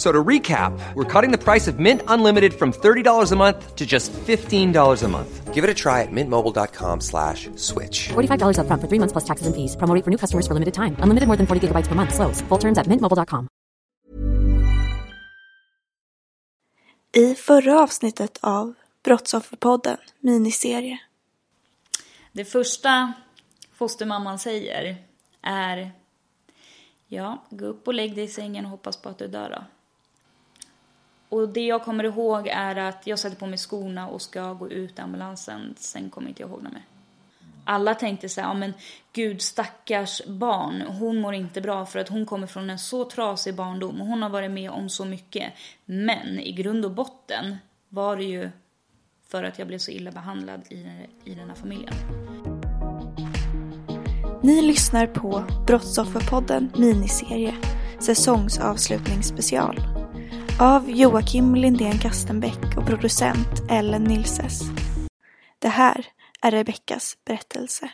So 0.00 0.10
to 0.10 0.24
recap, 0.24 0.72
we're 0.94 1.04
cutting 1.04 1.30
the 1.30 1.44
price 1.44 1.68
of 1.68 1.78
Mint 1.78 2.00
Unlimited 2.08 2.54
from 2.54 2.72
$30 2.72 3.32
a 3.32 3.36
month 3.36 3.76
to 3.76 3.84
just 3.84 4.10
$15 4.14 5.02
a 5.04 5.08
month. 5.08 5.54
Give 5.54 5.62
it 5.62 5.68
a 5.68 5.74
try 5.74 6.00
at 6.00 6.08
mintmobile.com 6.10 7.02
slash 7.02 7.50
switch. 7.56 8.08
$45 8.08 8.60
up 8.60 8.66
front 8.66 8.80
for 8.80 8.88
three 8.88 8.98
months 8.98 9.12
plus 9.12 9.24
taxes 9.24 9.46
and 9.46 9.54
fees. 9.54 9.76
Promo 9.76 10.02
for 10.02 10.10
new 10.10 10.16
customers 10.16 10.46
for 10.46 10.54
limited 10.54 10.72
time. 10.72 10.96
Unlimited 11.00 11.26
more 11.26 11.36
than 11.36 11.46
40 11.46 11.68
gigabytes 11.68 11.86
per 11.86 11.94
month. 11.94 12.14
Slows. 12.14 12.40
Full 12.48 12.58
terms 12.58 12.78
at 12.78 12.86
mintmobile.com. 12.86 13.48
I 17.12 17.34
förra 17.34 17.82
avsnittet 17.82 18.38
av 18.40 18.74
Brottsofferpodden 19.04 19.96
miniserie. 20.20 20.98
Det 22.32 22.44
första 22.44 23.12
fostermamman 23.72 24.38
säger 24.38 24.96
är 25.42 25.92
Ja, 27.06 27.44
gå 27.50 27.66
upp 27.66 27.88
och 27.88 27.94
lägg 27.94 28.14
dig 28.14 28.24
i 28.24 28.28
sängen 28.28 28.64
och 28.64 28.70
hoppas 28.70 28.96
på 28.96 29.08
att 29.08 29.18
du 29.18 29.28
dör 29.28 29.50
då. 29.50 29.64
Och 31.30 31.48
det 31.48 31.66
jag 31.66 31.84
kommer 31.84 32.04
ihåg 32.04 32.48
är 32.48 32.76
att 32.76 33.06
jag 33.06 33.18
sätter 33.18 33.36
på 33.36 33.46
mig 33.46 33.58
skorna 33.58 34.08
och 34.08 34.22
ska 34.22 34.52
gå 34.52 34.70
ut 34.70 34.98
i 34.98 35.02
ambulansen. 35.02 35.74
Sen 35.76 36.10
kommer 36.10 36.28
inte 36.28 36.42
jag 36.42 36.50
ihåg 36.50 36.62
något 36.62 36.72
mer. 36.72 36.84
Alla 37.64 37.94
tänkte 37.94 38.28
så 38.28 38.40
här, 38.40 38.48
ja 38.48 38.54
men 38.54 38.74
gud 39.12 39.42
stackars 39.42 40.22
barn, 40.26 40.80
hon 40.80 41.20
mår 41.20 41.34
inte 41.34 41.60
bra 41.60 41.86
för 41.86 41.98
att 41.98 42.08
hon 42.08 42.26
kommer 42.26 42.46
från 42.46 42.70
en 42.70 42.78
så 42.78 43.04
trasig 43.04 43.54
barndom 43.54 44.00
och 44.00 44.06
hon 44.06 44.22
har 44.22 44.30
varit 44.30 44.50
med 44.50 44.70
om 44.70 44.88
så 44.88 45.04
mycket. 45.04 45.52
Men 45.84 46.40
i 46.40 46.52
grund 46.52 46.84
och 46.84 46.90
botten 46.90 47.56
var 47.88 48.16
det 48.16 48.24
ju 48.24 48.50
för 49.28 49.44
att 49.44 49.58
jag 49.58 49.68
blev 49.68 49.78
så 49.78 49.90
illa 49.90 50.10
behandlad 50.10 50.62
i, 50.70 50.86
i 51.24 51.34
den 51.34 51.48
här 51.48 51.56
familjen. 51.56 51.94
Ni 54.42 54.62
lyssnar 54.62 55.06
på 55.06 55.44
Brottsofferpodden 55.66 56.72
miniserie 56.76 57.54
säsongsavslutningsspecial 58.00 59.99
av 60.60 60.90
Joakim 60.90 61.54
Lindén 61.54 61.98
Kastenbäck 61.98 62.76
och 62.76 62.86
producent 62.86 63.62
Ellen 63.70 64.04
Nilses. 64.04 64.60
Det 65.58 65.68
här 65.68 66.06
är 66.40 66.50
Rebeckas 66.50 67.16
berättelse. 67.24 67.90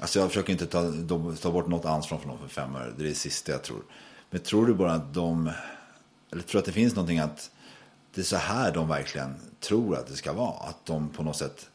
Alltså 0.00 0.18
jag 0.18 0.28
försöker 0.28 0.52
inte 0.52 0.66
ta, 0.66 0.92
ta 1.42 1.52
bort 1.52 1.68
något 1.68 1.84
ansvar 1.84 2.18
från 2.18 2.28
dem 2.28 2.38
för 2.38 2.48
fem 2.48 2.74
år. 2.74 2.94
Det 2.96 3.04
är 3.04 3.08
det 3.08 3.14
sista 3.14 3.52
jag 3.52 3.62
tror. 3.62 3.82
Men 4.30 4.40
tror 4.40 4.66
du 4.66 4.74
bara 4.74 4.92
att 4.92 5.14
de, 5.14 5.50
eller 6.32 6.42
tror 6.42 6.58
att 6.58 6.64
det 6.64 6.72
finns 6.72 6.94
någonting 6.94 7.18
att 7.18 7.50
det 8.14 8.20
är 8.20 8.24
så 8.24 8.36
här 8.36 8.74
de 8.74 8.88
verkligen 8.88 9.34
tror 9.60 9.96
att 9.96 10.06
det 10.06 10.16
ska 10.16 10.32
vara? 10.32 10.56
Att 10.56 10.86
de 10.86 11.08
på 11.08 11.22
något 11.22 11.36
sätt 11.36 11.70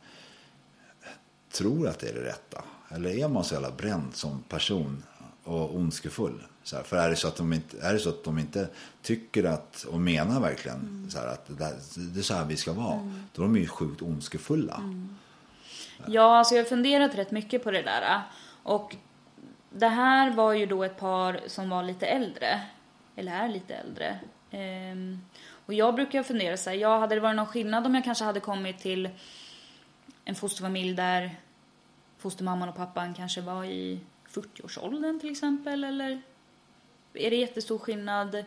tror 1.52 1.88
att 1.88 2.00
det 2.00 2.10
är 2.10 2.14
det 2.14 2.26
rätta? 2.26 2.64
Eller 2.90 3.10
är 3.10 3.28
man 3.28 3.44
så 3.44 3.54
jävla 3.54 3.72
bränd 3.72 4.16
som 4.16 4.44
person 4.50 5.04
och 5.44 5.76
ondskefull? 5.76 6.44
Så 6.64 6.76
här, 6.76 6.84
för 6.84 6.98
är 6.98 7.10
det, 7.10 7.16
så 7.16 7.28
att 7.28 7.36
de 7.36 7.54
inte, 7.54 7.82
är 7.82 7.94
det 7.94 8.00
så 8.00 8.10
att 8.10 8.24
de 8.24 8.40
inte 8.40 8.70
tycker 9.02 9.44
att, 9.44 9.84
och 9.84 10.00
menar 10.00 10.40
verkligen 10.42 10.78
mm. 10.78 11.10
så 11.10 11.20
här, 11.20 11.28
att 11.28 11.48
det, 11.48 11.74
det, 12.14 12.20
är 12.20 12.24
så 12.24 12.34
här 12.34 12.46
vi 12.46 12.58
ska 12.58 12.74
vara, 12.74 12.94
mm. 12.94 13.24
då 13.34 13.42
är 13.42 13.46
de 13.46 13.58
ju 13.58 13.68
sjukt 13.68 14.02
ondskefulla. 14.02 14.76
Mm. 14.76 15.16
Ja, 16.06 16.38
alltså 16.38 16.56
jag 16.56 16.64
har 16.64 16.70
funderat 16.70 17.16
rätt 17.16 17.32
mycket 17.32 17.64
på 17.64 17.72
det 17.72 17.82
där. 17.82 18.22
Och 18.64 18.96
det 19.70 19.88
här 19.88 20.36
var 20.36 20.54
ju 20.54 20.66
då 20.66 20.84
ett 20.84 21.00
par 21.00 21.42
som 21.48 21.70
var 21.70 21.84
lite 21.84 22.06
äldre, 22.06 22.62
eller 23.16 23.32
är 23.32 23.50
lite 23.50 23.76
äldre. 23.76 24.20
Ehm, 24.52 25.22
och 25.66 25.74
jag 25.74 25.96
brukar 25.96 26.24
fundera 26.24 26.58
så 26.58 26.70
här, 26.70 26.78
ja, 26.78 27.00
hade 27.00 27.16
det 27.16 27.22
varit 27.22 27.36
någon 27.36 27.46
skillnad 27.46 27.86
om 27.86 27.96
jag 27.96 28.04
kanske 28.04 28.24
hade 28.24 28.40
kommit 28.40 28.80
till 28.80 29.10
en 30.26 30.36
fosterfamilj 30.36 30.94
där 30.94 31.36
fostermamman 32.18 32.70
och 32.70 32.76
pappan 32.76 33.14
kanske 33.14 33.42
var 33.42 33.66
i 33.66 34.00
40-årsåldern 34.30 35.20
till 35.20 35.32
exempel, 35.32 35.84
eller 35.84 36.22
är 37.14 37.30
det 37.30 37.36
jättestor 37.36 37.80
skillnad 37.80 38.44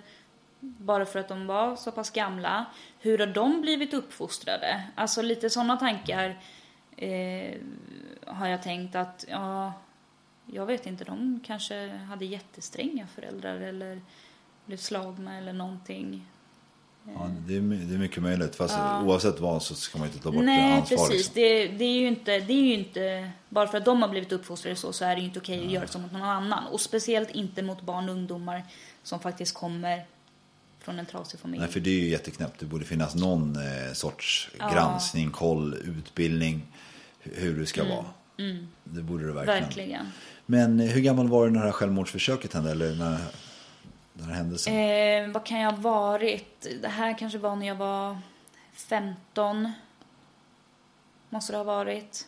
bara 0.61 1.07
för 1.07 1.19
att 1.19 1.29
de 1.29 1.47
var 1.47 1.77
så 1.77 1.93
pass 1.93 2.11
gamla? 2.11 2.67
Hur 2.99 3.19
har 3.19 3.27
de 3.27 3.61
blivit 3.61 3.95
uppfostrade? 3.95 4.83
Alltså 4.95 5.23
lite 5.23 5.51
sådana 5.51 5.77
tankar 5.77 6.41
eh, 6.97 7.61
har 8.27 8.49
jag 8.49 8.63
tänkt 8.63 8.95
att, 8.95 9.25
ja, 9.29 9.73
jag 10.47 10.67
vet 10.67 10.87
inte, 10.87 11.05
de 11.05 11.41
kanske 11.47 11.89
hade 11.89 12.25
jättestränga 12.25 13.07
föräldrar 13.07 13.61
eller 13.61 14.01
blev 14.65 14.77
slagna 14.77 15.39
eller 15.39 15.53
någonting. 15.53 16.27
Ja, 17.07 17.31
det, 17.47 17.57
är, 17.57 17.61
det 17.61 17.95
är 17.95 17.99
mycket 17.99 18.23
möjligt. 18.23 18.57
Fast 18.57 18.75
ja. 18.75 19.03
oavsett 19.03 19.41
vad 19.41 19.63
så 19.63 19.75
ska 19.75 19.99
man 19.99 20.09
inte 20.09 20.19
ta 20.19 20.31
bort 20.31 20.45
Nej, 20.45 20.73
ansvar. 20.73 20.97
precis. 20.97 21.17
Liksom. 21.17 21.35
Det, 21.35 21.67
det, 21.67 21.85
är 21.85 22.01
ju 22.01 22.09
inte, 22.09 22.39
det 22.39 22.53
är 22.53 22.63
ju 22.63 22.75
inte... 22.75 23.31
Bara 23.49 23.69
för 23.69 23.79
att 23.79 23.85
de 23.85 24.03
har 24.03 24.09
blivit 24.09 24.33
uppfostrade 24.33 24.77
så, 24.77 24.93
så 24.93 25.05
är 25.05 25.15
det 25.15 25.21
ju 25.21 25.27
inte 25.27 25.39
okej 25.39 25.57
okay 25.57 25.67
att 25.67 25.73
göra 25.73 25.87
så 25.87 25.99
mot 25.99 26.13
någon 26.13 26.23
annan. 26.23 26.67
Och 26.67 26.81
speciellt 26.81 27.31
inte 27.31 27.63
mot 27.63 27.83
barn 27.83 28.09
och 28.09 28.15
ungdomar 28.15 28.65
som 29.03 29.21
faktiskt 29.21 29.55
kommer 29.55 30.07
från 30.81 30.99
en 30.99 31.07
trasig 31.07 31.41
familj. 31.41 31.61
Nej, 31.61 31.73
för 31.73 31.81
det 31.81 31.91
är 31.91 32.01
ju 32.01 32.09
jätteknäppt. 32.09 32.61
Det 32.61 32.67
borde 32.67 32.85
finnas 32.85 33.15
någon 33.15 33.57
eh, 33.57 33.93
sorts 33.93 34.51
ja. 34.59 34.71
granskning, 34.73 35.31
koll, 35.31 35.75
utbildning. 35.75 36.63
Hur 37.21 37.61
det 37.61 37.67
ska 37.67 37.81
mm. 37.81 37.97
vara. 37.97 38.07
Mm. 38.39 38.69
Det 38.85 39.03
borde 39.03 39.27
det 39.27 39.33
verkligen. 39.33 39.63
Verkligen. 39.63 40.07
Men 40.47 40.81
eh, 40.81 40.87
hur 40.87 41.01
gammal 41.01 41.29
var 41.29 41.47
du 41.47 41.51
när 41.51 41.61
det 41.61 41.67
här 41.67 41.73
självmordsförsöket 41.73 42.55
hände? 42.55 42.71
Eller 42.71 42.95
när 42.95 43.19
den 44.21 44.29
här 44.29 44.37
händelsen? 44.37 44.75
Eh, 44.75 45.33
vad 45.33 45.47
kan 45.47 45.61
jag 45.61 45.73
ha 45.73 45.81
varit? 45.81 46.67
Det 46.83 46.89
här 46.89 47.19
kanske 47.19 47.39
var 47.39 47.57
när 47.57 47.67
jag 47.67 47.75
var 47.75 48.19
15. 48.73 49.73
Måste 51.29 51.53
det 51.53 51.57
ha 51.57 51.65
varit. 51.65 52.27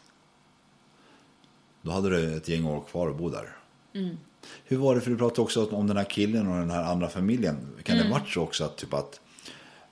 Då 1.83 1.91
hade 1.91 2.11
du 2.11 2.37
ett 2.37 2.49
gäng 2.49 2.67
år 2.67 2.81
kvar 2.81 3.11
att 3.11 3.17
bo 3.17 3.29
där. 3.29 3.57
Mm. 3.95 4.19
Hur 4.65 4.77
var 4.77 4.95
det, 4.95 5.01
för 5.01 5.11
du 5.11 5.17
pratade 5.17 5.41
också 5.41 5.67
om 5.67 5.87
den 5.87 5.97
här 5.97 6.05
killen 6.05 6.49
och 6.49 6.59
den 6.59 6.71
här 6.71 6.83
andra 6.83 7.09
familjen. 7.09 7.83
Kan 7.83 7.97
mm. 7.97 8.07
det 8.07 8.13
varit 8.13 8.29
så 8.29 8.43
också 8.43 8.65
att, 8.65 8.77
typ 8.77 8.95
att 8.95 9.21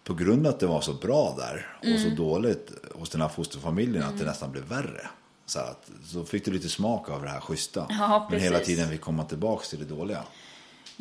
på 0.05 0.15
grund 0.15 0.47
av 0.47 0.55
att 0.55 0.61
det 0.61 0.67
var 0.67 0.81
så 0.81 0.93
bra 0.93 1.34
där 1.38 1.67
och 1.78 1.84
mm. 1.84 1.99
så 1.99 2.09
dåligt 2.09 2.72
hos 2.94 3.11
den 3.11 3.21
här 3.21 3.28
fosterfamiljen 3.28 4.03
att 4.03 4.11
det 4.11 4.15
mm. 4.15 4.27
nästan 4.27 4.53
blev 4.53 4.65
värre? 4.65 5.11
Så, 5.47 5.59
att, 5.59 5.91
så 6.05 6.25
fick 6.25 6.44
du 6.44 6.50
lite 6.50 6.69
smak 6.69 7.11
av 7.11 7.22
det 7.22 7.28
här 7.28 7.41
schyssta. 7.41 7.87
Ja, 7.88 8.28
men 8.31 8.41
hela 8.41 8.59
tiden 8.59 8.88
fick 8.88 9.00
komma 9.00 9.25
tillbaka 9.25 9.65
till 9.65 9.78
det 9.78 9.84
dåliga. 9.84 10.25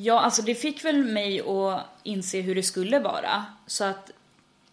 Ja, 0.01 0.19
alltså 0.19 0.41
det 0.41 0.55
fick 0.55 0.85
väl 0.85 1.03
mig 1.03 1.41
att 1.41 1.85
inse 2.03 2.41
hur 2.41 2.55
det 2.55 2.63
skulle 2.63 2.99
vara. 2.99 3.45
Så 3.65 3.83
att 3.83 4.11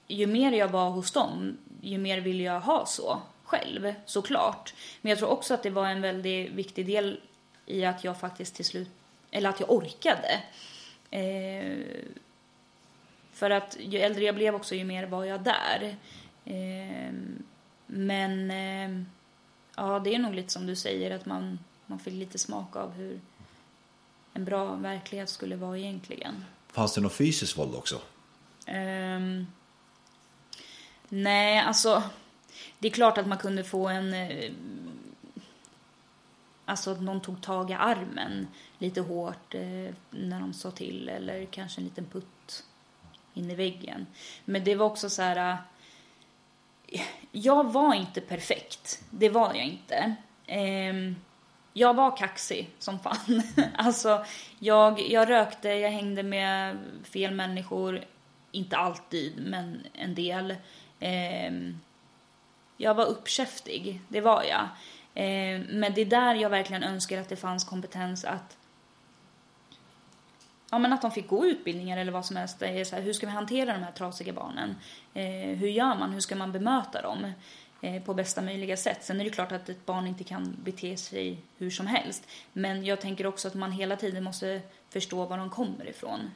ju 0.06 0.26
mer 0.26 0.52
jag 0.52 0.68
var 0.68 0.90
hos 0.90 1.10
dem, 1.10 1.58
ju 1.80 1.98
mer 1.98 2.20
ville 2.20 2.42
jag 2.42 2.60
ha 2.60 2.86
så 2.86 3.22
själv, 3.44 3.94
såklart. 4.04 4.74
Men 5.00 5.10
jag 5.10 5.18
tror 5.18 5.28
också 5.28 5.54
att 5.54 5.62
det 5.62 5.70
var 5.70 5.86
en 5.86 6.02
väldigt 6.02 6.50
viktig 6.50 6.86
del 6.86 7.20
i 7.66 7.84
att 7.84 8.04
jag 8.04 8.20
faktiskt 8.20 8.54
till 8.54 8.64
slut, 8.64 8.88
eller 9.30 9.50
att 9.50 9.60
jag 9.60 9.70
orkade. 9.70 10.42
Eh, 11.10 11.86
för 13.32 13.50
att 13.50 13.76
ju 13.80 13.98
äldre 13.98 14.24
jag 14.24 14.34
blev 14.34 14.54
också, 14.54 14.74
ju 14.74 14.84
mer 14.84 15.06
var 15.06 15.24
jag 15.24 15.40
där. 15.40 15.96
Eh, 16.44 17.12
men 17.86 18.50
eh, 18.50 19.04
ja, 19.76 19.98
det 19.98 20.14
är 20.14 20.18
nog 20.18 20.34
lite 20.34 20.52
som 20.52 20.66
du 20.66 20.76
säger, 20.76 21.10
att 21.10 21.26
man, 21.26 21.58
man 21.86 21.98
fick 21.98 22.14
lite 22.14 22.38
smak 22.38 22.76
av 22.76 22.92
hur 22.92 23.20
en 24.36 24.44
bra 24.44 24.74
verklighet 24.74 25.28
skulle 25.28 25.56
vara 25.56 25.78
egentligen. 25.78 26.44
Fanns 26.72 26.94
det 26.94 27.00
något 27.00 27.12
fysiskt 27.12 27.58
våld 27.58 27.74
också? 27.74 28.00
Um, 28.68 29.46
nej, 31.08 31.58
alltså 31.58 32.02
det 32.78 32.88
är 32.88 32.92
klart 32.92 33.18
att 33.18 33.26
man 33.26 33.38
kunde 33.38 33.64
få 33.64 33.88
en 33.88 34.14
eh, 34.14 34.52
Alltså 36.68 36.90
att 36.90 37.00
någon 37.00 37.20
tog 37.20 37.42
tag 37.42 37.70
i 37.70 37.74
armen 37.74 38.48
lite 38.78 39.00
hårt 39.00 39.54
eh, 39.54 39.94
när 40.10 40.40
de 40.40 40.52
sa 40.52 40.70
till 40.70 41.08
eller 41.08 41.44
kanske 41.44 41.80
en 41.80 41.84
liten 41.84 42.04
putt 42.04 42.64
in 43.34 43.50
i 43.50 43.54
väggen. 43.54 44.06
Men 44.44 44.64
det 44.64 44.74
var 44.74 44.86
också 44.86 45.10
så 45.10 45.22
här. 45.22 45.58
Eh, 46.88 47.00
jag 47.32 47.72
var 47.72 47.94
inte 47.94 48.20
perfekt, 48.20 49.02
det 49.10 49.28
var 49.28 49.54
jag 49.54 49.64
inte. 49.64 50.14
Ehm, 50.46 51.16
jag 51.78 51.94
var 51.94 52.16
kaxig 52.16 52.70
som 52.78 52.98
fan. 52.98 53.42
alltså, 53.76 54.24
jag, 54.58 55.00
jag 55.00 55.30
rökte, 55.30 55.68
jag 55.68 55.90
hängde 55.90 56.22
med 56.22 56.78
fel 57.04 57.34
människor. 57.34 58.04
Inte 58.52 58.76
alltid, 58.76 59.32
men 59.46 59.86
en 59.92 60.14
del. 60.14 60.50
Eh, 61.00 61.52
jag 62.76 62.94
var 62.94 63.04
uppkäftig, 63.04 64.00
det 64.08 64.20
var 64.20 64.42
jag. 64.42 64.68
Eh, 65.24 65.60
men 65.68 65.94
det 65.94 66.00
är 66.00 66.04
där 66.04 66.34
jag 66.34 66.50
verkligen 66.50 66.82
önskar 66.82 67.20
att 67.20 67.28
det 67.28 67.36
fanns 67.36 67.64
kompetens 67.64 68.24
att 68.24 68.56
ja, 70.70 70.78
men 70.78 70.92
att 70.92 71.02
de 71.02 71.10
fick 71.10 71.28
gå 71.28 71.46
utbildningar 71.46 71.98
eller 71.98 72.12
vad 72.12 72.26
som 72.26 72.36
helst. 72.36 72.58
Det 72.58 72.80
är 72.80 72.84
så 72.84 72.96
här, 72.96 73.02
hur 73.02 73.12
ska 73.12 73.26
vi 73.26 73.32
hantera 73.32 73.72
de 73.72 73.82
här 73.82 73.92
trasiga 73.92 74.32
barnen? 74.32 74.76
Eh, 75.14 75.58
hur 75.58 75.68
gör 75.68 75.94
man? 75.94 76.12
Hur 76.12 76.20
ska 76.20 76.36
man 76.36 76.52
bemöta 76.52 77.02
dem 77.02 77.24
eh, 77.24 77.30
Eh, 77.86 78.02
på 78.02 78.14
bästa 78.14 78.42
möjliga 78.42 78.76
sätt? 78.76 79.04
Sen 79.04 79.20
är 79.20 79.24
det 79.24 79.30
klart 79.30 79.52
att 79.52 79.68
ett 79.68 79.86
barn 79.86 80.06
inte 80.06 80.24
kan 80.24 80.56
bete 80.64 80.96
sig 80.96 81.38
hur 81.58 81.70
som 81.70 81.86
helst. 81.86 82.28
Men 82.52 82.84
jag 82.84 83.00
tänker 83.00 83.26
också 83.26 83.48
att 83.48 83.54
man 83.54 83.72
hela 83.72 83.96
tiden 83.96 84.24
måste 84.24 84.60
förstå 84.90 85.24
var 85.24 85.38
de 85.38 85.50
kommer 85.50 85.88
ifrån. 85.88 86.30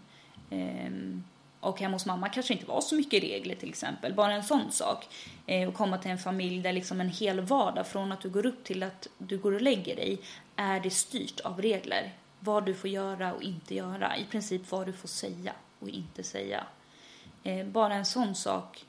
Ehm, 0.51 1.25
och 1.61 1.81
hemma 1.81 1.95
hos 1.95 2.07
mamma 2.07 2.29
kanske 2.29 2.53
inte 2.53 2.67
var 2.67 2.81
så 2.81 2.95
mycket 2.95 3.23
regler 3.23 3.55
till 3.55 3.69
exempel. 3.69 4.15
Bara 4.15 4.33
en 4.33 4.45
sån 4.45 4.73
sak. 4.73 5.07
Eh, 5.47 5.69
och 5.69 5.75
komma 5.75 5.99
till 5.99 6.11
en 6.11 6.19
familj 6.19 6.63
där 6.63 6.73
liksom 6.73 7.01
en 7.01 7.09
hel 7.09 7.41
vardag 7.41 7.87
från 7.87 8.13
att 8.13 8.21
du 8.21 8.29
går 8.29 8.47
upp 8.47 8.65
till 8.65 8.83
att 8.83 9.07
du 9.19 9.39
går 9.39 9.53
och 9.53 9.63
lägger 9.63 9.97
dig 9.97 10.19
är 10.57 10.81
det 10.81 10.91
styrt 10.91 11.41
av 11.41 11.63
regler 11.63 12.13
vad 12.39 12.67
du 12.67 12.75
får 12.75 12.91
göra 12.91 13.35
och 13.35 13.43
inte 13.43 13.75
göra. 13.75 14.17
I 14.17 14.25
princip 14.25 14.71
vad 14.71 14.87
du 14.87 14.93
får 14.93 15.09
säga 15.09 15.53
och 15.79 15.89
inte 15.89 16.23
säga. 16.23 16.65
Eh, 17.43 17.67
bara 17.67 17.95
en 17.95 18.07
sån 18.07 18.35
sak 18.35 18.85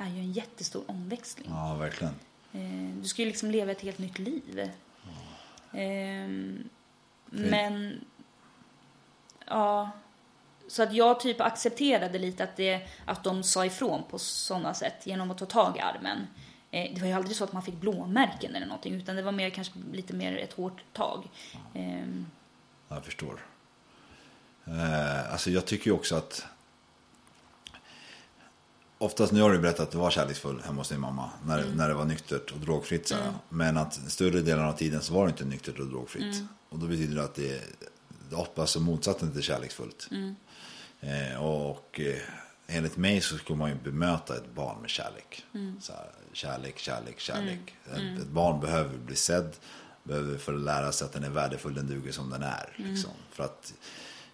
är 0.00 0.08
ju 0.08 0.20
en 0.20 0.32
jättestor 0.32 0.84
omväxling. 0.86 1.46
Ja, 1.50 1.74
verkligen. 1.74 2.14
Eh, 2.52 2.94
du 3.02 3.08
ska 3.08 3.22
ju 3.22 3.28
liksom 3.28 3.50
leva 3.50 3.72
ett 3.72 3.80
helt 3.80 3.98
nytt 3.98 4.18
liv. 4.18 4.70
Eh, 5.72 6.28
men, 7.26 8.04
ja. 9.46 9.90
Så 10.68 10.82
att 10.82 10.92
jag 10.92 11.20
typ 11.20 11.40
accepterade 11.40 12.18
lite 12.18 12.44
att, 12.44 12.56
det, 12.56 12.88
att 13.04 13.24
de 13.24 13.42
sa 13.42 13.66
ifrån 13.66 14.02
på 14.10 14.18
sådana 14.18 14.74
sätt 14.74 15.06
genom 15.06 15.30
att 15.30 15.38
ta 15.38 15.46
tag 15.46 15.76
i 15.76 15.80
armen. 15.80 16.26
Eh, 16.70 16.94
det 16.94 17.00
var 17.00 17.08
ju 17.08 17.12
aldrig 17.12 17.36
så 17.36 17.44
att 17.44 17.52
man 17.52 17.62
fick 17.62 17.74
blåmärken 17.74 18.54
eller 18.54 18.66
någonting 18.66 18.94
utan 18.94 19.16
det 19.16 19.22
var 19.22 19.32
mer 19.32 19.50
kanske 19.50 19.78
lite 19.92 20.14
mer 20.14 20.36
ett 20.36 20.52
hårt 20.52 20.82
tag. 20.92 21.28
Ehm, 21.74 22.26
jag 22.88 23.04
förstår. 23.04 23.46
Eh, 24.64 25.32
alltså 25.32 25.50
jag 25.50 25.66
tycker 25.66 25.86
ju 25.86 25.92
också 25.92 26.16
att 26.16 26.46
Oftast 29.02 29.32
nu 29.32 29.40
har 29.40 29.52
du 29.52 29.58
berättat 29.58 29.80
att 29.80 29.90
du 29.90 29.98
var 29.98 30.10
kärleksfull 30.10 30.62
hemma 30.64 30.80
hos 30.80 30.88
din 30.88 31.00
mamma 31.00 31.30
när, 31.46 31.58
mm. 31.58 31.76
när 31.76 31.88
det 31.88 31.94
var 31.94 32.04
nyktert 32.04 32.50
och 32.50 32.58
drogfritt. 32.58 33.08
Så 33.08 33.14
mm. 33.14 33.34
Men 33.48 33.76
att 33.76 33.94
större 33.94 34.40
delen 34.40 34.64
av 34.64 34.72
tiden 34.72 35.02
så 35.02 35.14
var 35.14 35.24
det 35.24 35.30
inte 35.30 35.44
nyktert 35.44 35.78
och 35.78 35.86
drogfritt. 35.86 36.34
Mm. 36.34 36.48
Och 36.68 36.78
då 36.78 36.86
betyder 36.86 37.14
det 37.14 37.24
att 37.24 37.34
det 37.34 37.52
är 37.52 38.60
alltså 38.60 38.80
motsatsen 38.80 39.32
till 39.32 39.42
kärleksfullt. 39.42 40.08
Mm. 40.10 40.34
Eh, 41.00 41.44
och 41.44 42.00
eh, 42.00 42.18
enligt 42.66 42.96
mig 42.96 43.20
så 43.20 43.38
skulle 43.38 43.58
man 43.58 43.70
ju 43.70 43.76
bemöta 43.76 44.36
ett 44.36 44.54
barn 44.54 44.80
med 44.80 44.90
kärlek. 44.90 45.44
Mm. 45.54 45.80
Så 45.80 45.92
här, 45.92 46.10
kärlek, 46.32 46.78
kärlek, 46.78 47.20
kärlek. 47.20 47.74
Mm. 47.94 48.14
Ett, 48.14 48.22
ett 48.22 48.28
barn 48.28 48.60
behöver 48.60 48.98
bli 48.98 49.16
sedd 49.16 49.56
behöver 50.02 50.38
få 50.38 50.50
lära 50.50 50.92
sig 50.92 51.04
att 51.04 51.12
den 51.12 51.24
är 51.24 51.30
värdefull, 51.30 51.74
den 51.74 51.86
duger 51.86 52.12
som 52.12 52.30
den 52.30 52.42
är. 52.42 52.72
Liksom. 52.76 53.10
För 53.30 53.44
att 53.44 53.74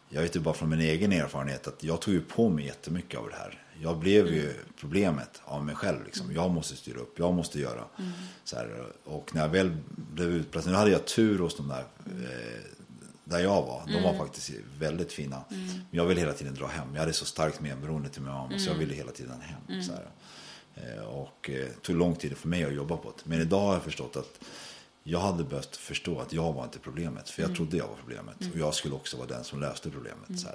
jag 0.08 0.22
vet 0.22 0.36
ju 0.36 0.40
bara 0.40 0.54
från 0.54 0.68
min 0.68 0.80
egen 0.80 1.12
erfarenhet 1.12 1.66
att 1.66 1.82
jag 1.82 2.00
tog 2.00 2.14
ju 2.14 2.20
på 2.20 2.48
mig 2.48 2.66
jättemycket 2.66 3.20
av 3.20 3.28
det 3.28 3.36
här. 3.36 3.62
Jag 3.82 3.98
blev 3.98 4.26
ju 4.26 4.50
mm. 4.50 4.56
problemet 4.80 5.42
av 5.44 5.64
mig 5.64 5.74
själv. 5.74 6.04
Liksom. 6.04 6.32
Jag 6.32 6.50
måste 6.50 6.76
styra 6.76 7.00
upp, 7.00 7.18
jag 7.18 7.34
måste 7.34 7.60
göra. 7.60 7.84
Mm. 7.98 8.12
Så 8.44 8.56
här, 8.56 8.86
och 9.04 9.34
när 9.34 9.42
jag 9.42 9.48
väl 9.48 9.76
blev 9.96 10.28
utplacerad, 10.28 10.72
nu 10.72 10.78
hade 10.78 10.90
jag 10.90 11.06
tur 11.06 11.38
hos 11.38 11.56
de 11.56 11.68
där 11.68 11.84
eh, 12.06 12.76
där 13.28 13.38
jag 13.38 13.62
var. 13.62 13.82
De 13.86 13.92
var 13.92 14.00
mm. 14.00 14.18
faktiskt 14.18 14.50
väldigt 14.78 15.12
fina. 15.12 15.44
Mm. 15.50 15.66
Men 15.66 15.84
jag 15.90 16.06
ville 16.06 16.20
hela 16.20 16.32
tiden 16.32 16.54
dra 16.54 16.66
hem. 16.66 16.88
Jag 16.92 17.00
hade 17.00 17.12
så 17.12 17.24
starkt 17.24 17.60
medberoende 17.60 18.08
till 18.08 18.22
min 18.22 18.32
mamma 18.32 18.58
så 18.58 18.70
jag 18.70 18.74
ville 18.74 18.94
hela 18.94 19.12
tiden 19.12 19.40
hem. 19.40 19.82
Så 19.82 19.92
här. 19.92 20.08
Eh, 20.74 21.02
och 21.02 21.50
eh, 21.50 21.68
tog 21.82 21.96
lång 21.96 22.14
tid 22.14 22.36
för 22.36 22.48
mig 22.48 22.64
att 22.64 22.74
jobba 22.74 22.96
på 22.96 23.10
det. 23.10 23.22
Men 23.24 23.40
idag 23.40 23.60
har 23.60 23.72
jag 23.72 23.82
förstått 23.82 24.16
att 24.16 24.40
jag 25.02 25.20
hade 25.20 25.44
behövt 25.44 25.76
förstå 25.76 26.20
att 26.20 26.32
jag 26.32 26.52
var 26.52 26.64
inte 26.64 26.78
problemet. 26.78 27.30
För 27.30 27.42
jag 27.42 27.48
mm. 27.48 27.56
trodde 27.56 27.76
jag 27.76 27.88
var 27.88 27.96
problemet. 27.96 28.40
Mm. 28.40 28.52
Och 28.52 28.58
jag 28.58 28.74
skulle 28.74 28.94
också 28.94 29.16
vara 29.16 29.28
den 29.28 29.44
som 29.44 29.60
löste 29.60 29.90
problemet. 29.90 30.28
Mm. 30.28 30.38
Så. 30.38 30.48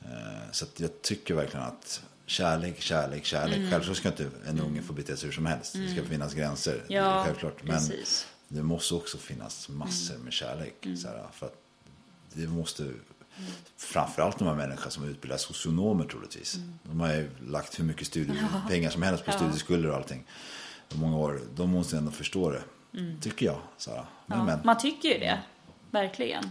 Eh, 0.00 0.50
så 0.52 0.66
jag 0.76 1.02
tycker 1.02 1.34
verkligen 1.34 1.66
att 1.66 2.02
kärlek, 2.26 2.80
kärlek, 2.80 3.24
kärlek. 3.24 3.56
Mm. 3.56 3.70
Självklart 3.70 3.96
ska 3.96 4.08
inte 4.08 4.30
en 4.46 4.60
unge 4.60 4.82
få 4.82 4.92
bete 4.92 5.16
sig 5.16 5.26
hur 5.26 5.34
som 5.34 5.46
helst. 5.46 5.72
Det 5.72 5.88
ska 5.88 5.98
mm. 5.98 6.10
finnas 6.10 6.34
gränser. 6.34 6.84
Ja, 6.88 7.24
självklart. 7.24 7.62
Men 7.62 7.76
precis. 7.76 8.26
det 8.48 8.62
måste 8.62 8.94
också 8.94 9.18
finnas 9.18 9.68
massor 9.68 10.14
mm. 10.14 10.24
med 10.24 10.32
kärlek. 10.32 10.86
Så 11.02 11.08
här, 11.08 11.26
för 11.32 11.46
att 11.46 11.56
det 12.32 12.46
måste 12.46 12.84
Mm. 13.38 13.50
Framförallt 13.76 14.38
de 14.38 14.48
här 14.48 14.54
människorna 14.54 14.90
som 14.90 15.04
utbildar 15.04 15.36
socionomer 15.36 16.04
troligtvis. 16.04 16.54
Mm. 16.54 16.78
De 16.82 17.00
har 17.00 17.08
ju 17.08 17.30
lagt 17.46 17.78
hur 17.78 17.84
mycket 17.84 18.06
studiepengar 18.06 18.90
som 18.90 19.02
helst 19.02 19.24
på 19.24 19.30
ja. 19.30 19.36
studieskulder 19.36 19.90
och 19.90 19.96
allting. 19.96 20.24
många 20.94 21.16
år. 21.16 21.40
De 21.54 21.70
måste 21.70 21.96
ändå 21.96 22.10
förstå 22.10 22.50
det. 22.50 22.62
Mm. 22.94 23.20
Tycker 23.20 23.46
jag. 23.46 23.58
Sara. 23.76 24.06
Men, 24.26 24.38
ja, 24.38 24.44
men. 24.44 24.60
Man 24.64 24.78
tycker 24.78 25.08
ju 25.08 25.18
det. 25.18 25.40
Verkligen. 25.90 26.50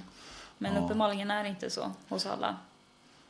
Men 0.58 0.76
ja. 0.76 0.82
uppenbarligen 0.82 1.32
är 1.32 1.44
det 1.44 1.50
inte 1.50 1.70
så 1.70 1.92
hos 2.10 2.26
alla. 2.26 2.56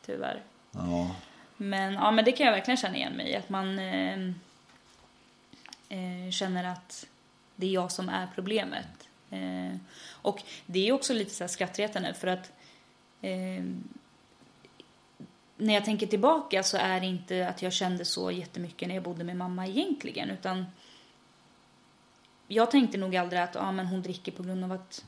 Tyvärr. 0.06 0.44
Ja. 0.71 1.15
Men, 1.57 1.94
ja, 1.94 2.12
men 2.12 2.25
det 2.25 2.31
kan 2.31 2.46
jag 2.46 2.54
verkligen 2.54 2.78
känna 2.78 2.96
igen 2.96 3.13
mig 3.13 3.30
i. 3.30 3.36
Att 3.36 3.50
man 3.50 3.80
eh, 3.80 4.19
eh, 5.90 6.31
känner 6.31 6.63
att 6.63 7.07
det 7.56 7.68
är 7.68 7.72
jag 7.72 7.92
som 7.92 8.10
är 8.10 8.28
problemet. 8.36 9.10
Eh, 9.30 9.75
och 10.12 10.44
det 10.66 10.88
är 10.88 10.92
också 10.92 11.13
lite 11.13 11.31
så 11.31 11.44
här 11.44 11.50
skrattretande 11.50 12.13
för 12.13 12.28
att 12.28 12.52
eh, 13.22 13.63
när 15.57 15.74
jag 15.74 15.86
tänker 15.86 16.07
tillbaka 16.07 16.63
så 16.63 16.78
är 16.78 17.00
det 17.00 17.06
inte 17.06 17.48
att 17.48 17.62
jag 17.62 17.74
kände 17.74 18.06
så 18.06 18.31
jättemycket 18.31 18.88
när 18.88 18.96
jag 18.96 19.04
bodde 19.04 19.24
med 19.24 19.38
mamma 19.38 19.68
egentligen 19.68 20.30
utan 20.30 20.66
jag 22.48 22.72
tänkte 22.72 22.98
nog 22.98 23.16
aldrig 23.16 23.42
att 23.42 23.56
ah, 23.56 23.72
men 23.72 23.86
hon 23.86 24.02
dricker 24.02 24.31
på 24.31 24.44
grund 24.44 24.63
av 24.63 24.72
att 24.72 25.06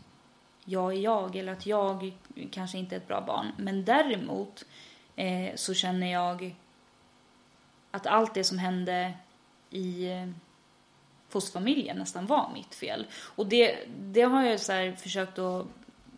jag 0.66 0.94
är 0.94 0.98
jag 0.98 1.36
eller 1.36 1.52
att 1.52 1.66
jag 1.66 2.14
kanske 2.52 2.78
inte 2.78 2.96
är 2.96 2.98
ett 2.98 3.08
bra 3.08 3.22
barn. 3.22 3.52
Men 3.58 3.86
däremot 3.86 4.66
eh, 5.18 5.56
så 5.56 5.74
känner 5.74 6.12
jag 6.12 6.56
att 7.92 8.08
allt 8.08 8.34
det 8.34 8.44
som 8.44 8.58
hände 8.58 9.14
i 9.70 10.12
eh, 10.12 10.28
fosterfamiljen 11.30 11.98
nästan 11.98 12.26
var 12.26 12.50
mitt 12.54 12.76
fel. 12.76 13.08
Och 13.14 13.48
det, 13.48 13.78
det 14.00 14.22
har 14.22 14.44
jag 14.44 14.60
så 14.60 14.94
försökt 14.98 15.40
att 15.40 15.68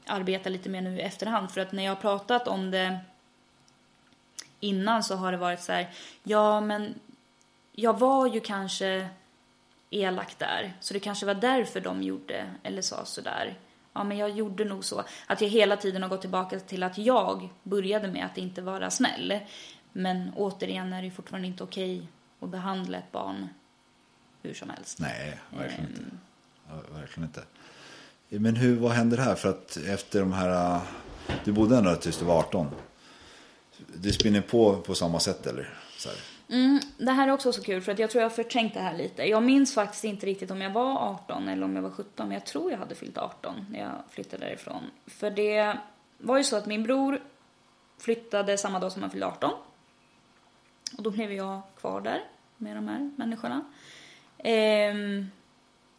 arbeta 0.06 0.50
lite 0.50 0.70
med 0.70 0.84
nu 0.84 0.98
i 0.98 1.02
efterhand 1.02 1.52
för 1.52 1.62
att 1.62 1.72
när 1.72 1.84
jag 1.84 1.92
har 1.92 2.02
pratat 2.02 2.48
om 2.48 2.72
det 2.72 3.00
innan 4.60 5.04
så 5.04 5.16
har 5.16 5.32
det 5.32 5.38
varit 5.38 5.62
så 5.62 5.72
här, 5.72 5.90
ja 6.24 6.62
men 6.62 7.00
jag 7.72 8.00
var 8.00 8.28
ju 8.28 8.40
kanske 8.40 9.10
elak 9.90 10.38
där. 10.38 10.74
Så 10.80 10.94
det 10.94 11.00
kanske 11.00 11.26
var 11.26 11.34
därför 11.34 11.82
de 11.82 12.04
gjorde 12.04 12.52
eller 12.64 12.82
sa 12.82 13.06
sådär. 13.06 13.58
Ja, 14.00 14.04
men 14.04 14.18
jag 14.18 14.30
gjorde 14.30 14.66
nog 14.66 14.86
så. 14.86 15.04
Att 15.28 15.42
jag 15.42 15.50
hela 15.50 15.78
tiden 15.78 16.02
har 16.02 16.10
gått 16.10 16.22
tillbaka 16.22 16.60
till 16.60 16.84
att 16.84 16.98
jag 16.98 17.50
började 17.64 18.08
med 18.08 18.26
att 18.26 18.38
inte 18.38 18.62
vara 18.62 18.90
snäll. 18.90 19.40
Men 19.92 20.32
återigen 20.36 20.94
är 20.94 21.02
det 21.02 21.12
fortfarande 21.12 21.48
inte 21.48 21.64
okej 21.64 22.08
att 22.40 22.50
behandla 22.50 22.98
ett 22.98 23.12
barn 23.12 23.50
hur 24.42 24.54
som 24.54 24.70
helst. 24.70 25.00
Nej, 25.00 25.40
verkligen 25.50 25.90
inte. 25.90 26.02
Ja, 26.70 26.74
verkligen 27.00 27.30
inte. 27.30 27.44
Men 28.30 28.56
hur, 28.56 28.76
vad 28.76 28.92
händer 28.92 29.18
här? 29.18 29.36
För 29.36 29.50
att 29.50 29.78
efter 29.78 30.20
de 30.20 30.34
här, 30.34 30.82
du 31.44 31.52
bodde 31.52 31.78
ändå 31.78 31.96
tills 31.96 32.18
du 32.18 32.26
var 32.26 32.40
18. 32.40 32.68
Det 33.94 34.12
spinner 34.12 34.42
på 34.42 34.82
på 34.82 34.96
samma 34.96 35.20
sätt 35.20 35.48
eller? 35.48 35.74
Så 35.98 36.10
här. 36.10 36.18
Mm, 36.50 36.80
det 36.98 37.12
här 37.12 37.28
är 37.28 37.32
också 37.32 37.54
så 37.54 37.64
kul 37.64 37.82
för 37.82 37.92
att 37.92 38.00
jag 38.00 38.10
tror 38.10 38.22
jag 38.22 38.30
har 38.30 38.36
förträngt 38.36 38.74
det 38.74 38.80
här 38.80 38.98
lite. 38.98 39.24
Jag 39.24 39.44
minns 39.44 39.74
faktiskt 39.74 40.04
inte 40.04 40.26
riktigt 40.26 40.52
om 40.52 40.62
jag 40.62 40.70
var 40.70 40.98
18 40.98 41.48
eller 41.50 41.64
om 41.64 41.76
jag 41.76 41.84
var 41.84 41.92
17 41.92 42.28
men 42.28 42.32
jag 42.32 42.46
tror 42.46 42.72
jag 42.72 42.78
hade 42.78 42.96
fyllt 42.96 43.18
18 43.18 43.66
när 43.72 43.80
jag 43.80 43.92
flyttade 44.10 44.46
därifrån. 44.46 44.84
För 45.08 45.32
det 45.32 45.78
var 46.18 46.38
ju 46.38 46.44
så 46.44 46.56
att 46.56 46.66
min 46.66 46.84
bror 46.84 47.22
flyttade 47.98 48.58
samma 48.58 48.80
dag 48.80 48.92
som 48.92 49.02
han 49.02 49.12
fyllde 49.12 49.26
18. 49.26 49.52
Och 50.98 51.04
då 51.04 51.12
blev 51.12 51.34
jag 51.34 51.62
kvar 51.80 52.02
där 52.02 52.24
med 52.58 52.78
de 52.78 52.88
här 52.88 53.12
människorna. 53.16 53.66
Ehm, 54.38 55.32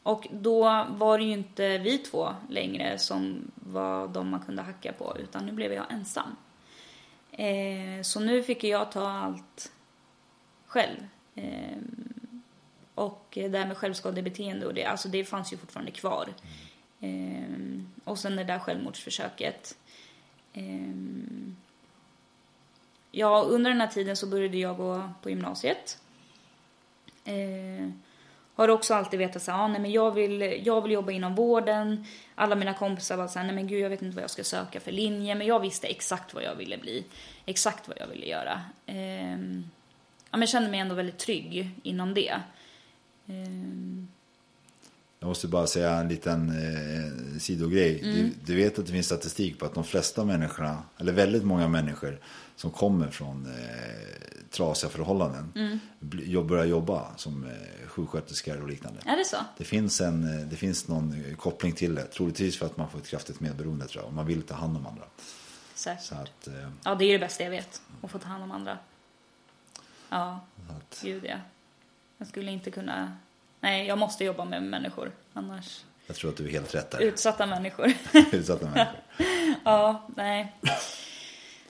och 0.03 0.27
då 0.31 0.87
var 0.91 1.19
det 1.19 1.25
ju 1.25 1.33
inte 1.33 1.79
vi 1.79 1.99
två 1.99 2.29
längre 2.49 2.99
som 2.99 3.51
var 3.55 4.09
de 4.09 4.29
man 4.29 4.41
kunde 4.41 4.63
hacka 4.63 4.93
på 4.93 5.17
utan 5.19 5.47
nu 5.47 5.53
blev 5.53 5.73
jag 5.73 5.93
ensam. 5.93 6.37
Ehm, 7.33 8.05
så 8.05 8.21
nu 8.21 8.43
fick 8.43 8.65
jag 8.65 8.93
ta 8.93 9.09
allt 9.09 9.73
själv. 10.71 11.07
Ehm, 11.35 12.43
och 12.95 13.27
det 13.33 13.59
här 13.59 13.67
med 13.67 13.77
självskadebeteende 13.77 14.67
och 14.67 14.75
det, 14.75 14.85
alltså 14.85 15.09
det 15.09 15.25
fanns 15.25 15.53
ju 15.53 15.57
fortfarande 15.57 15.93
kvar. 15.93 16.29
Ehm, 17.01 17.89
och 18.05 18.19
sen 18.19 18.37
det 18.37 18.45
där 18.45 18.59
självmordsförsöket. 18.59 19.77
Ehm, 20.53 21.57
ja, 23.11 23.43
under 23.49 23.71
den 23.71 23.81
här 23.81 23.89
tiden 23.89 24.17
så 24.17 24.27
började 24.27 24.59
jag 24.59 24.77
gå 24.77 25.11
på 25.23 25.31
gymnasiet. 25.31 25.99
Ehm, 27.25 28.03
har 28.55 28.69
också 28.69 28.95
alltid 28.95 29.19
vetat 29.19 29.43
så 29.43 29.51
här, 29.51 29.65
ah, 29.65 29.69
nej 29.69 29.81
men 29.81 29.93
jag 29.93 30.11
vill, 30.11 30.67
jag 30.67 30.83
vill 30.83 30.93
jobba 30.93 31.13
inom 31.13 31.35
vården. 31.35 32.07
Alla 32.35 32.55
mina 32.55 32.75
kompisar 32.75 33.17
var 33.17 33.29
så 33.29 33.39
här, 33.39 33.47
nej 33.47 33.55
men 33.55 33.67
gud 33.67 33.81
jag 33.81 33.91
vet 33.91 34.03
inte 34.03 34.15
vad 34.15 34.23
jag 34.23 34.31
ska 34.31 34.45
söka 34.45 34.81
för 34.81 34.93
linje. 34.93 35.35
Men 35.35 35.47
jag 35.47 35.61
visste 35.61 35.87
exakt 35.87 36.35
vad 36.35 36.43
jag 36.43 36.55
ville 36.55 36.79
bli. 36.79 37.05
Exakt 37.47 37.89
vad 37.89 37.99
jag 38.01 38.07
ville 38.07 38.27
göra. 38.27 38.61
Ehm, 38.87 39.71
Ja, 40.31 40.37
men 40.37 40.41
jag 40.41 40.49
kände 40.49 40.71
mig 40.71 40.81
ändå 40.81 40.95
väldigt 40.95 41.19
trygg 41.19 41.71
inom 41.83 42.15
det. 42.15 42.41
Ehm, 43.27 44.09
Jag 45.21 45.29
måste 45.29 45.49
bara 45.49 45.67
säga 45.67 45.91
en 45.97 46.09
liten 46.09 46.49
eh, 46.51 47.39
sidogrej. 47.39 48.01
Mm. 48.03 48.15
Du, 48.17 48.33
du 48.45 48.57
vet 48.57 48.79
att 48.79 48.87
det 48.87 48.93
finns 48.93 49.07
statistik 49.07 49.59
på 49.59 49.67
att 49.67 49.75
de 49.75 49.85
flesta 49.85 50.25
människorna, 50.25 50.83
eller 50.99 51.13
väldigt 51.13 51.45
många 51.45 51.69
människor 51.69 52.21
som 52.57 52.71
kommer 52.71 53.11
från 53.11 53.47
eh, 53.47 54.51
trasiga 54.51 54.91
förhållanden 54.91 55.53
Mm. 55.57 56.47
börjar 56.47 56.65
jobba 56.65 57.17
som 57.17 57.45
eh, 57.45 57.89
sjuksköterskor 57.89 58.63
och 58.63 58.69
liknande. 58.69 59.01
är 59.07 59.17
det 59.17 59.25
så? 59.25 59.37
Det 59.59 59.65
finns, 59.65 60.01
en, 60.01 60.39
eh, 60.41 60.47
det 60.47 60.57
finns 60.57 60.89
någon 60.89 61.25
eh, 61.25 61.37
koppling 61.37 61.73
till 61.73 61.95
det. 61.95 62.05
Troligtvis 62.05 62.59
för 62.59 62.67
att 62.67 62.77
man 62.77 62.91
får 62.91 62.99
ett 62.99 63.09
kraftigt 63.09 63.41
medberoende 63.41 63.87
tror 63.87 64.03
jag. 64.03 64.09
Och 64.09 64.15
man 64.15 64.27
vill 64.27 64.43
ta 64.43 64.55
hand 64.55 64.77
om 64.77 64.87
andra. 64.87 65.05
Säkert. 65.75 66.05
Så 66.05 66.15
att, 66.15 66.47
eh, 66.49 66.55
Ja, 66.85 66.95
det 66.95 67.05
är 67.05 67.13
det 67.13 67.19
bästa 67.19 67.45
jag 67.45 67.51
vet. 67.51 67.83
Att 68.03 68.11
få 68.11 68.19
ta 68.19 68.29
hand 68.29 68.43
om 68.45 68.51
andra. 68.51 68.79
Ja, 70.11 70.41
att 70.69 71.01
gud 71.03 71.25
ja. 71.25 71.37
Jag 72.19 72.29
skulle 72.29 72.51
inte 72.51 72.71
kunna... 72.71 73.17
Nej, 73.61 73.87
jag 73.87 73.99
måste 73.99 74.25
jobba 74.25 74.45
med 74.45 74.63
människor. 74.63 75.13
Annars... 75.33 75.85
jag 76.07 76.17
tror 76.17 76.31
att 76.31 76.37
du 76.37 76.47
är 76.47 76.51
helt 76.51 76.75
rätt 76.75 76.91
där. 76.91 77.01
Utsatta 77.01 77.47
människor. 77.47 77.93
Utsatta 78.33 78.65
människor. 78.65 79.01
ja, 79.65 80.09
nej. 80.17 80.57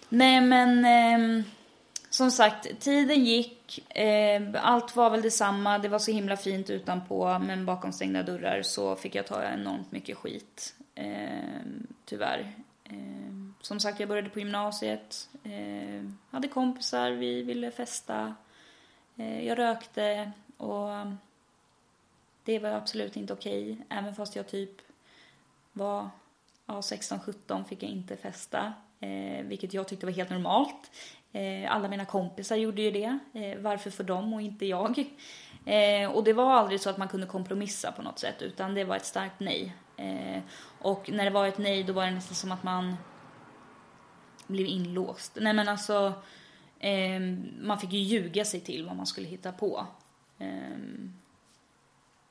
Nej, 0.09 0.40
men... 0.40 0.85
ehm, 0.85 1.44
som 2.11 2.30
sagt, 2.30 2.80
tiden 2.80 3.25
gick. 3.25 3.90
Eh, 3.97 4.42
allt 4.54 4.97
var 4.97 5.11
väl 5.11 5.23
detsamma. 5.23 5.78
Det 5.78 5.88
var 5.88 5.99
så 5.99 6.11
himla 6.11 6.37
fint 6.37 6.70
utanpå. 6.70 7.38
Men 7.38 7.66
bakom 7.66 7.92
stängda 7.92 8.23
dörrar 8.23 8.62
så 8.62 8.97
fick 8.97 9.14
jag 9.14 9.26
ta 9.26 9.42
enormt 9.42 9.92
mycket 9.92 10.16
skit. 10.16 10.75
Eh, 10.94 11.61
tyvärr. 12.04 12.54
Eh, 12.90 13.32
som 13.61 13.80
sagt, 13.80 14.00
jag 14.00 14.09
började 14.09 14.30
på 14.30 14.38
gymnasiet. 14.38 15.28
Eh, 15.44 16.11
hade 16.30 16.49
kompisar, 16.49 17.11
vi 17.11 17.42
ville 17.42 17.70
festa. 17.70 18.35
Eh, 19.16 19.47
jag 19.47 19.59
rökte 19.59 20.32
och 20.56 20.88
det 22.44 22.59
var 22.59 22.70
absolut 22.70 23.16
inte 23.16 23.32
okej. 23.32 23.87
Även 23.88 24.14
fast 24.14 24.37
jag 24.37 24.49
typ 24.49 24.70
var 25.73 26.11
ja, 26.66 26.80
16-17 26.80 27.64
fick 27.64 27.82
jag 27.82 27.90
inte 27.90 28.16
festa. 28.16 28.73
Eh, 29.00 29.44
vilket 29.44 29.75
jag 29.75 29.88
tyckte 29.88 30.06
var 30.06 30.12
helt 30.12 30.30
normalt. 30.30 30.90
Eh, 31.32 31.75
alla 31.75 31.88
mina 31.88 32.04
kompisar 32.04 32.56
gjorde 32.56 32.82
ju 32.82 32.90
det. 32.90 33.18
Eh, 33.32 33.59
varför 33.59 33.90
för 33.90 34.04
dem 34.04 34.35
och 34.35 34.42
inte 34.42 34.66
jag? 34.66 35.04
Eh, 35.64 36.11
och 36.11 36.25
det 36.25 36.32
var 36.32 36.52
aldrig 36.52 36.80
så 36.80 36.90
att 36.90 36.99
man 36.99 37.09
kunde 37.09 37.26
kompromissa 37.26 37.92
på 37.92 38.02
något 38.02 38.18
sätt. 38.18 38.42
Utan 38.42 38.75
det 38.75 38.85
var 38.85 38.97
ett 38.97 39.04
starkt 39.04 39.40
nej. 39.40 39.73
Eh, 40.00 40.42
och 40.78 41.11
när 41.11 41.25
det 41.25 41.30
var 41.30 41.47
ett 41.47 41.59
nej 41.59 41.83
då 41.83 41.92
var 41.92 42.04
det 42.04 42.11
nästan 42.11 42.35
som 42.35 42.52
att 42.52 42.62
man 42.62 42.97
blev 44.47 44.66
inlåst. 44.66 45.38
Nej 45.40 45.52
men 45.52 45.69
alltså, 45.69 46.12
eh, 46.78 47.21
man 47.61 47.78
fick 47.78 47.92
ju 47.92 47.99
ljuga 47.99 48.45
sig 48.45 48.61
till 48.61 48.87
vad 48.87 48.97
man 48.97 49.07
skulle 49.07 49.28
hitta 49.28 49.52
på. 49.52 49.87
Eh, 50.38 50.78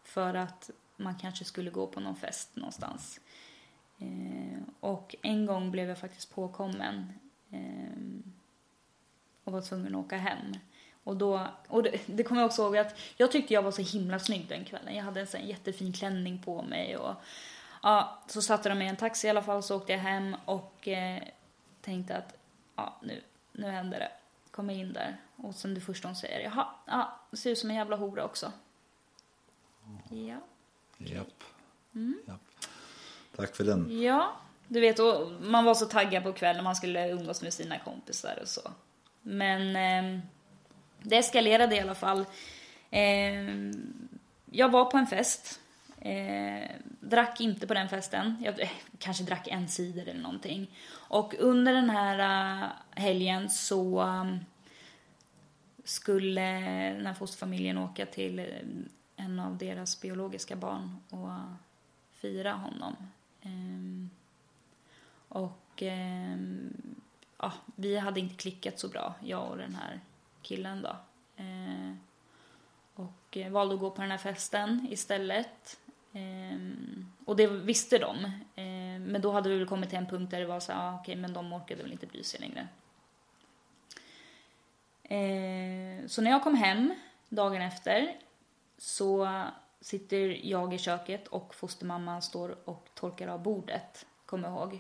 för 0.04 0.34
att 0.34 0.70
man 0.98 1.16
kanske 1.16 1.46
skulle 1.46 1.70
gå 1.70 1.88
på 1.88 2.00
någon 2.00 2.16
fest 2.16 2.56
någonstans. 2.56 3.20
Eh, 4.00 4.62
och 4.80 5.16
en 5.22 5.46
gång 5.46 5.72
blev 5.72 5.90
jag 5.90 5.98
faktiskt 5.98 6.36
påkommen 6.36 7.14
eh, 7.52 8.22
och 9.44 9.54
var 9.54 9.62
tvungen 9.62 9.96
att 9.96 10.06
åka 10.06 10.18
hem. 10.18 10.54
Och, 11.04 11.18
då, 11.18 11.48
och 11.68 11.84
det, 11.84 12.00
det 12.06 12.24
kommer 12.24 12.42
jag 12.42 12.48
också 12.48 12.62
ihåg 12.62 12.78
att 12.78 13.00
jag 13.18 13.32
tyckte 13.32 13.54
jag 13.54 13.62
var 13.62 13.72
så 13.72 13.82
himla 13.82 14.20
snygg 14.20 14.48
den 14.48 14.66
kvällen. 14.66 14.96
Jag 14.96 15.04
hade 15.04 15.20
en 15.20 15.28
sån 15.28 15.48
jättefin 15.48 15.94
klänning 15.94 16.42
på 16.42 16.62
mig 16.62 16.98
och 16.98 17.16
ja, 17.82 18.20
så 18.28 18.42
satte 18.42 18.70
de 18.70 18.78
mig 18.78 18.88
i 18.88 18.90
en 18.90 18.96
taxi 18.96 19.28
i 19.28 19.30
alla 19.30 19.42
fall 19.42 19.64
så 19.64 19.78
åkte 19.78 19.92
jag 19.92 20.00
hem 20.00 20.36
och 20.46 20.88
eh, 20.88 21.24
tänkte 21.82 22.18
att 22.18 22.38
ja, 22.76 22.98
nu, 23.02 23.22
nu 23.52 23.68
händer 23.68 24.00
det. 24.00 24.12
Kom 24.52 24.70
in 24.70 24.94
där 24.94 25.18
och 25.36 25.56
sen 25.56 25.74
det 25.74 25.82
första 25.82 26.08
hon 26.08 26.16
säger, 26.16 26.40
jaha, 26.40 26.68
ja, 26.86 27.20
ser 27.34 27.52
ut 27.52 27.58
som 27.58 27.70
en 27.70 27.76
jävla 27.76 27.96
hora 27.96 28.26
också. 28.26 28.52
Ja. 30.10 30.38
Japp. 30.98 31.44
Mm. 31.96 32.20
Japp. 32.28 32.42
Tack 33.36 33.56
för 33.56 33.64
den. 33.64 34.02
Ja, 34.02 34.36
du 34.68 34.80
vet, 34.80 35.00
och 35.00 35.32
man 35.42 35.66
var 35.66 35.74
så 35.74 35.86
taggad 35.86 36.24
på 36.24 36.34
kvällen, 36.34 36.64
man 36.64 36.76
skulle 36.76 37.10
umgås 37.10 37.42
med 37.42 37.54
sina 37.54 37.80
kompisar 37.80 38.40
och 38.42 38.48
så. 38.48 38.72
Men 39.22 39.76
eh, 39.76 40.20
det 41.02 41.18
eskalerade 41.18 41.76
i 41.76 41.80
alla 41.80 41.96
fall. 41.96 42.26
Eh, 42.92 43.50
jag 44.46 44.70
var 44.70 44.86
på 44.86 44.98
en 44.98 45.08
fest. 45.08 45.60
Eh, 46.02 46.70
drack 47.00 47.42
inte 47.42 47.68
på 47.68 47.74
den 47.74 47.90
festen. 47.90 48.38
Jag 48.42 48.62
eh, 48.62 48.70
kanske 49.00 49.24
drack 49.24 49.48
en 49.48 49.68
cider 49.68 50.02
eller 50.02 50.22
någonting. 50.22 50.72
Och 50.92 51.36
under 51.40 51.74
den 51.74 51.90
här 51.90 52.20
eh, 52.64 52.70
helgen 52.92 53.50
så 53.50 54.02
eh, 54.02 54.36
skulle 55.84 56.42
den 56.94 57.06
här 57.06 57.14
fosterfamiljen 57.14 57.78
åka 57.78 58.06
till 58.06 58.40
eh, 58.40 58.46
en 59.16 59.40
av 59.40 59.58
deras 59.58 60.02
biologiska 60.02 60.56
barn 60.56 60.98
och 61.10 61.30
fira 62.12 62.54
honom. 62.54 62.96
Ehm, 63.42 64.10
och 65.28 65.82
ehm, 65.82 66.74
ja, 67.38 67.54
vi 67.76 67.98
hade 67.98 68.20
inte 68.20 68.36
klickat 68.36 68.80
så 68.80 68.88
bra, 68.88 69.16
jag 69.24 69.52
och 69.52 69.58
den 69.58 69.76
här 69.76 70.00
killen 70.42 70.82
då. 70.82 70.96
Ehm, 71.38 71.90
eh, 71.90 71.96
och 73.00 73.38
valde 73.52 73.74
att 73.74 73.80
gå 73.80 73.92
på 73.92 74.02
den 74.02 74.12
här 74.12 74.18
festen 74.18 74.88
istället. 74.90 75.80
Ehm, 76.14 77.12
och 77.26 77.36
det 77.36 77.48
visste 77.48 77.98
de. 77.98 78.32
Ehm, 78.56 79.04
men 79.04 79.22
då 79.22 79.32
hade 79.32 79.50
vi 79.50 79.58
väl 79.58 79.68
kommit 79.68 79.90
till 79.90 79.98
en 79.98 80.06
punkt 80.06 80.32
där 80.32 80.40
det 80.40 80.46
var 80.46 80.60
så 80.60 80.72
här, 80.72 80.90
ah, 80.90 81.00
okej, 81.00 81.16
men 81.16 81.34
de 81.34 81.54
orkade 81.54 81.84
väl 81.84 81.92
inte 81.92 82.08
bry 82.08 82.24
sig 82.24 82.40
längre. 82.40 82.68
Ehm, 85.04 86.10
så 86.10 86.22
när 86.22 86.32
jag 86.32 86.44
kom 86.44 86.56
hem 86.56 86.96
dagen 87.30 87.62
efter 87.62 88.16
så 88.78 89.44
sitter 89.82 90.48
jag 90.48 90.74
i 90.74 90.78
köket 90.78 91.28
och 91.28 91.56
fostermamman 91.56 92.22
står 92.22 92.58
och 92.66 92.90
torkar 92.94 93.28
av 93.28 93.44
bordet, 93.44 94.06
kommer 94.26 94.50
jag 94.50 94.58
ihåg. 94.58 94.80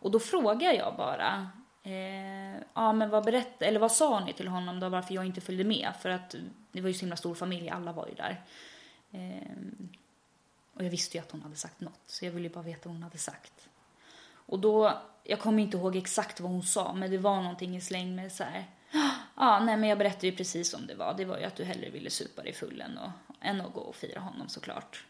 Och 0.00 0.10
då 0.10 0.20
frågar 0.20 0.72
jag 0.72 0.96
bara, 0.96 1.50
eh, 1.82 2.62
ja 2.74 2.92
men 2.92 3.10
vad 3.10 3.24
berätt, 3.24 3.62
eller 3.62 3.80
vad 3.80 3.92
sa 3.92 4.20
ni 4.24 4.32
till 4.32 4.48
honom 4.48 4.80
då 4.80 4.88
varför 4.88 5.14
jag 5.14 5.26
inte 5.26 5.40
följde 5.40 5.64
med? 5.64 5.92
För 6.00 6.08
att 6.08 6.34
det 6.72 6.80
var 6.80 6.88
ju 6.88 6.94
så 6.94 7.00
himla 7.00 7.16
stor 7.16 7.34
familj, 7.34 7.68
alla 7.68 7.92
var 7.92 8.06
ju 8.08 8.14
där. 8.14 8.42
Eh, 9.10 9.52
och 10.78 10.84
jag 10.84 10.90
visste 10.90 11.16
ju 11.16 11.22
att 11.22 11.30
hon 11.30 11.42
hade 11.42 11.56
sagt 11.56 11.80
något, 11.80 12.00
så 12.06 12.24
jag 12.24 12.32
ville 12.32 12.48
ju 12.48 12.54
bara 12.54 12.64
veta 12.64 12.88
vad 12.88 12.94
hon 12.94 13.02
hade 13.02 13.18
sagt. 13.18 13.68
Och 14.30 14.58
då, 14.58 15.02
jag 15.24 15.40
kommer 15.40 15.62
inte 15.62 15.76
ihåg 15.76 15.96
exakt 15.96 16.40
vad 16.40 16.50
hon 16.50 16.62
sa, 16.62 16.92
men 16.92 17.10
det 17.10 17.18
var 17.18 17.42
någonting 17.42 17.76
i 17.76 17.80
släng 17.80 18.14
med 18.14 18.32
så 18.32 18.44
här. 18.44 18.64
Ja, 19.36 19.60
nej 19.64 19.76
men 19.76 19.88
jag 19.88 19.98
berättade 19.98 20.26
ju 20.26 20.36
precis 20.36 20.70
som 20.70 20.86
det 20.86 20.94
var. 20.94 21.14
Det 21.14 21.24
var 21.24 21.38
ju 21.38 21.44
att 21.44 21.56
du 21.56 21.64
hellre 21.64 21.90
ville 21.90 22.10
supa 22.10 22.42
dig 22.42 22.52
full 22.52 22.80
än 22.80 22.98
att, 22.98 23.10
än 23.40 23.60
att 23.60 23.72
gå 23.72 23.80
och 23.80 23.96
fira 23.96 24.20
honom 24.20 24.48
såklart. 24.48 25.04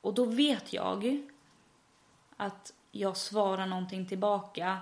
Och 0.00 0.14
då 0.14 0.24
vet 0.24 0.72
jag 0.72 1.22
att 2.36 2.72
jag 2.92 3.16
svarar 3.16 3.66
någonting 3.66 4.06
tillbaka. 4.06 4.78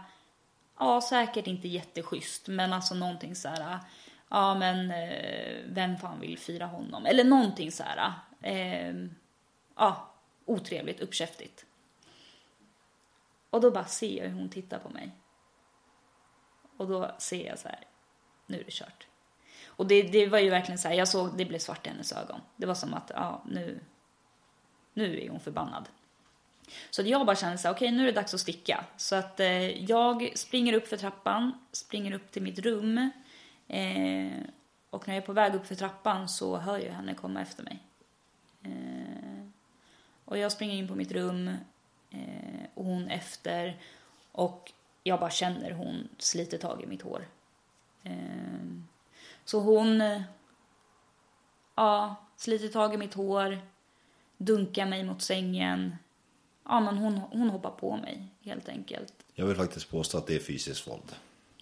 Ja, 0.78 1.00
säkert 1.00 1.46
inte 1.46 1.68
jätteschysst, 1.68 2.48
men 2.48 2.72
alltså 2.72 2.94
någonting 2.94 3.36
så 3.36 3.48
här. 3.48 3.78
Ja, 4.28 4.54
men 4.54 4.90
eh, 4.90 5.56
vem 5.66 5.96
fan 5.96 6.20
vill 6.20 6.38
fira 6.38 6.66
honom? 6.66 7.06
Eller 7.06 7.24
någonting 7.24 7.72
så 7.72 7.82
här. 7.82 8.12
Eh, 8.40 8.94
ja, 9.78 10.10
otrevligt, 10.44 11.00
uppkäftigt. 11.00 11.66
Och 13.50 13.60
då 13.60 13.70
bara 13.70 13.84
ser 13.84 14.22
jag 14.22 14.28
hur 14.28 14.38
hon 14.38 14.48
tittar 14.48 14.78
på 14.78 14.88
mig. 14.88 15.10
Och 16.76 16.88
då 16.88 17.14
ser 17.18 17.46
jag 17.46 17.58
så 17.58 17.68
här, 17.68 17.86
nu 18.46 18.60
är 18.60 18.64
det 18.64 18.70
kört. 18.70 19.06
Och 19.66 19.86
det, 19.86 20.02
det 20.02 20.26
var 20.26 20.38
ju 20.38 20.50
verkligen 20.50 20.78
så 20.78 20.88
här, 20.88 20.94
jag 20.94 21.08
såg, 21.08 21.36
det 21.36 21.44
blev 21.44 21.58
svart 21.58 21.86
i 21.86 21.90
hennes 21.90 22.12
ögon. 22.12 22.40
Det 22.56 22.66
var 22.66 22.74
som 22.74 22.94
att, 22.94 23.10
ja, 23.14 23.42
nu, 23.46 23.80
nu 24.94 25.20
är 25.20 25.30
hon 25.30 25.40
förbannad. 25.40 25.88
Så 26.90 27.02
jag 27.02 27.26
bara 27.26 27.36
kände 27.36 27.58
så 27.58 27.68
här, 27.68 27.74
okej, 27.74 27.90
nu 27.90 28.02
är 28.02 28.06
det 28.06 28.12
dags 28.12 28.34
att 28.34 28.40
sticka. 28.40 28.84
Så 28.96 29.16
att 29.16 29.40
eh, 29.40 29.84
jag 29.84 30.38
springer 30.38 30.72
upp 30.72 30.88
för 30.88 30.96
trappan, 30.96 31.52
springer 31.72 32.12
upp 32.12 32.30
till 32.30 32.42
mitt 32.42 32.58
rum. 32.58 32.98
Eh, 33.68 34.32
och 34.90 35.08
när 35.08 35.14
jag 35.14 35.22
är 35.22 35.26
på 35.26 35.32
väg 35.32 35.54
upp 35.54 35.66
för 35.66 35.74
trappan 35.74 36.28
så 36.28 36.56
hör 36.56 36.78
jag 36.78 36.92
henne 36.92 37.14
komma 37.14 37.42
efter 37.42 37.62
mig. 37.62 37.82
Eh, 38.62 38.97
och 40.28 40.38
jag 40.38 40.52
springer 40.52 40.74
in 40.74 40.88
på 40.88 40.94
mitt 40.94 41.12
rum 41.12 41.48
eh, 42.10 42.66
och 42.74 42.84
hon 42.84 43.08
efter. 43.08 43.80
Och 44.32 44.72
jag 45.02 45.20
bara 45.20 45.30
känner 45.30 45.70
hon 45.70 46.08
sliter 46.18 46.58
tag 46.58 46.82
i 46.82 46.86
mitt 46.86 47.02
hår. 47.02 47.28
Eh, 48.02 48.12
så 49.44 49.60
hon 49.60 50.02
ja, 51.74 52.16
sliter 52.36 52.68
tag 52.68 52.94
i 52.94 52.96
mitt 52.96 53.14
hår, 53.14 53.58
dunkar 54.36 54.86
mig 54.86 55.04
mot 55.04 55.22
sängen. 55.22 55.96
Ja, 56.64 56.80
men 56.80 56.98
hon, 56.98 57.18
hon 57.18 57.50
hoppar 57.50 57.70
på 57.70 57.96
mig 57.96 58.26
helt 58.42 58.68
enkelt. 58.68 59.14
Jag 59.34 59.46
vill 59.46 59.56
faktiskt 59.56 59.90
påstå 59.90 60.18
att 60.18 60.26
det 60.26 60.36
är 60.36 60.40
fysiskt 60.40 60.88
våld. 60.88 61.16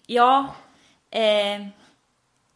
Ja, 0.05 0.55
eh, 1.09 1.67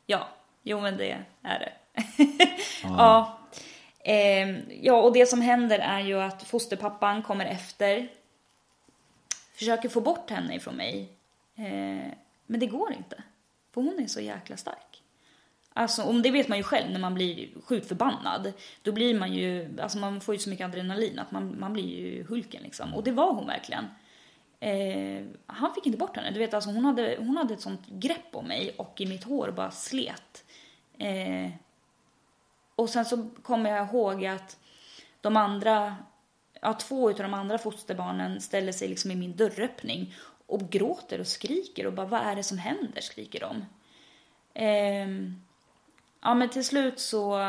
ja, 0.05 0.27
jo 0.63 0.81
men 0.81 0.97
det 0.97 1.25
är 1.41 1.59
det. 1.59 1.73
ja. 2.83 3.40
Eh, 4.03 4.73
ja, 4.85 5.01
och 5.01 5.13
det 5.13 5.25
som 5.25 5.41
händer 5.41 5.79
är 5.79 5.99
ju 5.99 6.21
att 6.21 6.43
fosterpappan 6.43 7.23
kommer 7.23 7.45
efter. 7.45 8.07
Försöker 9.53 9.89
få 9.89 10.01
bort 10.01 10.29
henne 10.29 10.55
ifrån 10.55 10.75
mig. 10.75 11.09
Eh, 11.55 12.11
men 12.45 12.59
det 12.59 12.65
går 12.65 12.93
inte. 12.93 13.23
För 13.73 13.81
hon 13.81 13.99
är 13.99 14.07
så 14.07 14.21
jäkla 14.21 14.57
stark. 14.57 15.03
Alltså, 15.73 16.03
om 16.03 16.21
det 16.21 16.31
vet 16.31 16.47
man 16.47 16.57
ju 16.57 16.63
själv 16.63 16.91
när 16.91 16.99
man 16.99 17.13
blir 17.13 17.49
sjukt 17.65 17.87
förbannad. 17.87 18.53
Då 18.81 18.91
blir 18.91 19.19
man 19.19 19.33
ju, 19.33 19.79
alltså 19.81 19.97
man 19.97 20.21
får 20.21 20.35
ju 20.35 20.39
så 20.39 20.49
mycket 20.49 20.65
adrenalin 20.65 21.19
att 21.19 21.31
man, 21.31 21.59
man 21.59 21.73
blir 21.73 21.99
ju 21.99 22.23
Hulken 22.23 22.63
liksom. 22.63 22.93
Och 22.93 23.03
det 23.03 23.11
var 23.11 23.33
hon 23.33 23.47
verkligen. 23.47 23.85
Eh, 24.59 25.25
han 25.45 25.73
fick 25.73 25.85
inte 25.85 25.97
bort 25.97 26.15
henne. 26.15 26.31
Du 26.31 26.39
vet, 26.39 26.53
alltså 26.53 26.69
hon 26.69 26.85
hade, 26.85 27.15
hon 27.19 27.37
hade 27.37 27.53
ett 27.53 27.61
sånt 27.61 27.87
grepp 27.87 28.35
om 28.35 28.47
mig 28.47 28.75
och 28.77 29.01
i 29.01 29.05
mitt 29.05 29.23
hår 29.23 29.51
bara 29.51 29.71
slet. 29.71 30.43
Eh, 30.97 31.49
och 32.75 32.89
sen 32.89 33.05
så 33.05 33.29
kommer 33.43 33.69
jag 33.69 33.87
ihåg 33.87 34.25
att 34.25 34.57
de 35.21 35.37
andra, 35.37 35.95
ja 36.61 36.73
två 36.73 37.09
av 37.09 37.15
de 37.15 37.33
andra 37.33 37.57
fosterbarnen 37.57 38.41
ställer 38.41 38.71
sig 38.71 38.87
liksom 38.87 39.11
i 39.11 39.15
min 39.15 39.35
dörröppning 39.35 40.13
och 40.45 40.69
gråter 40.69 41.19
och 41.19 41.27
skriker 41.27 41.87
och 41.87 41.93
bara 41.93 42.07
vad 42.07 42.21
är 42.21 42.35
det 42.35 42.43
som 42.43 42.57
händer 42.57 43.01
skriker 43.01 43.39
de. 43.39 43.65
Ehm, 44.53 45.41
ja 46.21 46.33
men 46.33 46.49
till 46.49 46.65
slut 46.65 46.99
så 46.99 47.39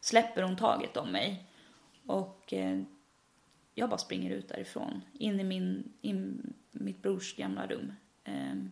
släpper 0.00 0.42
hon 0.42 0.56
taget 0.56 0.96
om 0.96 1.12
mig 1.12 1.44
och 2.06 2.52
eh, 2.52 2.80
jag 3.74 3.90
bara 3.90 3.98
springer 3.98 4.30
ut 4.30 4.48
därifrån 4.48 5.02
in 5.12 5.40
i 5.40 5.44
min, 5.44 5.92
in 6.00 6.52
mitt 6.70 7.02
brors 7.02 7.36
gamla 7.36 7.66
rum. 7.66 7.92
Ehm, 8.24 8.70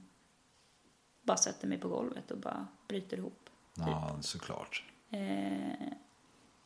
bara 1.22 1.36
sätter 1.36 1.68
mig 1.68 1.78
på 1.78 1.88
golvet 1.88 2.30
och 2.30 2.38
bara 2.38 2.66
bryter 2.88 3.16
ihop. 3.16 3.50
Ja, 3.74 4.18
såklart. 4.20 4.84
Eh, 5.10 5.88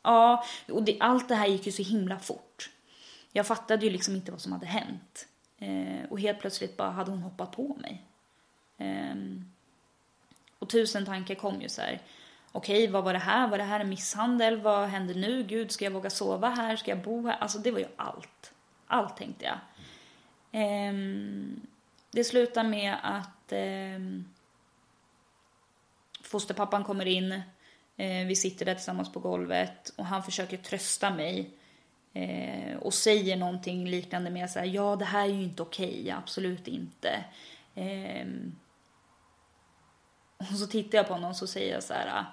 ja, 0.01 0.43
och 0.69 0.83
det, 0.83 0.97
allt 0.99 1.27
det 1.29 1.35
här 1.35 1.47
gick 1.47 1.65
ju 1.65 1.71
så 1.71 1.83
himla 1.83 2.19
fort. 2.19 2.69
Jag 3.31 3.47
fattade 3.47 3.85
ju 3.85 3.91
liksom 3.91 4.15
inte 4.15 4.31
vad 4.31 4.41
som 4.41 4.51
hade 4.51 4.65
hänt. 4.65 5.27
Eh, 5.57 6.09
och 6.09 6.19
helt 6.19 6.39
plötsligt 6.39 6.77
bara 6.77 6.89
hade 6.89 7.11
hon 7.11 7.21
hoppat 7.21 7.51
på 7.51 7.77
mig. 7.79 8.01
Eh, 8.77 9.15
och 10.59 10.69
tusen 10.69 11.05
tankar 11.05 11.35
kom 11.35 11.61
ju 11.61 11.69
så 11.69 11.81
här. 11.81 12.01
Okej, 12.51 12.87
vad 12.87 13.03
var 13.03 13.13
det 13.13 13.19
här? 13.19 13.47
Var 13.47 13.57
det 13.57 13.63
här 13.63 13.79
en 13.79 13.89
misshandel? 13.89 14.61
Vad 14.61 14.87
händer 14.89 15.15
nu? 15.15 15.43
Gud, 15.43 15.71
ska 15.71 15.85
jag 15.85 15.91
våga 15.91 16.09
sova 16.09 16.49
här? 16.49 16.75
Ska 16.75 16.91
jag 16.91 17.01
bo 17.01 17.27
här? 17.27 17.37
Alltså 17.39 17.59
det 17.59 17.71
var 17.71 17.79
ju 17.79 17.87
allt. 17.95 18.53
Allt 18.87 19.17
tänkte 19.17 19.45
jag. 19.45 19.57
Eh, 20.61 20.93
det 22.11 22.23
slutar 22.23 22.63
med 22.63 22.97
att 23.03 23.51
eh, 23.51 24.23
fosterpappan 26.23 26.83
kommer 26.83 27.05
in. 27.05 27.41
Eh, 28.01 28.27
vi 28.27 28.35
sitter 28.35 28.65
där 28.65 28.75
tillsammans 28.75 29.11
på 29.11 29.19
golvet 29.19 29.89
och 29.97 30.05
han 30.05 30.23
försöker 30.23 30.57
trösta 30.57 31.09
mig. 31.09 31.57
Eh, 32.13 32.77
och 32.77 32.93
säger 32.93 33.37
någonting 33.37 33.87
liknande 33.87 34.29
med 34.29 34.49
så 34.49 34.59
här, 34.59 34.65
ja 34.65 34.95
det 34.95 35.05
här 35.05 35.25
är 35.25 35.33
ju 35.33 35.43
inte 35.43 35.61
okej, 35.61 36.11
absolut 36.11 36.67
inte. 36.67 37.25
Eh, 37.75 38.27
och 40.37 40.45
så 40.45 40.67
tittar 40.67 40.97
jag 40.97 41.07
på 41.07 41.13
honom 41.13 41.29
och 41.29 41.35
så 41.35 41.47
säger 41.47 41.73
jag 41.73 41.83
så 41.83 41.93
här, 41.93 42.25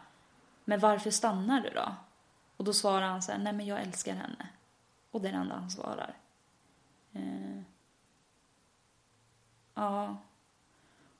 men 0.65 0.81
varför 0.81 1.11
stannar 1.11 1.61
du 1.61 1.71
då? 1.71 1.95
Och 2.57 2.65
då 2.65 2.73
svarar 2.73 3.09
han 3.09 3.23
så 3.23 3.33
här, 3.33 3.39
nej 3.39 3.53
men 3.53 3.67
jag 3.67 3.81
älskar 3.81 4.15
henne. 4.15 4.49
Och 5.11 5.21
det 5.21 5.29
är 5.29 5.33
det 5.33 5.39
enda 5.39 5.55
han 5.55 5.71
svarar. 5.71 6.17
Eh, 7.13 7.61
ja. 9.75 10.17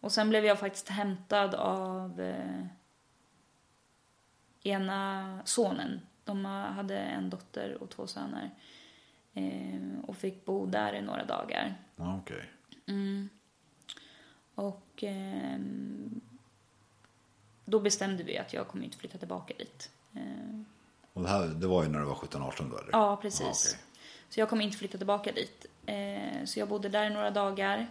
Och 0.01 0.13
sen 0.13 0.29
blev 0.29 0.45
jag 0.45 0.59
faktiskt 0.59 0.89
hämtad 0.89 1.55
av 1.55 2.21
eh, 2.21 2.67
ena 4.63 5.39
sonen. 5.45 6.01
De 6.25 6.45
hade 6.45 6.99
en 6.99 7.31
dotter 7.31 7.83
och 7.83 7.91
två 7.91 8.07
söner. 8.07 8.51
Eh, 9.35 10.01
och 10.07 10.17
fick 10.17 10.45
bo 10.45 10.67
där 10.67 10.93
i 10.93 11.03
några 11.03 11.25
dagar. 11.25 11.75
Okej. 11.97 12.45
Mm. 12.87 13.29
Och 14.55 15.05
eh, 15.05 15.59
då 17.65 17.81
bestämde 17.81 18.23
vi 18.23 18.39
att 18.39 18.53
jag 18.53 18.69
kommer 18.69 18.85
inte 18.85 18.97
flytta 18.99 19.19
tillbaka 19.19 19.55
dit. 19.59 19.91
Eh, 20.15 20.61
Och 21.13 21.23
det, 21.23 21.29
här, 21.29 21.47
det 21.47 21.67
var 21.67 21.83
ju 21.83 21.89
när 21.89 21.99
du 21.99 22.05
var 22.05 22.15
17-18 22.15 22.71
då 22.71 22.79
eller? 22.79 22.89
ja, 22.93 23.17
precis. 23.17 23.41
Ja, 23.41 23.51
okej. 23.51 23.85
Så 24.31 24.41
jag 24.41 24.49
kommer 24.49 24.65
inte 24.65 24.77
flytta 24.79 24.99
tillbaka 24.99 25.33
dit. 25.33 25.67
Eh, 25.87 26.45
så 26.45 26.59
jag 26.61 26.69
bodde 26.69 26.89
där 26.89 27.07
i 27.07 27.11
några 27.11 27.31
dagar. 27.31 27.87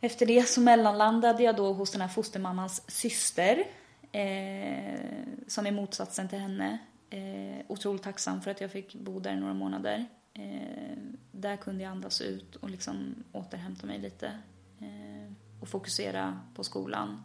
Efter 0.00 0.26
det 0.26 0.48
så 0.48 0.60
mellanlandade 0.60 1.42
jag 1.42 1.56
då 1.56 1.72
hos 1.72 1.90
den 1.90 2.00
här 2.00 2.08
fostermammans 2.08 2.90
syster. 2.90 3.64
Eh, 4.12 5.00
som 5.46 5.66
är 5.66 5.72
motsatsen 5.72 6.28
till 6.28 6.38
henne. 6.38 6.78
Eh, 7.10 7.64
otroligt 7.68 8.02
tacksam 8.02 8.42
för 8.42 8.50
att 8.50 8.60
jag 8.60 8.70
fick 8.70 8.94
bo 8.94 9.20
där 9.20 9.32
i 9.32 9.36
några 9.36 9.54
månader. 9.54 10.06
Eh, 10.34 10.96
där 11.32 11.56
kunde 11.56 11.82
jag 11.82 11.90
andas 11.90 12.20
ut 12.20 12.56
och 12.56 12.70
liksom 12.70 13.24
återhämta 13.32 13.86
mig 13.86 13.98
lite. 13.98 14.26
Eh, 14.80 15.32
och 15.60 15.68
fokusera 15.68 16.40
på 16.54 16.64
skolan. 16.64 17.22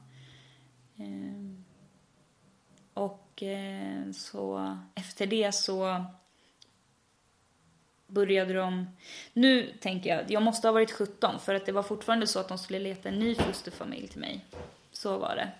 Eh, 0.97 1.63
och 2.93 3.43
eh, 3.43 4.11
så 4.11 4.77
efter 4.95 5.27
det 5.27 5.51
så 5.51 6.05
började 8.07 8.53
de... 8.53 8.87
Nu 9.33 9.73
tänker 9.81 10.09
jag, 10.09 10.31
jag 10.31 10.43
måste 10.43 10.67
ha 10.67 10.73
varit 10.73 10.91
17 10.91 11.39
för 11.39 11.55
att 11.55 11.65
det 11.65 11.71
var 11.71 11.83
fortfarande 11.83 12.27
så 12.27 12.39
att 12.39 12.47
de 12.47 12.57
skulle 12.57 12.79
leta 12.79 13.09
en 13.09 13.19
ny 13.19 13.35
fosterfamilj 13.35 14.07
till 14.07 14.19
mig. 14.19 14.45
Så 14.91 15.17
var 15.17 15.35
det. 15.35 15.51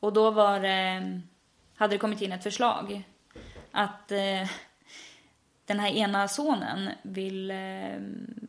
Och 0.00 0.12
då 0.12 0.30
var 0.30 0.60
det, 0.60 1.20
hade 1.76 1.94
det 1.94 1.98
kommit 1.98 2.22
in 2.22 2.32
ett 2.32 2.42
förslag 2.42 3.04
att 3.72 4.12
eh, 4.12 4.50
den 5.66 5.80
här 5.80 5.90
ena 5.90 6.28
sonen 6.28 6.90
vill 7.02 7.50
eh, 7.50 7.98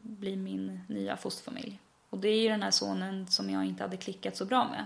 bli 0.01 0.35
min 0.35 0.81
nya 0.87 1.17
fosterfamilj. 1.17 1.79
Och 2.09 2.19
det 2.19 2.29
är 2.29 2.41
ju 2.41 2.49
den 2.49 2.63
här 2.63 2.71
sonen 2.71 3.27
som 3.27 3.49
jag 3.49 3.65
inte 3.65 3.83
hade 3.83 3.97
klickat 3.97 4.37
så 4.37 4.45
bra 4.45 4.67
med. 4.67 4.85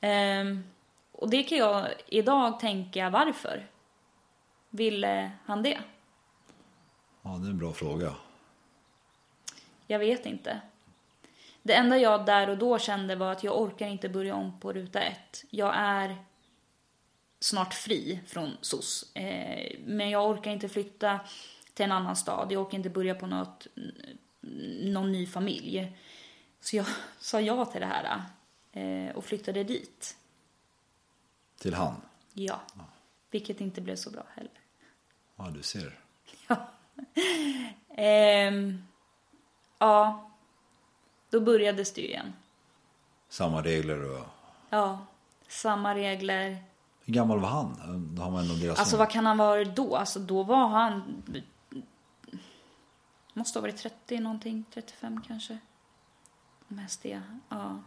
Ehm, 0.00 0.64
och 1.12 1.30
det 1.30 1.42
kan 1.42 1.58
jag 1.58 1.88
idag 2.06 2.60
tänka 2.60 3.10
varför. 3.10 3.66
Ville 4.70 5.30
han 5.44 5.62
det? 5.62 5.78
Ja, 7.22 7.30
det 7.30 7.46
är 7.46 7.50
en 7.50 7.58
bra 7.58 7.72
fråga. 7.72 8.14
Jag 9.86 9.98
vet 9.98 10.26
inte. 10.26 10.60
Det 11.70 11.74
enda 11.74 11.98
jag 11.98 12.26
där 12.26 12.50
och 12.50 12.58
då 12.58 12.78
kände 12.78 13.16
var 13.16 13.32
att 13.32 13.44
jag 13.44 13.60
orkar 13.60 13.86
inte 13.86 14.08
börja 14.08 14.34
om 14.34 14.60
på 14.60 14.72
ruta 14.72 15.00
ett. 15.00 15.44
Jag 15.50 15.72
är 15.76 16.16
snart 17.40 17.74
fri 17.74 18.20
från 18.26 18.56
SOS. 18.60 19.16
Eh, 19.16 19.78
men 19.84 20.10
jag 20.10 20.30
orkar 20.30 20.50
inte 20.50 20.68
flytta 20.68 21.20
till 21.74 21.84
en 21.84 21.92
annan 21.92 22.16
stad. 22.16 22.52
Jag 22.52 22.62
orkar 22.62 22.78
inte 22.78 22.90
börja 22.90 23.14
på 23.14 23.26
något, 23.26 23.66
någon 24.80 25.12
ny 25.12 25.26
familj. 25.26 25.96
Så 26.60 26.76
jag 26.76 26.86
sa 27.18 27.40
ja 27.40 27.64
till 27.64 27.80
det 27.80 27.86
här 27.86 28.22
eh, 28.72 29.16
och 29.16 29.24
flyttade 29.24 29.64
dit. 29.64 30.16
Till 31.58 31.74
han? 31.74 32.00
Ja. 32.32 32.60
Vilket 33.30 33.60
inte 33.60 33.80
blev 33.80 33.96
så 33.96 34.10
bra 34.10 34.26
heller. 34.34 34.60
Ja, 35.36 35.50
du 35.50 35.62
ser. 35.62 35.98
Ja. 36.48 36.70
Ehm, 37.96 38.84
ja. 39.78 40.29
Då 41.30 41.40
börjades 41.40 41.92
det 41.92 42.00
ju 42.00 42.06
igen. 42.06 42.32
Samma 43.28 43.62
regler 43.62 44.10
och... 44.10 44.26
Ja. 44.70 44.98
Samma 45.48 45.94
regler. 45.94 46.64
Hur 47.04 47.14
gammal 47.14 47.40
var 47.40 47.48
han? 47.48 47.76
Då 48.14 48.22
har 48.22 48.30
man 48.30 48.42
ändå 48.42 48.54
deras 48.54 48.78
Alltså 48.78 48.96
vad 48.96 49.10
kan 49.10 49.26
han 49.26 49.38
vara 49.38 49.64
då? 49.64 49.96
Alltså 49.96 50.18
då 50.18 50.42
var 50.42 50.66
han... 50.68 51.22
Måste 53.32 53.58
ha 53.58 53.62
varit 53.62 53.76
30 53.76 54.20
någonting, 54.20 54.64
35 54.74 55.22
kanske. 55.26 55.58
Mest 56.68 57.02
det, 57.02 57.22
ja. 57.48 57.78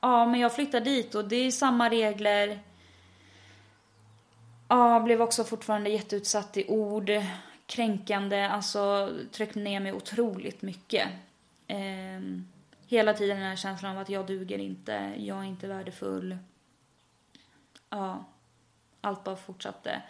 Ja, 0.00 0.26
men 0.26 0.40
jag 0.40 0.54
flyttade 0.54 0.84
dit 0.84 1.14
och 1.14 1.24
det 1.24 1.36
är 1.36 1.50
samma 1.50 1.90
regler. 1.90 2.62
Ja, 4.68 5.00
blev 5.00 5.22
också 5.22 5.44
fortfarande 5.44 5.90
jätteutsatt 5.90 6.56
i 6.56 6.66
ord. 6.68 7.10
Kränkande, 7.70 8.46
alltså 8.46 9.12
tryckt 9.32 9.54
ner 9.54 9.80
mig 9.80 9.92
otroligt 9.92 10.62
mycket. 10.62 11.08
Eh, 11.66 12.20
hela 12.86 13.14
tiden 13.14 13.36
den 13.36 13.46
här 13.46 13.56
känslan 13.56 13.96
av 13.96 14.02
att 14.02 14.08
jag 14.08 14.26
duger 14.26 14.58
inte, 14.58 15.14
jag 15.16 15.38
är 15.38 15.44
inte 15.44 15.68
värdefull. 15.68 16.38
Ja, 17.90 18.24
allt 19.00 19.24
bara 19.24 19.36
fortsatte. 19.36 20.02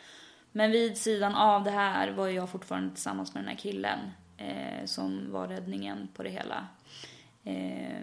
Men 0.52 0.70
vid 0.70 0.98
sidan 0.98 1.34
av 1.34 1.64
det 1.64 1.70
här 1.70 2.10
var 2.10 2.28
jag 2.28 2.50
fortfarande 2.50 2.94
tillsammans 2.94 3.34
med 3.34 3.42
den 3.42 3.48
här 3.48 3.56
killen 3.56 3.98
eh, 4.36 4.84
som 4.84 5.32
var 5.32 5.48
räddningen 5.48 6.08
på 6.14 6.22
det 6.22 6.30
hela. 6.30 6.66
Eh, 7.44 8.02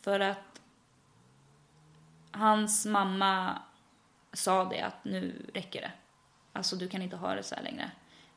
för 0.00 0.20
att 0.20 0.60
hans 2.30 2.86
mamma 2.86 3.62
sa 4.32 4.64
det 4.64 4.80
att 4.80 5.04
nu 5.04 5.46
räcker 5.54 5.80
det. 5.80 5.92
Alltså 6.52 6.76
du 6.76 6.88
kan 6.88 7.02
inte 7.02 7.16
ha 7.16 7.34
det 7.34 7.42
så 7.42 7.54
här 7.54 7.62
längre. 7.62 7.90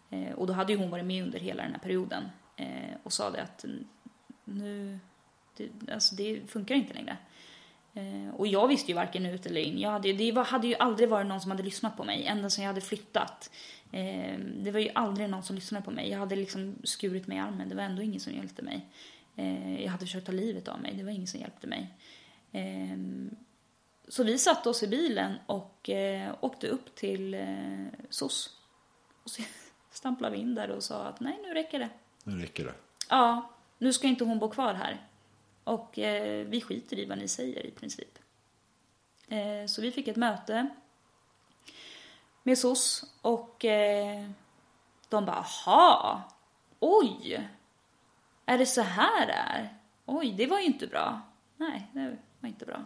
Eh, 0.10 0.32
och 0.32 0.48
då 0.48 0.54
hade 0.54 0.74
ju 0.74 0.80
hon 0.80 0.90
varit 0.90 1.06
med 1.06 1.24
under 1.24 1.40
hela 1.40 1.64
den 1.64 1.72
här 1.72 1.80
perioden 1.80 2.24
eh, 2.56 2.96
och 3.04 3.14
sa 3.14 3.30
det 3.30 3.42
att 3.42 3.66
nu, 4.44 5.00
det, 5.58 5.70
alltså 5.94 6.16
det 6.16 6.42
funkar 6.48 6.76
inte 6.76 6.94
längre. 6.94 7.18
Eh, 7.94 8.36
och 8.36 8.48
jag 8.48 8.68
visste 8.68 8.92
ju 8.92 8.96
varken 8.96 9.26
ut 9.26 9.46
eller 9.46 9.62
in. 9.62 9.80
Jag 9.80 9.92
hade, 9.92 10.14
det 10.14 10.32
var, 10.32 10.44
hade 10.44 10.68
ju 10.68 10.76
aldrig 10.76 11.10
varit 11.10 11.28
någon 11.28 11.42
som 11.42 11.52
hade 11.52 11.64
lyssnat 11.64 11.98
på 11.98 12.04
mig 12.04 12.26
ända 12.26 12.50
sedan 12.50 12.64
jag 12.64 12.70
hade 12.70 12.82
flyttat. 12.82 13.52
Det 14.56 14.72
var 14.72 14.80
ju 14.80 14.90
aldrig 14.96 15.30
någon 15.30 15.44
som 15.44 15.56
lyssnade 15.56 15.86
på 15.86 15.92
mig. 15.92 16.10
Jag 16.10 16.20
hade 16.20 16.36
liksom 16.36 16.76
skurit 16.84 17.28
mig 17.28 17.38
i 17.38 17.40
armen. 17.40 17.70
Det 17.70 17.76
var 17.76 17.84
ändå 17.84 18.02
ingen 18.02 18.20
som 18.20 18.34
hjälpte 18.34 18.62
mig. 18.62 18.86
Jag 19.84 19.92
hade 19.92 20.06
försökt 20.06 20.26
ta 20.26 20.32
livet 20.32 20.68
av 20.68 20.82
mig. 20.82 20.94
Det 20.96 21.04
var 21.04 21.12
ingen 21.12 21.28
som 21.28 21.40
hjälpte 21.40 21.68
mig. 21.68 21.94
Ehm, 22.52 23.36
så 24.08 24.24
vi 24.24 24.38
satte 24.38 24.70
oss 24.70 24.84
i 24.84 24.88
bilen 24.88 25.36
och 25.46 25.90
åkte 26.40 26.68
upp 26.68 26.96
till 26.96 27.34
eh, 27.34 27.86
SOS. 28.10 28.50
Stamplade 30.00 30.36
vi 30.36 30.42
in 30.42 30.56
där 30.56 30.72
och 30.72 30.84
sa 30.84 31.04
att 31.04 31.20
nej, 31.20 31.40
nu 31.44 31.54
räcker 31.54 31.80
det. 31.80 31.90
Nu 32.24 32.42
räcker 32.42 32.66
det. 32.66 32.74
Ja, 33.10 33.50
nu 33.78 33.94
ska 33.94 34.08
inte 34.08 34.24
hon 34.24 34.40
bo 34.40 34.50
kvar 34.50 34.74
här. 34.74 35.08
Och 35.64 36.00
eh, 36.00 36.48
vi 36.48 36.62
skiter 36.62 37.00
i 37.00 37.06
vad 37.06 37.18
ni 37.18 37.28
säger 37.28 37.66
i 37.66 37.72
princip. 37.72 38.20
Eh, 39.28 39.66
så 39.68 39.82
vi 39.82 39.92
fick 39.92 40.08
ett 40.08 40.16
möte 40.16 40.70
med 42.44 42.58
SOS 42.58 43.06
och 43.22 43.66
eh, 43.66 44.30
de 45.10 45.26
bara, 45.26 45.38
aha, 45.38 46.22
oj, 46.80 47.50
är 48.46 48.58
det 48.58 48.66
så 48.66 48.82
här 48.82 49.28
det 49.28 49.34
är? 49.34 49.78
Oj, 50.06 50.32
det 50.32 50.48
var 50.48 50.60
ju 50.60 50.66
inte 50.66 50.88
bra. 50.88 51.22
Nej, 51.58 51.88
det 51.94 52.18
var 52.40 52.50
inte 52.50 52.66
bra. 52.66 52.86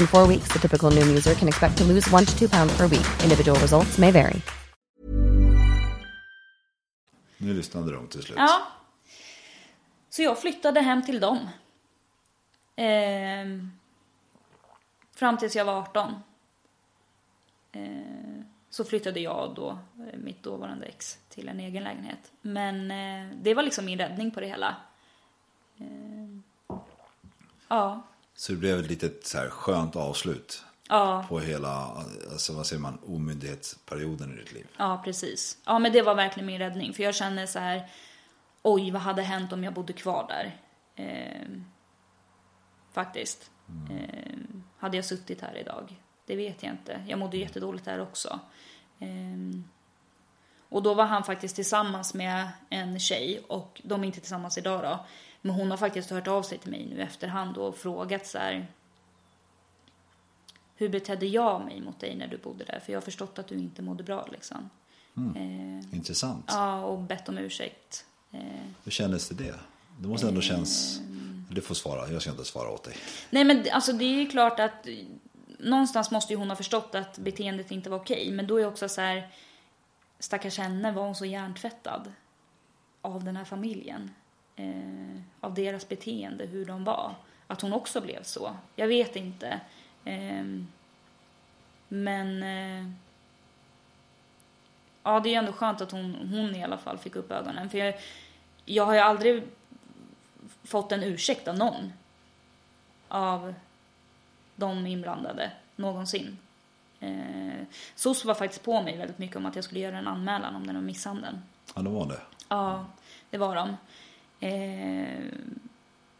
In 0.00 0.06
four 0.06 0.26
weeks, 0.26 0.48
the 0.52 0.58
typical 0.58 0.90
Noom 0.90 1.08
user 1.08 1.34
can 1.34 1.48
expect 1.48 1.76
to 1.78 1.84
lose 1.84 2.14
one 2.14 2.24
to 2.24 2.38
two 2.38 2.48
pounds 2.48 2.76
per 2.76 2.86
week. 2.86 3.06
Individual 3.22 3.58
results 3.60 3.98
may 3.98 4.10
vary. 4.10 4.42
Nu 7.38 7.54
lyssnade 7.54 7.92
de 7.92 8.08
till 8.08 8.22
slut. 8.22 8.38
Ja. 8.38 8.62
Så 10.10 10.22
jag 10.22 10.40
flyttade 10.40 10.80
hem 10.80 11.02
till 11.02 11.20
dem. 11.20 11.48
Ehm, 12.76 13.70
fram 15.14 15.38
tills 15.38 15.56
jag 15.56 15.64
var 15.64 15.78
18. 15.78 16.14
Ehm, 17.72 18.44
så 18.70 18.84
flyttade 18.84 19.20
jag 19.20 19.54
då, 19.54 19.70
eh, 19.70 20.18
mitt 20.18 20.42
dåvarande 20.42 20.86
ex, 20.86 21.18
till 21.28 21.48
en 21.48 21.60
egen 21.60 21.84
lägenhet. 21.84 22.32
Men 22.40 22.90
eh, 22.90 23.36
det 23.36 23.54
var 23.54 23.62
liksom 23.62 23.84
min 23.84 23.98
räddning 23.98 24.30
på 24.30 24.40
det 24.40 24.46
hela. 24.46 24.76
Ehm, 25.78 26.42
ja. 27.68 28.02
Så 28.40 28.52
det 28.52 28.58
blev 28.58 28.78
ett 28.78 28.90
litet 28.90 29.26
så 29.26 29.38
här 29.38 29.48
skönt 29.50 29.96
avslut 29.96 30.64
Ja. 30.88 31.24
på 31.28 31.40
hela, 31.40 32.04
alltså 32.32 32.52
vad 32.52 32.66
säger 32.66 32.82
man, 32.82 32.98
omyndighetsperioden 33.06 34.32
i 34.32 34.36
ditt 34.36 34.52
liv. 34.52 34.66
Ja, 34.76 35.00
precis. 35.04 35.58
Ja, 35.66 35.78
men 35.78 35.92
det 35.92 36.02
var 36.02 36.14
verkligen 36.14 36.46
min 36.46 36.58
räddning. 36.58 36.94
För 36.94 37.02
jag 37.02 37.14
kände 37.14 37.46
så 37.46 37.58
här, 37.58 37.90
oj, 38.62 38.90
vad 38.90 39.02
hade 39.02 39.22
hänt 39.22 39.52
om 39.52 39.64
jag 39.64 39.74
bodde 39.74 39.92
kvar 39.92 40.26
där? 40.28 40.56
Ehm, 40.96 41.64
faktiskt. 42.92 43.50
Ehm, 43.90 44.64
hade 44.78 44.96
jag 44.96 45.04
suttit 45.04 45.40
här 45.40 45.56
idag? 45.56 46.00
Det 46.26 46.36
vet 46.36 46.62
jag 46.62 46.72
inte. 46.72 47.04
Jag 47.08 47.18
mådde 47.18 47.36
jättedåligt 47.36 47.84
där 47.84 48.00
också. 48.00 48.40
Ehm, 48.98 49.64
och 50.68 50.82
då 50.82 50.94
var 50.94 51.04
han 51.04 51.24
faktiskt 51.24 51.54
tillsammans 51.56 52.14
med 52.14 52.48
en 52.70 53.00
tjej 53.00 53.40
och 53.48 53.80
de 53.84 54.02
är 54.02 54.06
inte 54.06 54.20
tillsammans 54.20 54.58
idag 54.58 54.82
då. 54.82 55.06
Men 55.42 55.54
hon 55.54 55.70
har 55.70 55.78
faktiskt 55.78 56.10
hört 56.10 56.28
av 56.28 56.42
sig 56.42 56.58
till 56.58 56.70
mig 56.70 56.86
nu 56.86 57.02
efterhand 57.02 57.56
och 57.56 57.76
frågat 57.76 58.26
så 58.26 58.38
här. 58.38 58.66
Hur 60.76 60.88
betedde 60.88 61.26
jag 61.26 61.64
mig 61.64 61.80
mot 61.80 62.00
dig 62.00 62.16
när 62.16 62.26
du 62.26 62.36
bodde 62.38 62.64
där? 62.64 62.80
För 62.80 62.92
jag 62.92 63.00
har 63.00 63.04
förstått 63.04 63.38
att 63.38 63.48
du 63.48 63.54
inte 63.54 63.82
mådde 63.82 64.02
bra 64.02 64.28
liksom. 64.32 64.70
Eh, 65.36 65.94
Intressant. 65.96 66.44
ja, 66.48 66.80
och 66.82 66.98
bett 66.98 67.28
om 67.28 67.38
ursäkt. 67.38 68.04
Eh, 68.32 68.40
Hur 68.84 68.90
kändes 68.92 69.28
det 69.28 69.44
det? 69.44 69.54
Det 69.98 70.08
måste 70.08 70.28
ändå 70.28 70.40
känns... 70.40 71.00
Du 71.50 71.60
får 71.60 71.74
svara, 71.74 72.08
jag 72.12 72.22
ska 72.22 72.30
inte 72.30 72.44
svara 72.44 72.70
åt 72.70 72.84
dig. 72.84 72.96
nej 73.30 73.44
men 73.44 73.64
alltså 73.72 73.92
det 73.92 74.04
är 74.04 74.14
ju 74.22 74.26
klart 74.26 74.60
att 74.60 74.86
eh, 74.86 74.94
någonstans 75.58 76.10
måste 76.10 76.32
ju 76.32 76.38
hon 76.38 76.48
ha 76.48 76.56
förstått 76.56 76.94
att 76.94 77.18
beteendet 77.18 77.70
inte 77.70 77.90
var 77.90 77.98
okej. 77.98 78.30
Men 78.32 78.46
då 78.46 78.60
är 78.60 78.66
också 78.66 78.88
så 78.88 79.00
här, 79.00 79.30
stackars 80.18 80.58
henne 80.58 80.92
var 80.92 81.02
hon 81.04 81.14
så 81.14 81.24
hjärntvättad 81.24 82.12
av 83.02 83.24
den 83.24 83.36
här 83.36 83.44
familjen. 83.44 84.10
Eh, 84.60 85.20
av 85.40 85.54
deras 85.54 85.88
beteende, 85.88 86.46
hur 86.46 86.64
de 86.64 86.84
var. 86.84 87.14
Att 87.46 87.60
hon 87.60 87.72
också 87.72 88.00
blev 88.00 88.22
så. 88.22 88.56
Jag 88.76 88.88
vet 88.88 89.16
inte. 89.16 89.60
Ehm, 90.04 90.68
men 91.88 92.42
eh, 92.42 92.92
ja, 95.02 95.20
det 95.20 95.34
är 95.34 95.38
ändå 95.38 95.52
skönt 95.52 95.80
att 95.80 95.90
hon, 95.90 96.14
hon 96.14 96.56
i 96.56 96.64
alla 96.64 96.78
fall 96.78 96.98
fick 96.98 97.16
upp 97.16 97.30
ögonen. 97.30 97.70
För 97.70 97.78
jag, 97.78 97.94
jag 98.64 98.86
har 98.86 98.94
ju 98.94 99.00
aldrig 99.00 99.42
fått 100.64 100.92
en 100.92 101.02
ursäkt 101.02 101.48
av 101.48 101.56
någon 101.56 101.92
av 103.08 103.54
de 104.56 104.86
inblandade 104.86 105.50
någonsin. 105.76 106.38
Eh, 107.00 107.66
SOS 107.94 108.24
var 108.24 108.34
faktiskt 108.34 108.64
på 108.64 108.82
mig 108.82 108.96
väldigt 108.96 109.18
mycket 109.18 109.36
om 109.36 109.46
att 109.46 109.56
jag 109.56 109.64
skulle 109.64 109.80
göra 109.80 109.98
en 109.98 110.06
anmälan 110.06 110.56
om 110.56 110.66
den 110.66 110.76
här 110.76 110.82
misshandeln. 110.82 111.38
Ja, 111.74 111.82
det 111.82 111.90
var 111.90 112.06
det. 112.06 112.20
Ja, 112.48 112.86
det 113.30 113.38
var 113.38 113.54
de. 113.56 113.76
Eh, 114.40 115.24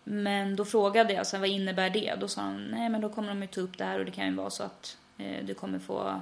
men 0.04 0.56
då 0.56 0.64
frågade 0.64 1.12
jag 1.12 1.26
sen 1.26 1.40
vad 1.40 1.48
innebär 1.50 1.90
det? 1.90 2.14
Då 2.20 2.28
sa 2.28 2.40
han 2.40 2.64
nej 2.64 2.88
men 2.88 3.00
då 3.00 3.08
kommer 3.08 3.28
de 3.28 3.42
ju 3.42 3.46
ta 3.48 3.60
upp 3.60 3.78
det 3.78 3.84
här 3.84 3.98
och 3.98 4.04
det 4.04 4.10
kan 4.10 4.26
ju 4.26 4.34
vara 4.34 4.50
så 4.50 4.62
att 4.62 4.96
eh, 5.18 5.44
du 5.44 5.54
kommer 5.54 5.78
få 5.78 6.20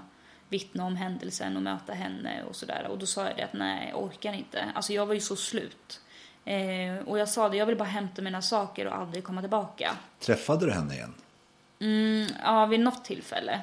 vittna 0.49 0.85
om 0.85 0.97
händelsen 0.97 1.57
och 1.57 1.63
möta 1.63 1.93
henne 1.93 2.43
och 2.49 2.57
sådär. 2.57 2.87
Och 2.91 2.99
då 2.99 3.07
sa 3.07 3.25
jag 3.27 3.37
det 3.37 3.43
att 3.43 3.53
nej, 3.53 3.89
jag 3.91 4.03
orkar 4.03 4.33
inte. 4.33 4.65
Alltså 4.75 4.93
jag 4.93 5.07
var 5.07 5.15
ju 5.15 5.21
så 5.21 5.37
slut. 5.37 6.01
Eh, 6.45 6.99
och 7.07 7.19
jag 7.19 7.29
sa 7.29 7.49
det, 7.49 7.57
jag 7.57 7.67
vill 7.67 7.77
bara 7.77 7.85
hämta 7.89 8.23
mina 8.23 8.43
saker 8.43 8.87
och 8.87 8.97
aldrig 8.97 9.25
komma 9.25 9.41
tillbaka. 9.41 9.97
Träffade 10.19 10.67
du 10.67 10.73
henne 10.73 10.95
igen? 10.95 11.15
Mm, 11.81 12.27
ja, 12.45 12.67
vid 12.67 12.81
något 12.81 13.05
tillfälle 13.05 13.61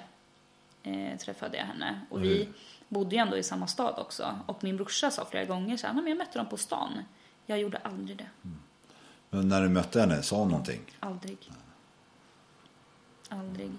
eh, 0.84 1.17
träffade 1.17 1.58
jag 1.58 1.65
henne. 1.65 2.00
Och 2.10 2.24
vi 2.24 2.50
bodde 2.88 3.15
ju 3.15 3.21
ändå 3.21 3.38
i 3.38 3.43
samma 3.43 3.67
stad 3.67 3.93
också. 3.98 4.39
Och 4.45 4.63
min 4.63 4.78
brorsa 4.78 5.12
sa 5.12 5.26
flera 5.26 5.45
gånger 5.45 5.78
så 5.78 5.88
här, 5.88 5.93
"Nej, 5.93 6.04
men 6.04 6.10
jag 6.12 6.17
mötte 6.17 6.38
dem 6.39 6.50
på 6.50 6.58
stan. 6.58 7.04
Jag 7.45 7.60
gjorde 7.60 7.77
aldrig 7.77 8.17
det. 8.17 8.29
Men 9.29 9.47
när 9.47 9.62
du 9.62 9.69
mötte 9.69 9.99
henne, 9.99 10.23
sa 10.23 10.38
hon 10.38 10.49
någonting? 10.49 10.81
Aldrig. 10.99 11.51
Aldrig. 13.29 13.71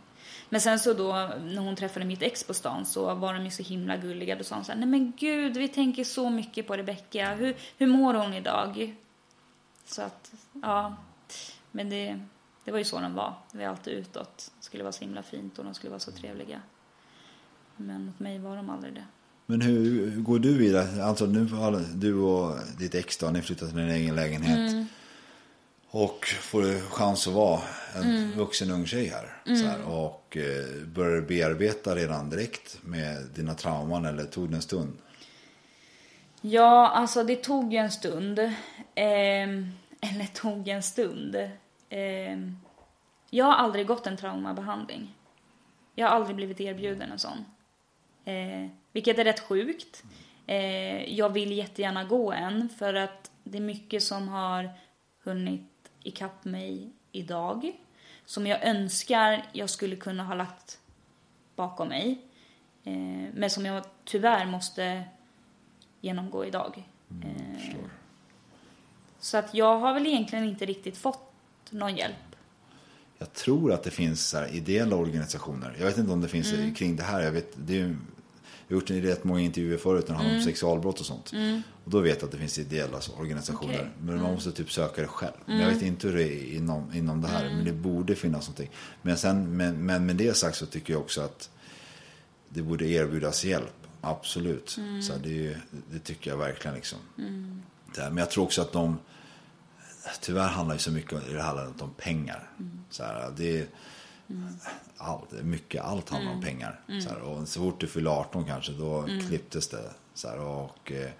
Men 0.49 0.61
sen 0.61 0.79
så 0.79 0.93
då 0.95 1.13
när 1.45 1.63
hon 1.63 1.77
träffade 1.77 2.05
mitt 2.05 2.23
ex 2.23 2.45
på 2.45 2.55
stan 2.55 2.87
så 2.87 3.15
var 3.15 3.35
de 3.35 3.45
ju 3.45 3.51
så 3.51 3.63
himla 3.63 3.97
gulliga. 3.97 4.37
Då 4.37 4.45
sa 4.45 4.55
hon 4.55 4.65
så 4.65 4.73
här, 4.73 4.79
nej 4.79 4.89
men 4.89 5.13
gud 5.17 5.57
vi 5.57 5.69
tänker 5.69 6.05
så 6.05 6.31
mycket 6.31 6.67
på 6.67 6.77
Rebecka. 6.77 7.35
Hur, 7.35 7.57
hur 7.79 7.87
mår 7.87 8.15
hon 8.15 8.35
idag? 8.35 8.95
Så 9.85 10.03
att, 10.03 10.33
ja. 10.63 10.97
Men 11.71 11.91
det, 11.91 12.21
det 12.65 12.71
var 12.71 12.79
ju 12.79 12.85
så 12.85 13.01
de 13.01 13.15
var. 13.15 13.35
Det 13.53 13.59
var 13.59 13.65
alltid 13.65 13.93
utåt. 13.93 14.53
Det 14.59 14.65
skulle 14.65 14.83
vara 14.83 14.93
så 14.93 15.05
himla 15.05 15.23
fint 15.23 15.59
och 15.59 15.65
de 15.65 15.75
skulle 15.75 15.91
vara 15.91 16.01
så 16.01 16.13
trevliga. 16.13 16.63
Men 17.77 18.07
mot 18.07 18.19
mig 18.19 18.39
var 18.39 18.57
de 18.57 18.71
aldrig 18.71 18.95
det. 18.95 19.05
Men 19.47 19.61
hur, 19.61 20.11
går 20.17 20.39
du 20.39 20.59
vidare? 20.59 21.05
Alltså 21.05 21.27
nu 21.27 21.45
har 21.49 21.85
du 21.95 22.15
och 22.15 22.57
ditt 22.79 22.95
ex 22.95 23.17
då, 23.19 23.31
ni 23.31 23.43
flyttat 23.43 23.69
till 23.69 23.79
din 23.79 23.89
egen 23.91 24.15
lägenhet. 24.17 24.73
Mm. 24.73 24.87
Och 25.91 26.27
får 26.27 26.91
chans 26.91 27.27
att 27.27 27.33
vara 27.33 27.61
en 27.95 28.03
Mm. 28.03 28.39
vuxen 28.39 28.71
ung 28.71 28.87
tjej 28.87 29.07
här. 29.09 29.57
Så 29.57 29.67
här 29.67 29.83
och 29.85 30.37
eh, 30.37 30.87
börjar 30.87 31.21
bearbeta 31.23 31.97
redan 31.97 32.31
direkt 32.31 32.79
med 32.83 33.23
dina 33.35 33.55
trauman 33.55 34.05
eller 34.05 34.25
tog 34.25 34.51
det 34.51 34.57
en 34.57 34.63
stund? 34.63 34.93
Ja, 36.41 36.89
alltså 36.89 37.25
det 37.25 37.37
tog 37.37 37.73
ju 37.73 37.79
en 37.79 37.91
stund. 37.91 38.39
Ehm, 38.95 39.67
eller 40.01 40.27
tog 40.35 40.69
en 40.69 40.83
stund. 40.83 41.37
Ehm, 41.89 42.57
jag 43.31 43.45
har 43.45 43.55
aldrig 43.55 43.87
gått 43.87 44.07
en 44.07 44.17
traumabehandling. 44.17 45.15
Jag 45.95 46.09
har 46.09 46.17
aldrig 46.17 46.37
blivit 46.37 46.61
erbjuden 46.61 47.13
en 47.13 47.19
sån. 47.19 47.45
Eh, 48.27 48.69
vilket 48.93 49.19
är 49.19 49.25
rätt 49.25 49.41
sjukt. 49.41 50.05
Eh, 50.47 51.15
jag 51.15 51.31
vill 51.31 51.53
jättegärna 51.53 52.05
gå 52.05 52.33
en 52.33 52.69
för 52.69 52.95
att 52.95 53.31
det 53.45 53.59
är 53.59 53.63
mycket 53.63 54.03
som 54.03 54.29
har 54.29 54.71
hunnit 55.25 55.71
ikapp 56.03 56.45
mig 56.45 56.91
idag. 57.13 57.73
Som 58.25 58.47
jag 58.47 58.65
önskar 58.65 59.47
jag 59.53 59.71
skulle 59.71 59.97
kunna 59.97 60.25
ha 60.25 60.35
lagt 60.35 60.79
bakom 61.57 61.89
mig. 61.89 62.19
Eh, 62.85 62.93
men 63.35 63.51
som 63.51 63.67
jag 63.67 63.85
tyvärr 64.05 64.47
måste 64.47 65.05
genomgå 66.01 66.45
idag. 66.45 66.83
Eh, 67.25 67.77
så 69.19 69.37
att 69.37 69.55
jag 69.55 69.79
har 69.79 69.95
väl 69.95 70.07
egentligen 70.07 70.45
inte 70.45 70.67
riktigt 70.67 70.97
fått 70.97 71.33
någon 71.71 71.97
hjälp. 71.97 72.17
Jag 73.19 73.33
tror 73.33 73.73
att 73.73 73.83
det 73.83 73.91
finns 73.91 74.29
så 74.29 74.39
här 74.39 74.55
ideella 74.55 74.97
organisationer. 74.97 75.77
Jag 75.79 75.87
vet 75.87 75.99
inte 75.99 76.13
om 76.13 76.21
det 76.21 76.29
finns 76.29 76.53
Mm. 76.53 76.75
kring 76.75 76.97
det 76.97 77.03
här. 77.03 77.21
Jag, 77.23 77.33
vet, 77.33 77.53
det 77.57 77.81
är, 77.81 77.97
jag 78.69 78.77
har 78.77 78.81
gjort 78.81 78.91
en 78.91 79.03
rätt 79.03 79.25
många 79.25 79.41
intervjuer 79.41 79.79
förut 79.79 80.09
när 80.09 80.15
det 80.15 80.17
handlar 80.17 80.31
om 80.35 80.37
Mm. 80.37 80.45
sexualbrott 80.45 81.01
och 81.01 81.07
sånt. 81.07 81.33
Och 81.85 81.91
då 81.91 82.01
vet 82.01 82.17
jag 82.21 82.25
att 82.25 82.33
det 82.33 82.39
finns 82.39 82.59
ideella 82.59 83.01
organisationer. 83.19 83.75
Okej. 83.75 83.89
Men 84.01 84.23
man 84.23 84.33
måste 84.33 84.53
typ 84.53 84.73
söka 84.73 85.03
det 85.03 85.09
själv. 85.09 85.33
Men 85.47 85.59
jag 85.61 85.69
vet 85.69 85.83
inte 85.83 86.09
hur 86.09 86.17
det 86.17 86.25
är 86.25 86.55
inom, 86.57 86.95
inom 86.95 87.21
det 87.21 87.29
här. 87.29 87.45
Men 87.45 87.65
det 87.65 87.73
borde 87.73 88.15
finnas 88.15 88.43
någonting. 88.49 88.71
Men, 89.03 89.17
sen, 89.17 89.57
men, 89.57 89.87
men 89.87 90.07
med 90.07 90.17
det 90.17 90.37
sagt 90.37 90.57
så 90.57 90.67
tycker 90.67 90.93
jag 90.93 91.03
också 91.03 91.21
att 91.21 91.51
det 92.49 92.63
borde 92.63 92.89
erbjudas 92.89 93.45
hjälp. 93.45 93.75
Absolut. 94.01 94.71
Så 95.03 95.13
här, 95.13 95.21
det, 95.23 95.29
ju, 95.29 95.57
det 95.93 95.99
tycker 95.99 96.31
jag 96.31 96.39
verkligen. 96.39 96.75
Liksom. 96.75 96.99
Det 97.95 98.01
här, 98.03 98.09
men 98.11 98.19
jag 98.19 98.31
tror 98.31 98.45
också 98.45 98.63
att 98.63 98.73
de 98.73 98.99
tyvärr 100.21 100.49
handlar 100.49 100.75
ju 100.75 100.79
så 100.79 100.91
mycket 100.91 101.13
om, 101.13 101.21
det 101.33 101.43
handlar 101.43 101.73
om 101.83 101.91
pengar. 101.97 102.51
Så 102.91 103.03
här, 103.03 103.33
det 103.37 103.67
allt, 104.97 105.33
mycket, 105.33 105.83
allt 105.83 106.11
handlar 106.11 106.33
om 106.33 106.41
pengar. 106.41 106.81
Så, 107.03 107.09
här, 107.09 107.21
och 107.21 107.49
så 107.49 107.61
fort 107.61 107.81
du 107.81 107.87
fyller 107.87 108.11
18 108.11 108.45
kanske, 108.45 108.73
då 108.73 109.09
klipptes 109.29 109.69
det. 109.69 109.91
Så 110.15 110.29
här, 110.29 110.39
och, 110.41 110.93
eh, 110.93 111.11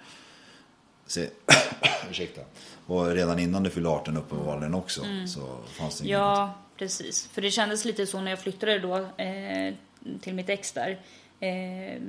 se, 1.07 1.31
ursäkta. 2.11 2.41
Och 2.87 3.07
redan 3.07 3.39
innan 3.39 3.63
du 3.63 3.71
fyllde 3.71 3.89
18 3.89 4.17
uppenbarligen 4.17 4.75
också 4.75 5.01
så 5.27 5.59
fanns 5.67 5.99
det 5.99 6.05
inget. 6.05 6.19
Ja, 6.19 6.55
precis. 6.77 7.27
För 7.27 7.43
det 7.43 7.51
kändes 7.51 7.85
lite 7.85 8.07
så 8.07 8.21
när 8.21 8.31
jag 8.31 8.41
flyttade 8.41 8.79
då 8.79 8.97
eh, 8.97 9.75
till 10.21 10.35
mitt 10.35 10.49
ex 10.49 10.73
där. 10.73 11.01
Eh, 11.41 12.01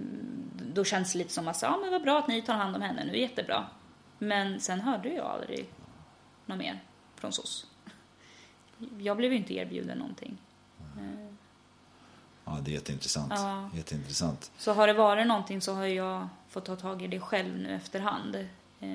då 0.73 0.83
kändes 0.83 1.13
det 1.13 1.19
lite 1.19 1.33
som 1.33 1.47
att, 1.47 1.61
ja 1.61 1.77
men 1.81 1.91
vad 1.91 2.01
bra 2.01 2.19
att 2.19 2.27
ni 2.27 2.41
tar 2.41 2.53
hand 2.53 2.75
om 2.75 2.81
henne 2.81 3.05
nu, 3.05 3.19
jättebra. 3.19 3.65
Men 4.19 4.59
sen 4.59 4.79
hörde 4.79 5.09
jag 5.09 5.25
aldrig 5.25 5.69
något 6.45 6.57
mer 6.57 6.79
från 7.15 7.31
SOS. 7.31 7.67
Jag 8.99 9.17
blev 9.17 9.31
ju 9.31 9.37
inte 9.37 9.53
erbjuden 9.53 9.97
någonting. 9.97 10.37
Ja, 12.45 12.57
det 12.61 12.71
är 12.71 12.73
jätteintressant. 12.73 13.33
Ja. 13.35 13.69
jätteintressant. 13.75 14.51
Så 14.57 14.73
har 14.73 14.87
det 14.87 14.93
varit 14.93 15.27
någonting 15.27 15.61
så 15.61 15.73
har 15.73 15.85
jag 15.85 16.27
fått 16.49 16.65
ta 16.65 16.75
tag 16.75 17.01
i 17.01 17.07
det 17.07 17.19
själv 17.19 17.57
nu 17.57 17.75
efterhand. 17.75 18.35
Eh, 18.79 18.89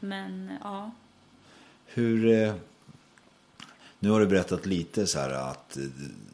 men 0.00 0.50
ja. 0.62 0.90
Hur... 1.86 2.26
Eh, 2.42 2.54
nu 3.98 4.10
har 4.10 4.20
du 4.20 4.26
berättat 4.26 4.66
lite 4.66 5.06
så 5.06 5.18
här 5.18 5.30
att 5.30 5.78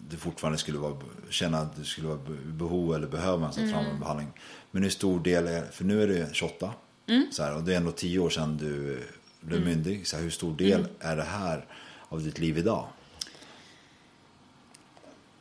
du 0.08 0.16
fortfarande 0.16 0.58
skulle 0.58 0.78
vara, 0.78 0.96
känna 1.30 1.58
att 1.58 1.76
du 1.76 1.84
skulle 1.84 2.08
vara 2.08 2.18
behov 2.44 2.94
eller 2.94 3.06
behöva 3.08 3.46
en 3.46 3.52
sån 3.52 3.62
Mm. 3.64 3.74
traumabehandling. 3.74 4.28
Men 4.70 4.82
hur 4.82 4.90
stor 4.90 5.20
del 5.20 5.46
är, 5.46 5.64
för 5.66 5.84
nu 5.84 6.02
är 6.02 6.06
du 6.06 6.26
28 6.32 6.72
Mm. 7.06 7.26
så 7.32 7.42
här, 7.42 7.56
och 7.56 7.62
det 7.62 7.72
är 7.72 7.76
ändå 7.76 7.92
10 7.92 8.18
år 8.18 8.30
sedan 8.30 8.56
du 8.56 9.02
blev 9.40 9.64
myndig. 9.64 10.06
Så 10.06 10.16
här, 10.16 10.22
hur 10.22 10.30
stor 10.30 10.54
del 10.56 10.80
Mm. 10.80 10.90
är 11.00 11.16
det 11.16 11.22
här 11.22 11.64
av 12.08 12.22
ditt 12.22 12.38
liv 12.38 12.58
idag? 12.58 12.88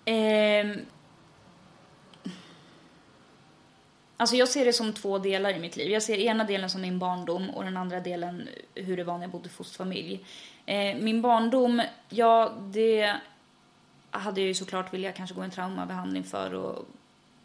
Eh, 0.09 0.77
alltså 4.17 4.35
jag 4.35 4.47
ser 4.47 4.65
det 4.65 4.73
som 4.73 4.93
två 4.93 5.17
delar 5.17 5.53
i 5.53 5.59
mitt 5.59 5.75
liv. 5.77 5.91
Jag 5.91 6.03
ser 6.03 6.17
ena 6.17 6.43
delen 6.43 6.69
som 6.69 6.81
min 6.81 6.99
barndom 6.99 7.49
och 7.49 7.63
den 7.63 7.77
andra 7.77 7.99
delen 7.99 8.49
hur 8.75 8.97
det 8.97 9.03
var 9.03 9.13
när 9.13 9.23
jag 9.23 9.31
bodde 9.31 9.45
i 9.45 9.51
fosterfamilj. 9.51 10.25
Eh, 10.65 10.95
min 10.95 11.21
barndom, 11.21 11.81
ja 12.09 12.53
det 12.59 13.15
hade 14.11 14.41
jag 14.41 14.47
ju 14.47 14.53
såklart 14.53 14.93
vilja 14.93 15.11
kanske 15.11 15.35
gå 15.35 15.41
en 15.41 15.51
traumabehandling 15.51 16.23
för 16.23 16.53
och 16.53 16.85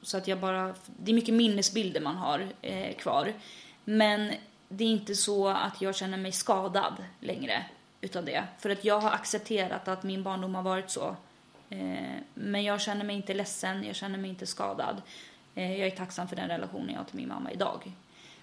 så 0.02 0.16
att 0.16 0.28
jag 0.28 0.38
bara, 0.38 0.74
det 0.86 1.10
är 1.10 1.14
mycket 1.14 1.34
minnesbilder 1.34 2.00
man 2.00 2.16
har 2.16 2.48
eh, 2.62 2.94
kvar. 2.96 3.32
Men 3.84 4.32
det 4.68 4.84
är 4.84 4.88
inte 4.88 5.14
så 5.14 5.48
att 5.48 5.80
jag 5.80 5.96
känner 5.96 6.18
mig 6.18 6.32
skadad 6.32 7.04
längre 7.20 7.64
utav 8.00 8.24
det. 8.24 8.44
För 8.58 8.70
att 8.70 8.84
jag 8.84 9.00
har 9.00 9.10
accepterat 9.10 9.88
att 9.88 10.02
min 10.02 10.22
barndom 10.22 10.54
har 10.54 10.62
varit 10.62 10.90
så. 10.90 11.16
Eh, 11.74 12.20
men 12.34 12.64
jag 12.64 12.80
känner 12.80 13.04
mig 13.04 13.16
inte 13.16 13.34
ledsen, 13.34 13.84
jag 13.84 13.96
känner 13.96 14.18
mig 14.18 14.30
inte 14.30 14.46
skadad. 14.46 15.02
Eh, 15.54 15.78
jag 15.78 15.86
är 15.86 15.96
tacksam 15.96 16.28
för 16.28 16.36
den 16.36 16.48
relationen 16.48 16.90
jag 16.90 16.98
har 16.98 17.04
till 17.04 17.16
min 17.16 17.28
mamma 17.28 17.52
idag. 17.52 17.92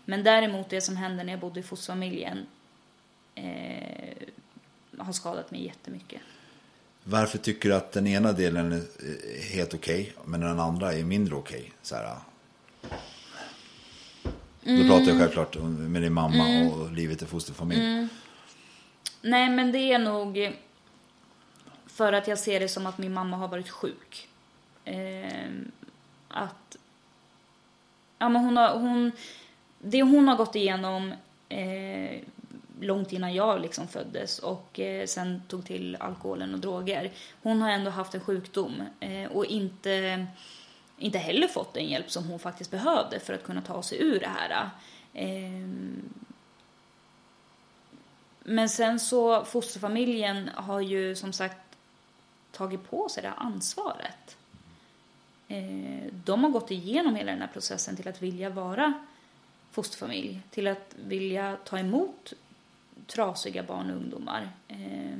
Men 0.06 0.24
däremot 0.24 0.70
det 0.70 0.82
som 0.82 0.98
hände 0.98 1.24
när 1.24 1.34
jag 1.34 1.40
bodde 1.40 1.60
i 1.60 1.64
fosterfamiljen 1.64 2.46
eh, 3.36 4.16
har 4.98 5.14
skadat 5.14 5.52
mig 5.52 5.66
jättemycket. 5.66 6.22
Varför 7.04 7.38
tycker 7.38 7.70
du 7.70 7.76
att 7.76 7.92
den 7.92 8.08
ena 8.08 8.34
delen 8.34 8.72
är 8.72 8.78
eh, 8.78 9.54
helt 9.54 9.74
okej 9.74 10.14
men 10.26 10.40
den 10.40 10.60
andra 10.60 10.94
är 10.94 11.04
mindre 11.04 11.36
okej? 11.36 11.72
Så 11.82 11.96
här, 11.96 12.18
Mm. 14.66 14.88
Då 14.88 14.96
pratar 14.96 15.12
jag 15.12 15.20
självklart 15.20 15.56
med 15.64 16.02
din 16.02 16.14
mamma 16.14 16.70
och 16.70 16.92
livet 16.92 17.22
i 17.22 17.26
fosterfamilj. 17.26 17.82
Mm. 17.82 18.10
Nej, 19.22 19.50
men 19.50 19.72
det 19.72 19.78
är 19.78 20.00
nog 20.00 20.56
för 21.94 22.14
att 22.14 22.28
jag 22.28 22.40
ser 22.40 22.60
det 22.60 22.68
som 22.68 22.86
att 22.86 22.98
min 22.98 23.14
mamma 23.14 23.38
har 23.38 23.48
varit 23.48 23.70
sjuk. 23.70 24.28
Eh, 24.86 25.50
att... 26.28 26.78
Ja, 28.18 28.30
men 28.30 28.44
hon 28.44 28.58
har... 28.58 28.80
Hon, 28.80 29.12
det 29.80 30.02
hon 30.02 30.28
har 30.28 30.36
gått 30.36 30.56
igenom 30.56 31.14
eh, 31.50 32.22
långt 32.80 33.14
innan 33.14 33.34
jag 33.34 33.62
liksom 33.62 33.88
föddes 33.88 34.40
och 34.40 34.80
eh, 34.80 35.06
sen 35.06 35.42
tog 35.48 35.66
till 35.66 35.98
alkoholen 36.00 36.54
och 36.54 36.60
droger. 36.60 37.12
Hon 37.44 37.62
har 37.62 37.70
ändå 37.70 37.92
haft 37.92 38.16
en 38.16 38.22
sjukdom 38.22 38.84
eh, 39.00 39.32
och 39.32 39.46
inte, 39.46 40.26
inte 40.98 41.18
heller 41.18 41.48
fått 41.48 41.74
den 41.74 41.86
hjälp 41.86 42.12
som 42.12 42.24
hon 42.24 42.40
faktiskt 42.40 42.72
behövde 42.72 43.20
för 43.20 43.34
att 43.34 43.44
kunna 43.44 43.62
ta 43.62 43.84
sig 43.84 44.02
ur 44.02 44.20
det 44.20 44.30
här. 44.40 44.70
Ehm, 45.14 46.14
men 48.44 48.70
sen 48.70 49.00
så 49.00 49.46
fosterfamiljen 49.46 50.50
har 50.56 50.80
ju 50.80 51.16
som 51.16 51.34
sagt 51.34 51.71
tagit 52.62 52.90
på 52.90 53.10
sig 53.10 53.24
det 53.24 53.30
här 53.30 53.40
ansvaret. 53.40 54.38
Eh, 55.48 56.14
de 56.26 56.44
har 56.44 56.52
gått 56.52 56.72
igenom 56.72 57.16
hela 57.16 57.32
den 57.32 57.42
här 57.42 57.48
processen 57.48 57.96
till 57.96 58.08
att 58.08 58.22
vilja 58.22 58.50
vara 58.50 58.94
fosterfamilj, 59.72 60.42
till 60.50 60.68
att 60.68 60.96
vilja 60.98 61.58
ta 61.66 61.80
emot 61.80 62.34
trasiga 63.08 63.64
barn 63.64 63.90
och 63.90 63.96
ungdomar. 63.96 64.50
Eh, 64.68 65.18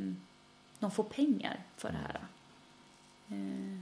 de 0.80 0.92
får 0.92 1.04
pengar 1.04 1.60
för 1.78 1.92
det 1.92 1.98
här. 1.98 2.20
Eh, 3.30 3.80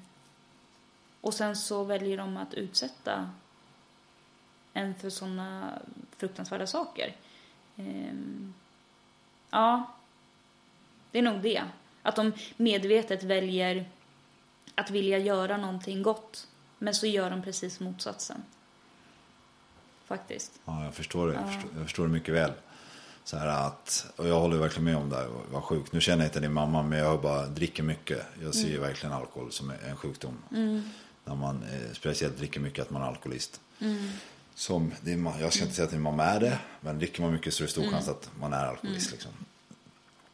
och 1.21 1.33
sen 1.33 1.55
så 1.55 1.83
väljer 1.83 2.17
de 2.17 2.37
att 2.37 2.53
utsätta 2.53 3.31
en 4.73 4.95
för 4.95 5.09
sådana 5.09 5.79
fruktansvärda 6.17 6.67
saker. 6.67 7.15
Ja, 9.49 9.83
det 11.11 11.19
är 11.19 11.23
nog 11.23 11.41
det. 11.41 11.63
Att 12.01 12.15
de 12.15 12.31
medvetet 12.57 13.23
väljer 13.23 13.89
att 14.75 14.89
vilja 14.91 15.17
göra 15.17 15.57
någonting 15.57 16.03
gott, 16.03 16.47
men 16.77 16.95
så 16.95 17.07
gör 17.07 17.29
de 17.29 17.41
precis 17.43 17.79
motsatsen. 17.79 18.43
Faktiskt. 20.05 20.51
Ja, 20.65 20.83
jag 20.83 20.93
förstår 20.93 21.27
det. 21.27 21.33
Jag, 21.33 21.53
förstår, 21.53 21.71
jag 21.75 21.83
förstår 21.83 22.03
det 22.07 22.13
mycket 22.13 22.33
väl. 22.33 22.51
Så 23.23 23.37
här 23.37 23.47
att, 23.67 24.05
och 24.15 24.27
jag 24.27 24.39
håller 24.39 24.57
verkligen 24.57 24.83
med 24.83 24.97
om 24.97 25.09
det 25.09 25.15
här, 25.15 25.27
vad 25.51 25.63
sjukt. 25.63 25.93
Nu 25.93 26.01
känner 26.01 26.23
jag 26.23 26.27
inte 26.29 26.39
din 26.39 26.53
mamma, 26.53 26.83
men 26.83 26.99
jag 26.99 27.21
bara 27.21 27.45
dricker 27.47 27.83
mycket. 27.83 28.25
Jag 28.41 28.55
ser 28.55 28.67
ju 28.67 28.79
verkligen 28.79 29.13
alkohol 29.15 29.51
som 29.51 29.71
en 29.89 29.95
sjukdom. 29.97 30.37
När 31.25 31.35
man 31.35 31.63
eh, 31.63 31.93
speciellt 31.93 32.37
dricker 32.37 32.59
mycket, 32.59 32.81
att 32.85 32.89
man 32.89 33.01
är 33.01 33.05
alkoholist. 33.05 33.61
Som 34.55 34.91
din, 35.01 35.27
ma- 35.27 35.41
jag 35.41 35.53
ska 35.53 35.63
inte 35.63 35.75
säga 35.75 35.85
att 35.85 35.91
din 35.91 36.01
mamma 36.01 36.23
är 36.23 36.39
det, 36.39 36.59
men 36.81 36.97
dricker 36.97 37.21
man 37.21 37.31
mycket 37.33 37.53
så 37.53 37.63
är 37.63 37.65
det 37.65 37.71
stor 37.71 37.91
chans 37.91 38.07
att 38.07 38.29
man 38.39 38.53
är 38.53 38.65
alkoholist. 38.65 39.11
Liksom. 39.11 39.31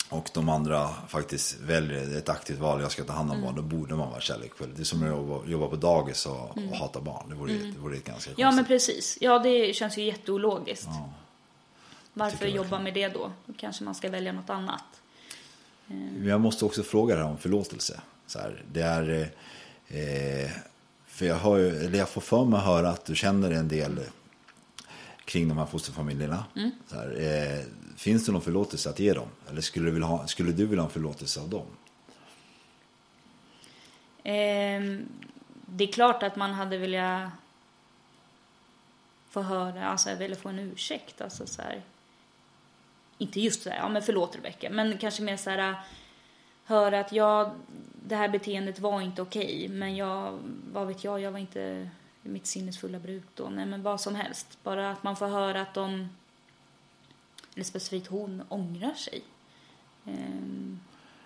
Och 0.09 0.29
de 0.33 0.49
andra 0.49 0.89
faktiskt 1.07 1.59
väljer 1.59 2.17
ett 2.17 2.29
aktivt 2.29 2.59
val, 2.59 2.81
jag 2.81 2.91
ska 2.91 3.03
ta 3.03 3.13
hand 3.13 3.31
om 3.31 3.37
Mm. 3.37 3.45
barn, 3.45 3.55
då 3.55 3.77
borde 3.77 3.95
man 3.95 4.09
vara 4.09 4.21
kärleksfull. 4.21 4.69
Det 4.75 4.81
är 4.81 4.85
som 4.85 5.03
att 5.03 5.49
jobba, 5.49 5.67
på 5.67 5.75
dagis 5.75 6.25
och, 6.25 6.57
och 6.57 6.77
hata 6.77 7.01
barn. 7.01 7.29
Det 7.29 7.35
vore, 7.35 7.53
det 7.53 7.77
vore 7.79 7.93
ganska 7.95 8.11
konstigt. 8.11 8.37
Mm. 8.37 8.41
Ja, 8.49 8.51
men 8.51 8.65
precis. 8.65 9.17
Ja, 9.21 9.39
det 9.39 9.73
känns 9.75 9.97
ju 9.97 10.03
jätteologiskt. 10.03 10.85
Ja. 10.87 11.09
Varför 12.13 12.47
jobba 12.47 12.79
med 12.79 12.93
det 12.93 13.07
då? 13.07 13.31
Då 13.45 13.53
kanske 13.57 13.83
man 13.83 13.95
ska 13.95 14.09
välja 14.09 14.31
något 14.31 14.49
annat. 14.49 14.83
Men 15.87 16.25
jag 16.27 16.41
måste 16.41 16.65
också 16.65 16.83
fråga 16.83 17.15
det 17.15 17.21
här 17.23 17.29
om 17.29 17.37
förlåtelse. 17.37 17.99
Så 18.27 18.39
här, 18.39 18.63
det 18.71 18.81
är... 18.81 19.29
Eh, 19.87 20.51
för 21.07 21.25
jag, 21.25 21.59
ju- 21.59 21.77
eller 21.85 21.97
jag 21.99 22.09
får 22.09 22.21
för 22.21 22.45
mig 22.45 22.59
höra 22.59 22.89
att 22.89 23.05
du 23.05 23.15
känner 23.15 23.51
en 23.51 23.67
del 23.67 23.99
kring 25.25 25.47
de 25.47 25.57
här 25.57 25.65
fosterfamiljerna. 25.65 26.45
Mm. 26.55 26.71
Så 26.87 26.95
här, 26.95 27.07
eh, 27.19 27.65
finns 27.97 28.25
det 28.25 28.31
någon 28.31 28.41
förlåtelse 28.41 28.89
att 28.89 28.99
ge 28.99 29.13
dem? 29.13 29.27
Eller 29.49 29.61
skulle 29.61 29.85
du 29.85 29.91
vilja 29.91 30.07
ha, 30.07 30.27
skulle 30.27 30.51
du 30.51 30.65
vilja 30.65 30.81
ha 30.81 30.87
en 30.87 30.93
förlåtelse 30.93 31.39
av 31.41 31.49
dem? 31.49 31.65
Eh, 34.23 34.99
det 35.65 35.83
är 35.83 35.91
klart 35.91 36.23
att 36.23 36.35
man 36.35 36.53
hade 36.53 36.77
velat 36.77 37.29
få 39.29 39.41
höra, 39.41 39.85
alltså 39.85 40.09
jag 40.09 40.17
ville 40.17 40.35
få 40.35 40.49
en 40.49 40.59
ursäkt. 40.59 41.21
Alltså 41.21 41.47
så 41.47 41.61
här. 41.61 41.81
Inte 43.17 43.41
just 43.41 43.63
så 43.63 43.69
här, 43.69 43.77
ja 43.77 43.89
men 43.89 44.01
förlåt 44.01 44.35
Rebecka, 44.35 44.69
men 44.69 44.97
kanske 44.97 45.23
mer 45.23 45.37
så 45.37 45.49
här 45.49 45.69
äh, 45.69 45.75
höra 46.65 46.99
att 46.99 47.11
jag, 47.11 47.51
det 48.07 48.15
här 48.15 48.29
beteendet 48.29 48.79
var 48.79 49.01
inte 49.01 49.21
okej, 49.21 49.67
men 49.67 49.95
jag, 49.95 50.39
vad 50.71 50.87
vet 50.87 51.03
jag, 51.03 51.19
jag 51.21 51.31
var 51.31 51.39
inte 51.39 51.89
mitt 52.29 52.45
sinnesfulla 52.47 52.99
bruk 52.99 53.23
då. 53.35 53.49
Nej 53.49 53.65
men 53.65 53.83
vad 53.83 54.01
som 54.01 54.15
helst. 54.15 54.57
Bara 54.63 54.91
att 54.91 55.03
man 55.03 55.15
får 55.15 55.27
höra 55.27 55.61
att 55.61 55.73
de, 55.73 56.09
eller 57.53 57.63
specifikt 57.63 58.07
hon, 58.07 58.43
ångrar 58.49 58.93
sig. 58.93 59.23
Ehm, 60.05 60.79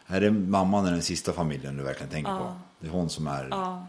Är 0.08 0.22
det 0.22 0.32
mamman 0.32 0.88
i 0.88 0.90
den 0.92 1.02
sista 1.02 1.34
familjen 1.34 1.78
du 1.78 1.84
verkligen 1.84 2.10
tänker 2.12 2.32
Ja. 2.32 2.38
på? 2.38 2.60
Det 2.80 2.88
är 2.88 2.92
hon 2.92 3.10
som 3.10 3.28
är... 3.28 3.48
ja. 3.52 3.88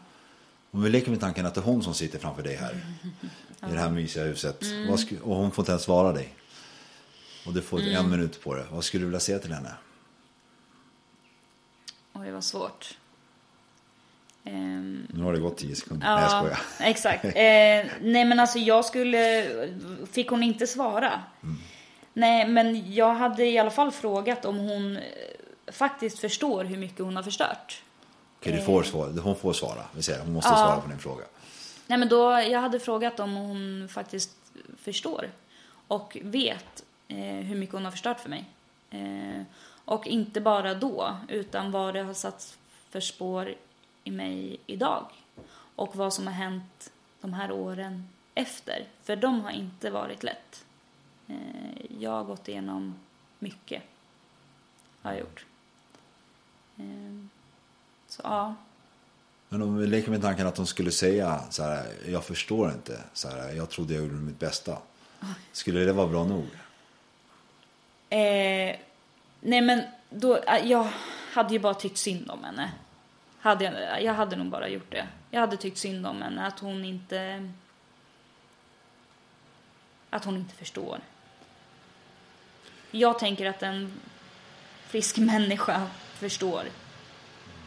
Om 0.73 0.83
vi 0.83 0.91
leker 0.91 1.11
med 1.11 1.21
tanken 1.21 1.47
att 1.47 1.55
det 1.55 1.61
är 1.61 1.65
hon 1.65 1.83
som 1.83 1.95
sitter 1.95 2.19
framför 2.19 2.43
dig 2.43 2.57
här. 2.57 2.73
I 3.69 3.73
det 3.73 3.79
här 3.79 3.91
mysiga 3.91 4.25
huset. 4.25 4.63
Mm. 4.63 4.91
Och 5.23 5.37
hon 5.37 5.51
får 5.51 5.63
inte 5.63 5.73
ens 5.73 5.83
svara 5.83 6.13
dig. 6.13 6.35
Och 7.47 7.53
du 7.55 7.63
får 7.63 7.81
en 7.81 8.11
minut 8.11 8.43
på 8.43 8.55
det. 8.55 8.67
Vad 8.71 8.85
skulle 8.85 9.03
du 9.03 9.07
vilja 9.07 9.21
säga 9.21 9.39
till 9.39 9.53
henne? 9.53 9.75
Oj, 12.13 12.31
vad 12.31 12.45
svårt. 12.45 12.99
Ehm, 14.45 15.07
Nu 15.11 15.23
har 15.25 15.33
det 15.33 15.39
gått 15.41 15.57
tio 15.57 15.77
sekunder. 15.77 16.07
Nej, 16.07 16.23
jag 16.23 16.31
skojar. 16.31 16.59
exakt. 16.81 17.25
Eh, 17.25 17.33
nej, 18.01 18.25
men 18.25 18.41
alltså 18.41 18.59
jag 18.59 18.85
skulle... 18.85 19.47
Fick 20.13 20.29
hon 20.29 20.43
inte 20.43 20.67
svara? 20.67 21.23
Mm. 21.43 21.57
Nej, 22.13 22.49
men 22.49 22.95
jag 22.95 23.15
hade 23.15 23.45
i 23.47 23.59
alla 23.59 23.71
fall 23.71 23.91
frågat 23.91 24.45
om 24.45 24.59
hon 24.59 24.97
eh, 24.97 25.03
faktiskt 25.73 26.19
förstår 26.19 26.65
hur 26.65 26.77
mycket 26.77 26.99
hon 27.05 27.17
har 27.17 27.23
förstört. 27.23 27.83
Okej, 28.41 28.53
du 28.53 28.63
får 28.63 28.83
svara. 28.83 29.11
Hon 29.23 29.37
får 29.37 29.53
svara. 29.53 29.83
Vi 29.97 30.03
säger, 30.03 30.21
hon 30.21 30.33
måste 30.33 30.51
Ja. 30.51 30.57
svara 30.57 30.81
på 30.81 30.89
din 30.89 30.99
fråga. 30.99 31.25
Nej, 31.87 31.99
men 31.99 32.09
då, 32.09 32.31
jag 32.51 32.61
hade 32.61 32.81
frågat 32.81 33.21
om 33.21 33.35
hon 33.35 33.89
faktiskt 33.93 34.31
förstår 34.83 35.31
och 35.89 36.17
vet 36.23 36.85
eh, 37.09 37.17
hur 37.19 37.57
mycket 37.57 37.75
hon 37.75 37.85
har 37.85 37.91
förstört 37.93 38.21
för 38.21 38.29
mig. 38.31 38.45
Eh, 38.91 39.43
och 39.85 40.07
inte 40.07 40.41
bara 40.41 40.75
då, 40.75 41.17
utan 41.29 41.71
vad 41.71 41.95
det 41.95 42.03
har 42.03 42.15
satt 42.15 42.57
för 42.91 43.01
spår 43.01 43.55
i 44.05 44.11
mig 44.11 44.61
idag. 44.67 45.07
Och 45.77 45.97
vad 45.97 46.15
som 46.15 46.27
har 46.27 46.35
hänt 46.35 46.93
de 47.21 47.33
här 47.33 47.53
åren 47.53 48.09
efter. 48.35 48.87
För 49.03 49.17
de 49.17 49.41
har 49.41 49.51
inte 49.51 49.91
varit 49.91 50.23
lätt. 50.23 50.65
Eh, 51.29 51.99
jag 51.99 52.11
har 52.11 52.25
gått 52.25 52.49
igenom 52.49 52.95
mycket. 53.39 53.83
Har 55.03 55.11
jag 55.11 55.21
gjort. 55.21 55.45
Eh, 56.77 57.25
så 58.09 58.21
ja. 58.25 58.55
Men 59.49 59.63
om 59.63 59.79
vi 59.79 59.87
leker 59.87 60.11
med 60.11 60.23
tanken 60.23 60.47
att 60.47 60.57
hon 60.57 60.67
skulle 60.67 60.91
säga 60.91 61.41
så 61.51 61.63
här, 61.63 61.95
jag 62.07 62.25
förstår 62.25 62.71
inte, 62.71 63.01
så 63.13 63.29
här, 63.29 63.53
jag 63.53 63.71
trodde 63.71 63.95
jag 63.95 64.03
gjorde 64.03 64.15
mitt 64.15 64.39
bästa. 64.39 64.79
Skulle 65.53 65.81
det 65.81 65.93
vara 65.93 66.07
bra 66.07 66.25
nog? 66.25 66.47
Eh, 68.09 68.77
nej 69.41 69.61
men 69.61 69.83
då, 70.11 70.39
jag 70.65 70.89
hade 71.33 71.53
ju 71.53 71.59
bara 71.59 71.75
tyckt 71.75 71.99
synd 71.99 72.31
om 72.31 72.45
henne. 72.45 72.73
Hade 73.41 73.65
jag, 73.65 74.03
jag 74.03 74.15
hade 74.15 74.37
nog 74.37 74.47
bara 74.47 74.69
gjort 74.69 74.91
det. 74.91 75.07
Jag 75.31 75.41
hade 75.41 75.57
tyckt 75.57 75.79
synd 75.79 76.07
om 76.07 76.23
henne, 76.23 76.47
att 76.47 76.61
hon 76.61 76.85
inte... 76.85 77.51
Att 80.11 80.25
hon 80.25 80.37
inte 80.37 80.55
förstår. 80.55 81.01
Jag 82.91 83.19
tänker 83.19 83.47
att 83.47 83.63
en 83.63 84.01
frisk 84.87 85.19
människa 85.19 85.87
förstår 86.15 86.65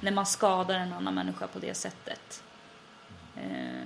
när 0.01 0.11
man 0.11 0.25
skadar 0.25 0.75
en 0.75 0.93
annan 0.93 1.15
människa 1.15 1.47
på 1.47 1.59
det 1.59 1.73
sättet. 1.73 2.43
Eh, 3.35 3.85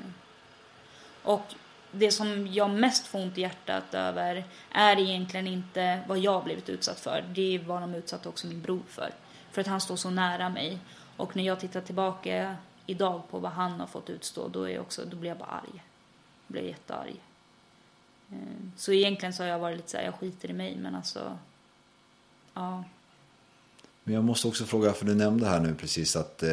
och 1.24 1.54
det 1.92 2.12
som 2.12 2.48
jag 2.48 2.70
mest 2.70 3.08
får 3.08 3.20
ont 3.20 3.38
i 3.38 3.42
hjärtat 3.42 3.94
över 3.94 4.44
är 4.72 5.00
egentligen 5.00 5.48
inte 5.48 6.02
vad 6.08 6.20
jag 6.20 6.44
blivit 6.44 6.70
utsatt 6.70 7.00
för. 7.00 7.26
Det 7.30 7.56
är 7.56 7.60
vad 7.60 7.82
de 7.82 7.96
utsatte 7.96 8.30
också 8.30 8.48
min 8.48 8.62
bror 8.62 8.84
för. 8.88 9.12
För 9.52 9.62
att 9.62 9.68
han 9.68 9.82
står 9.82 9.96
så 9.96 10.10
nära 10.10 10.50
mig. 10.50 10.80
Och 11.18 11.36
när 11.36 11.44
jag 11.44 11.60
tittar 11.60 11.82
tillbaka 11.82 12.56
idag 12.86 13.22
på 13.30 13.40
vad 13.40 13.52
han 13.52 13.80
har 13.80 13.88
fått 13.88 14.10
utstå, 14.10 14.48
då, 14.48 14.64
är 14.64 14.70
jag 14.74 14.82
också, 14.82 15.06
då 15.06 15.18
blir 15.18 15.30
jag 15.30 15.38
bara 15.38 15.50
arg. 15.50 15.74
Jag 15.74 15.82
blir 16.48 16.62
jättearg. 16.62 17.22
Eh, 18.32 18.38
Så 18.78 18.92
egentligen 18.94 19.34
så 19.34 19.44
har 19.44 19.48
jag 19.50 19.60
varit 19.60 19.78
lite 19.78 19.90
så 19.90 19.98
här, 19.98 20.04
jag 20.04 20.16
skiter 20.16 20.50
i 20.50 20.54
mig, 20.54 20.78
men 20.78 20.96
alltså... 20.96 21.38
Ja. 22.54 22.84
Men 24.04 24.14
jag 24.14 24.24
måste 24.24 24.48
också 24.48 24.66
fråga, 24.66 24.94
för 24.94 25.06
du 25.06 25.16
nämnde 25.16 25.48
här 25.48 25.60
nu 25.60 25.76
precis 25.76 26.16
att 26.16 26.44
eh, 26.44 26.50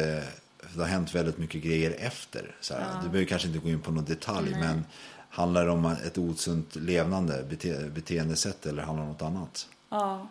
det 0.73 0.79
har 0.79 0.85
hänt 0.85 1.15
väldigt 1.15 1.37
mycket 1.37 1.63
grejer 1.63 1.95
efter. 1.99 2.55
Så 2.61 2.73
här, 2.73 3.01
Du 3.03 3.09
behöver 3.09 3.25
kanske 3.25 3.47
inte 3.47 3.59
gå 3.59 3.69
in 3.69 3.81
på 3.81 3.91
någon 3.91 4.05
detalj, 4.05 4.51
men 4.51 4.85
handlar 5.29 5.65
det 5.65 5.71
om 5.71 5.85
ett 5.85 6.17
osunt 6.17 6.75
levnande, 6.75 7.43
bete, 7.49 7.89
beteendesätt 7.95 8.65
eller 8.65 8.83
handlar 8.83 9.03
det 9.03 9.09
om 9.09 9.13
något 9.13 9.21
annat? 9.21 9.67
Ja. 9.89 10.27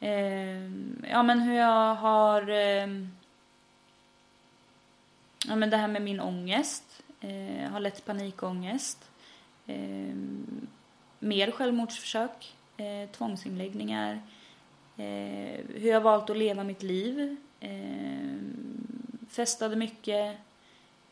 Eh, 0.00 0.62
ja, 1.10 1.22
men 1.22 1.40
hur 1.40 1.54
jag 1.54 1.94
har... 1.94 2.50
Eh, 2.50 2.86
ja, 5.46 5.56
men 5.56 5.70
det 5.70 5.76
här 5.76 5.88
med 5.88 6.02
min 6.02 6.20
ångest. 6.20 7.02
Eh, 7.20 7.62
jag 7.62 7.70
har 7.70 7.80
lätt 7.80 8.04
panikångest. 8.04 9.10
Eh, 9.66 10.14
mer 11.18 11.50
självmordsförsök. 11.50 12.56
Eh, 12.76 13.10
tvångsinläggningar. 13.10 14.20
Eh, 14.96 15.60
hur 15.74 15.88
jag 15.88 15.94
har 15.96 16.00
valt 16.00 16.30
att 16.30 16.36
leva 16.36 16.64
mitt 16.64 16.82
liv. 16.82 17.36
Ehm, 17.60 19.26
festade 19.30 19.76
mycket. 19.76 20.36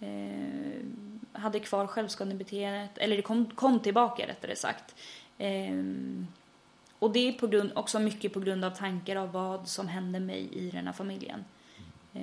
Eh, 0.00 0.86
hade 1.32 1.60
kvar 1.60 1.86
självskadebeteendet. 1.86 2.98
Eller 2.98 3.16
det 3.16 3.22
kom, 3.22 3.46
kom 3.46 3.80
tillbaka 3.80 4.26
rättare 4.26 4.56
sagt. 4.56 4.94
Ehm, 5.38 6.26
och 6.98 7.12
det 7.12 7.28
är 7.28 7.32
på 7.32 7.46
grund, 7.46 7.72
också 7.74 7.98
mycket 7.98 8.32
på 8.32 8.40
grund 8.40 8.64
av 8.64 8.70
tankar 8.70 9.16
av 9.16 9.32
vad 9.32 9.68
som 9.68 9.88
hände 9.88 10.20
mig 10.20 10.48
i 10.52 10.70
den 10.70 10.86
här 10.86 10.92
familjen. 10.92 11.44
Eh, 12.14 12.22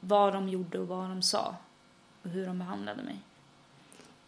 vad 0.00 0.32
de 0.32 0.48
gjorde 0.48 0.78
och 0.78 0.88
vad 0.88 1.08
de 1.08 1.22
sa. 1.22 1.56
Och 2.22 2.30
hur 2.30 2.46
de 2.46 2.58
behandlade 2.58 3.02
mig. 3.02 3.20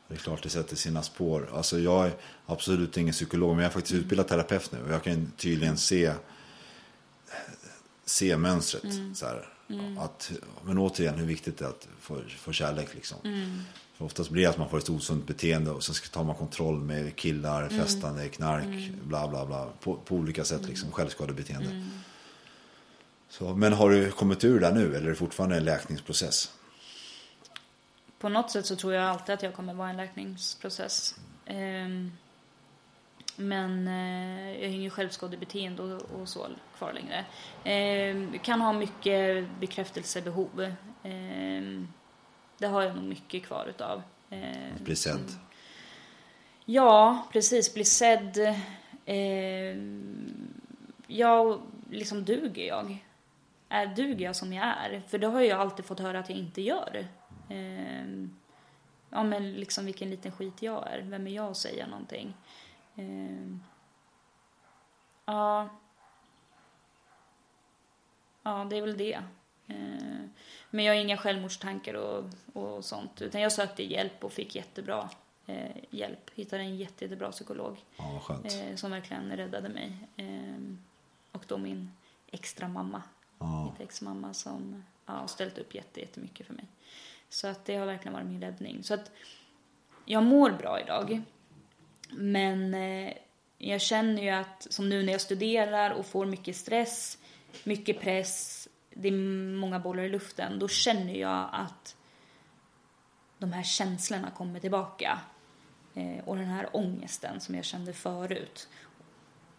Det 0.09 0.15
är 0.15 0.19
klart 0.19 0.43
det 0.43 0.49
sätter 0.49 0.77
sina 0.77 1.03
spår. 1.03 1.51
Alltså 1.55 1.79
jag 1.79 2.07
är 2.07 2.13
absolut 2.47 2.97
ingen 2.97 3.13
psykolog, 3.13 3.49
men 3.51 3.59
jag 3.59 3.71
är 3.71 3.75
faktiskt 3.75 3.95
utbildad 3.95 4.29
terapeut 4.29 4.73
nu. 4.73 4.83
Och 4.83 4.93
jag 4.93 5.03
kan 5.03 5.33
tydligen 5.37 5.77
se, 5.77 6.13
se 8.05 8.37
mönstret. 8.37 8.85
Så 9.15 9.27
här. 9.27 9.58
Att, 9.99 10.33
men 10.65 10.79
återigen 10.79 11.15
hur 11.15 11.27
viktigt 11.27 11.59
det 11.59 11.65
är 11.65 11.69
att 11.69 11.89
få, 12.01 12.21
få 12.39 12.53
kärlek. 12.53 12.95
Liksom. 12.95 13.19
För 13.95 14.05
oftast 14.05 14.31
blir 14.31 14.43
det 14.43 14.49
att 14.49 14.59
man 14.59 14.69
får 14.69 14.79
ett 14.79 14.91
osunt 14.91 15.27
beteende 15.27 15.71
och 15.71 15.85
sen 15.85 15.95
tar 16.13 16.25
man 16.25 16.35
kontroll 16.35 16.81
med 16.81 17.17
killar, 17.17 17.69
festande, 17.69 18.29
knark, 18.29 18.91
bla 19.03 19.29
bla 19.29 19.47
bla. 19.47 19.69
På, 19.81 19.95
på 19.95 20.15
olika 20.15 20.45
sätt, 20.45 20.69
liksom, 20.69 20.93
självskadebeteende. 20.93 21.87
Så, 23.29 23.55
men 23.55 23.73
har 23.73 23.91
du 23.91 24.11
kommit 24.11 24.45
ur 24.45 24.61
det 24.61 24.75
nu 24.75 24.97
eller 24.97 25.07
är 25.07 25.11
det 25.11 25.17
fortfarande 25.17 25.57
en 25.57 25.65
läkningsprocess? 25.65 26.53
På 28.19 28.29
något 28.29 28.51
sätt 28.51 28.67
så 28.67 28.77
tror 28.77 28.95
jag 28.95 29.05
alltid 29.05 29.35
att 29.35 29.43
jag 29.43 29.55
kommer 29.55 29.75
vara 29.75 29.91
en 29.91 29.97
läkningsprocess. 29.97 31.15
Ehm, 31.47 32.13
men 33.39 33.89
eh, 33.89 34.61
jag 34.61 34.69
har 34.69 34.75
ingen 34.75 34.91
självskadebeteende 34.91 35.83
och, 35.83 36.21
och 36.21 36.29
så 36.29 36.47
kvar 36.79 36.93
längre. 36.93 37.25
Ehm, 37.65 38.39
kan 38.39 38.61
ha 38.61 38.73
mycket 38.73 39.47
bekräftelsebehov. 39.61 40.75
Ehm, 41.03 41.89
det 42.59 42.67
har 42.67 42.83
jag 42.83 42.97
nog 42.97 43.05
mycket 43.05 43.43
kvar 43.43 43.67
utav. 43.69 44.03
Att 44.75 44.81
bli 44.81 44.97
sedd? 44.97 45.31
Ja, 46.65 47.29
precis. 47.33 47.75
Bli 47.75 47.85
sedd. 47.85 48.57
Ehm, 49.07 50.55
ja, 51.07 51.61
liksom 51.91 52.25
duger 52.25 52.67
jag? 52.67 53.05
Är, 53.69 53.87
duger 53.87 54.25
jag 54.25 54.37
som 54.37 54.53
jag 54.53 54.67
är? 54.67 55.03
För 55.09 55.19
det 55.19 55.27
har 55.27 55.41
jag 55.41 55.61
alltid 55.61 55.85
fått 55.85 56.01
höra 56.01 56.19
att 56.19 56.29
jag 56.29 56.39
inte 56.39 56.63
gör. 56.63 57.07
Ehm, 57.49 58.37
ja, 59.11 59.23
men 59.23 59.53
liksom 59.53 59.85
vilken 59.85 60.11
liten 60.11 60.33
skit 60.33 60.63
jag 60.63 60.89
är. 60.93 61.03
Vem 61.03 61.27
är 61.27 61.31
jag 61.31 61.51
att 61.51 61.57
säga 61.57 61.87
någonting? 61.87 62.35
Ehm, 62.99 63.61
ja. 65.25 65.69
ja, 68.43 68.67
det 68.71 68.77
är 68.77 68.83
väl 68.83 68.97
det. 68.97 69.23
Eh, 69.67 70.29
men 70.71 70.85
jag 70.85 70.95
har 70.95 71.01
inga 71.01 71.17
självmordstankar 71.17 71.95
och, 71.95 72.25
och 72.53 72.85
sånt. 72.85 73.23
Utan 73.23 73.41
jag 73.41 73.53
sökte 73.53 73.83
hjälp 73.83 74.25
och 74.25 74.33
fick 74.33 74.55
jättebra 74.55 75.11
eh, 75.47 75.77
hjälp. 75.91 76.31
Hittade 76.35 76.63
en 76.63 76.77
jätte, 76.77 77.05
jättebra 77.05 77.31
psykolog. 77.31 77.77
Ja. 77.97 78.23
Eh, 78.45 78.77
som 78.77 78.91
verkligen 78.91 79.37
räddade 79.37 79.69
mig. 79.69 79.97
Eh, 80.17 80.75
och 81.33 81.45
då 81.49 81.59
min 81.59 81.93
extra 82.27 82.69
mamma. 82.69 83.03
Ja. 83.39 83.65
Mitt 83.65 83.81
ex-mamma 83.81 84.35
som 84.35 84.85
ja, 85.07 85.13
har 85.13 85.27
ställt 85.27 85.59
upp 85.59 85.75
jätte, 85.75 86.01
jättemycket 86.01 86.47
för 86.47 86.55
mig. 86.55 86.67
Så 87.29 87.47
att 87.49 87.65
det 87.65 87.77
har 87.77 87.87
verkligen 87.87 88.13
varit 88.13 88.27
min 88.27 88.41
räddning. 88.41 88.85
Så 88.85 88.95
att 88.95 89.11
jag 90.05 90.23
mår 90.23 90.51
bra 90.51 90.81
idag. 90.81 91.23
Men 92.11 92.75
eh, 92.75 93.13
jag 93.59 93.81
känner 93.81 94.23
ju 94.23 94.29
att, 94.29 94.67
som 94.71 94.89
nu 94.89 95.03
när 95.03 95.13
jag 95.13 95.21
studerar 95.21 95.91
och 95.91 96.07
får 96.07 96.27
mycket 96.27 96.57
stress, 96.57 97.19
mycket 97.65 98.01
press, 98.01 98.69
det 98.91 99.09
är 99.09 99.13
många 99.57 99.79
bollar 99.79 100.03
i 100.03 100.09
luften, 100.09 100.59
då 100.59 100.69
känner 100.69 101.15
jag 101.15 101.49
att 101.53 101.97
de 103.39 103.53
här 103.53 103.63
känslorna 103.63 104.31
kommer 104.31 104.61
tillbaka. 104.61 105.21
Eh, 105.95 106.25
och 106.25 106.37
den 106.37 106.47
här 106.47 106.69
ångesten 106.73 107.41
som 107.41 107.55
jag 107.55 107.65
kände 107.65 107.93
förut. 107.93 108.69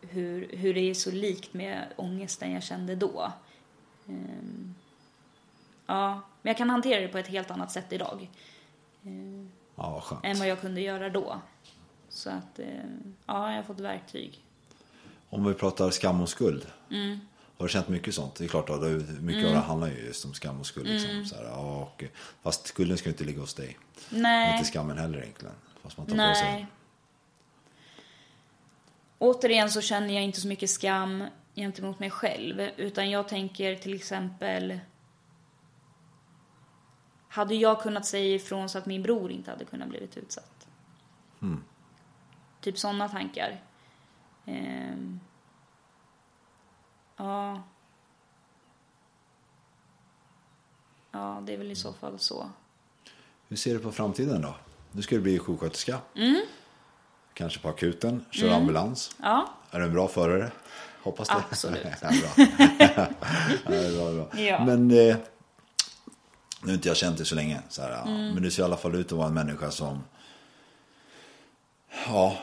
Hur, 0.01 0.55
hur 0.57 0.73
det 0.73 0.89
är 0.89 0.93
så 0.93 1.11
likt 1.11 1.53
med 1.53 1.93
ångesten 1.95 2.51
jag 2.51 2.63
kände 2.63 2.95
då. 2.95 3.31
Ehm, 4.07 4.75
ja, 5.85 6.21
men 6.41 6.49
jag 6.49 6.57
kan 6.57 6.69
hantera 6.69 7.01
det 7.01 7.07
på 7.07 7.17
ett 7.17 7.27
helt 7.27 7.51
annat 7.51 7.71
sätt 7.71 7.93
idag. 7.93 8.29
Eh, 9.03 9.59
Ja, 9.79 10.03
än 10.23 10.39
vad 10.39 10.47
jag 10.47 10.61
kunde 10.61 10.81
göra 10.81 11.09
då. 11.09 11.41
Så 12.09 12.29
att, 12.29 12.59
eh, 12.59 12.67
ja, 13.25 13.49
jag 13.49 13.55
har 13.55 13.63
fått 13.63 13.79
verktyg. 13.79 14.43
Om 15.29 15.45
vi 15.45 15.53
pratar 15.53 15.89
skam 15.89 16.21
och 16.21 16.29
skuld. 16.29 16.67
Mm. 16.91 17.19
Har 17.57 17.65
du 17.65 17.69
känt 17.69 17.87
mycket 17.87 18.15
sånt? 18.15 18.35
Det 18.35 18.43
är 18.43 18.47
klart 18.47 18.69
att 18.69 18.81
det- 18.81 19.21
mycket 19.21 19.45
av 19.45 19.51
det 19.53 19.59
handlar 19.59 19.87
ju 19.87 20.05
just 20.05 20.25
om 20.25 20.33
skam 20.33 20.59
och 20.59 20.65
skuld. 20.65 20.87
Liksom. 20.87 21.11
Mm. 21.11 21.25
Så 21.25 21.35
här, 21.35 21.57
och, 21.57 22.03
fast 22.41 22.67
skulden 22.67 22.97
ska 22.97 23.09
ju 23.09 23.13
inte 23.13 23.23
ligga 23.23 23.39
hos 23.41 23.53
dig. 23.53 23.77
Nej. 24.09 24.53
Inte 24.57 24.71
skammen 24.71 24.97
heller 24.97 25.21
egentligen. 25.21 25.55
Fast 25.81 25.97
man 25.97 26.07
tar 26.07 26.13
på 26.13 26.17
Nej. 26.17 26.35
sig. 26.35 26.67
Återigen 29.17 29.69
så 29.69 29.81
känner 29.81 30.13
jag 30.13 30.23
inte 30.23 30.41
så 30.41 30.47
mycket 30.47 30.69
skam 30.69 31.23
gentemot 31.55 31.99
mig 31.99 32.09
själv. 32.09 32.59
Utan 32.77 33.09
jag 33.09 33.27
tänker 33.27 33.75
till 33.75 33.93
exempel... 33.93 34.79
Hade 37.27 37.55
jag 37.55 37.81
kunnat 37.81 38.05
säga 38.05 38.35
ifrån 38.35 38.69
så 38.69 38.77
att 38.77 38.85
min 38.85 39.03
bror 39.03 39.31
inte 39.31 39.51
hade 39.51 39.65
kunnat 39.65 39.89
blivit 39.89 40.17
utsatt? 40.17 40.67
Mm. 41.41 41.63
Typ 42.61 42.77
sådana 42.77 43.09
tankar. 43.09 43.61
Ehm, 44.45 45.19
ja. 47.17 47.63
Ja, 51.11 51.43
det 51.45 51.53
är 51.53 51.57
väl 51.57 51.71
i 51.71 51.75
så 51.75 51.93
fall 51.93 52.19
så. 52.19 52.49
Hur 53.47 53.55
ser 53.57 53.73
du 53.73 53.79
på 53.79 53.91
framtiden 53.91 54.41
då? 54.41 54.55
Nu 54.91 55.01
ska 55.01 55.15
du 55.15 55.21
bli 55.21 55.39
sjuksköterska. 55.39 55.99
Mm. 56.15 56.41
Kanske 57.33 57.59
på 57.59 57.69
akuten. 57.69 58.25
Kör 58.31 58.47
Mm. 58.47 58.59
ambulans. 58.59 59.15
Ja. 59.21 59.49
Är 59.71 59.79
du 59.79 59.85
en 59.85 59.93
bra 59.93 60.07
förare? 60.07 60.51
Hoppas 61.03 61.27
det. 61.27 61.33
Absolut. 61.35 61.85
ja, 62.01 62.09
bra. 62.09 62.45
ja, 62.95 63.07
det 63.67 63.75
är 63.85 63.97
bra, 63.97 64.13
bra. 64.25 64.39
Ja. 64.41 64.65
Men 64.65 64.91
eh, 64.91 65.17
nu 66.61 66.67
har 66.67 66.73
inte 66.73 66.87
jag 66.87 66.97
känt 66.97 67.17
dig 67.17 67.25
så 67.25 67.35
länge. 67.35 67.61
Så 67.69 67.81
här. 67.81 68.01
Mm. 68.01 68.33
Men 68.33 68.43
du 68.43 68.51
ser 68.51 68.61
i 68.61 68.65
alla 68.65 68.77
fall 68.77 68.95
ut 68.95 69.05
att 69.11 69.17
vara 69.17 69.27
en 69.27 69.33
människa 69.33 69.71
som 69.71 70.03
ja, 72.07 72.37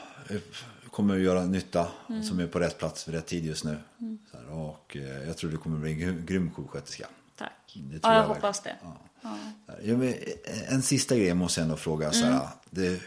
kommer 0.91 1.15
att 1.15 1.21
göra 1.21 1.45
nytta. 1.45 1.89
Mm. 2.09 2.23
Som 2.23 2.39
är 2.41 2.47
på 2.47 2.59
rätt 2.61 2.79
plats 2.79 3.09
vid 3.09 3.15
rätt 3.15 3.27
tid 3.27 3.45
just 3.45 3.65
nu. 3.65 3.79
Mm. 4.01 4.19
Här, 4.33 4.51
och 4.51 4.97
eh, 4.97 5.27
jag 5.29 5.37
tror 5.37 5.51
du 5.51 5.57
kommer 5.57 5.79
bli 5.79 5.93
en 6.03 6.27
grym- 6.27 6.51
sjuksköterska. 6.55 7.07
Tack. 7.37 7.53
Det 7.75 7.81
Ja, 7.81 7.99
jag 8.03 8.11
verkligen. 8.11 8.29
hoppas 8.37 8.61
det. 8.63 8.77
Ja. 8.83 8.97
Ja, 9.83 9.97
men 9.97 10.15
en 10.69 10.83
sista 10.83 11.17
grej 11.17 11.35
måste 11.35 11.61
jag 11.61 11.65
ändå 11.65 11.77
fråga. 11.77 12.13
Så 12.13 12.25
här, 12.25 12.31
Mm. 12.33 12.49
det, 12.71 13.01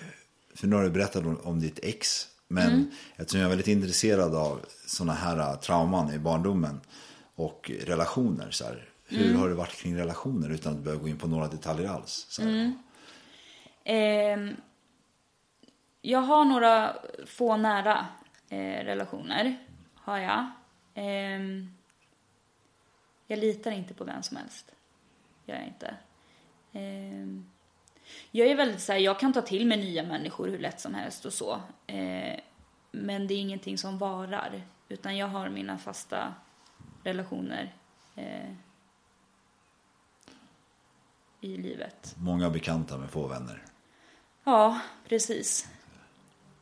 för 0.55 0.67
nu 0.67 0.75
har 0.75 0.83
du 0.83 0.89
berättat 0.89 1.25
om, 1.25 1.37
om 1.43 1.59
ditt 1.59 1.79
ex. 1.83 2.27
Men 2.47 2.67
Mm. 2.71 2.91
eftersom 3.15 3.39
jag 3.39 3.45
är 3.45 3.49
väldigt 3.49 3.67
intresserad 3.67 4.35
av 4.35 4.59
sådana 4.85 5.13
här 5.13 5.37
äh, 5.39 5.55
trauman 5.59 6.13
i 6.13 6.19
barndomen 6.19 6.81
och 7.35 7.71
relationer. 7.85 8.51
Så 8.51 8.63
här, 8.65 8.89
hur 9.07 9.25
Mm. 9.25 9.39
har 9.39 9.49
det 9.49 9.55
varit 9.55 9.71
kring 9.75 9.97
relationer 9.97 10.49
utan 10.49 10.73
att 10.73 10.79
behöva 10.83 11.01
gå 11.01 11.07
in 11.07 11.17
på 11.17 11.27
några 11.27 11.47
detaljer 11.47 11.89
alls? 11.89 12.25
Så. 12.29 12.41
Mm. 12.41 12.73
Ehm, 13.85 14.49
jag 16.01 16.21
har 16.21 16.45
några 16.45 16.95
få 17.25 17.57
nära 17.57 18.07
eh, 18.49 18.85
relationer. 18.85 19.57
Har 19.95 20.17
jag. 20.17 20.45
Ehm, 20.93 21.73
jag 23.27 23.39
litar 23.39 23.71
inte 23.71 23.93
på 23.93 24.03
vem 24.03 24.23
som 24.23 24.37
helst. 24.37 24.71
Gör 25.45 25.55
jag 25.55 25.67
inte. 25.67 25.95
Ehm, 26.73 27.49
jag 28.31 28.47
är 28.47 28.55
väldigt 28.55 28.81
så 28.81 28.91
här, 28.91 28.99
jag 28.99 29.19
kan 29.19 29.33
ta 29.33 29.41
till 29.41 29.67
mig 29.67 29.77
nya 29.77 30.03
människor 30.03 30.47
hur 30.47 30.59
lätt 30.59 30.79
som 30.79 30.93
helst 30.93 31.25
och 31.25 31.33
så. 31.33 31.61
Eh, 31.87 32.39
men 32.91 33.27
det 33.27 33.33
är 33.33 33.39
ingenting 33.39 33.77
som 33.77 33.97
varar. 33.97 34.61
Utan 34.89 35.17
jag 35.17 35.27
har 35.27 35.49
mina 35.49 35.77
fasta 35.77 36.33
relationer 37.03 37.75
eh, 38.15 38.53
i 41.41 41.57
livet. 41.57 42.15
Många 42.17 42.49
bekanta 42.49 42.97
med 42.97 43.09
få 43.09 43.27
vänner. 43.27 43.63
Ja, 44.43 44.81
precis. 45.07 45.69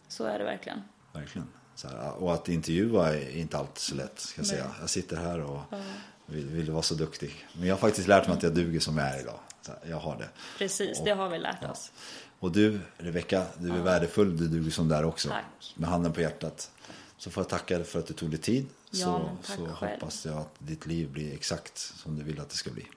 Så 0.08 0.26
är 0.26 0.40
det 0.40 0.46
verkligen. 0.46 0.82
Verkligen. 1.14 1.48
Här, 1.84 2.12
och 2.12 2.34
att 2.34 2.50
intervjua 2.50 3.14
är 3.16 3.38
inte 3.38 3.58
alltid 3.58 3.78
så 3.78 3.96
lätt. 3.96 4.20
Ska 4.20 4.42
jag, 4.42 4.48
Nej. 4.48 4.58
säga. 4.58 4.72
jag 4.80 4.90
sitter 4.90 5.16
här 5.18 5.40
och 5.42 5.62
Ja. 5.72 5.78
vill, 6.26 6.46
vill 6.48 6.72
vara 6.72 6.82
så 6.82 6.96
duktig. 6.96 7.46
Men 7.54 7.68
jag 7.68 7.76
har 7.76 7.80
faktiskt 7.80 8.08
lärt 8.08 8.28
mig 8.28 8.38
att 8.38 8.44
jag 8.44 8.54
duger 8.54 8.80
som 8.80 8.98
jag 8.98 9.08
är 9.08 9.20
idag. 9.20 9.40
Här, 9.68 9.78
jag 9.90 9.98
har 9.98 10.18
det. 10.18 10.30
Precis, 10.58 11.02
det 11.06 11.12
har 11.12 11.30
vi 11.30 11.40
lärt 11.40 11.64
oss. 11.64 11.92
Och 12.40 12.52
du, 12.52 12.80
Rebecka, 12.98 13.46
du 13.58 13.72
är 13.72 13.82
värdefull. 13.82 14.38
Du 14.38 14.48
duger 14.48 14.72
som 14.72 14.88
där 14.88 15.06
också. 15.06 15.30
Tack. 15.30 15.74
Med 15.76 15.90
handen 15.90 16.14
på 16.14 16.22
hjärtat. 16.22 16.72
Så 17.18 17.32
får 17.32 17.44
jag 17.44 17.50
tacka 17.50 17.76
dig 17.78 17.84
för 17.88 18.00
att 18.00 18.08
du 18.08 18.14
tog 18.14 18.30
dig 18.30 18.40
tid. 18.40 18.66
Ja, 18.92 19.30
så 19.44 19.54
så 19.54 19.66
själv. 19.76 19.94
hoppas 19.94 20.26
jag 20.26 20.38
att 20.38 20.54
ditt 20.60 20.86
liv 20.86 21.12
blir 21.12 21.34
exakt 21.34 21.78
som 21.78 22.16
du 22.16 22.24
vill 22.24 22.40
att 22.42 22.50
det 22.50 22.56
ska 22.56 22.72
bli. 22.72 22.88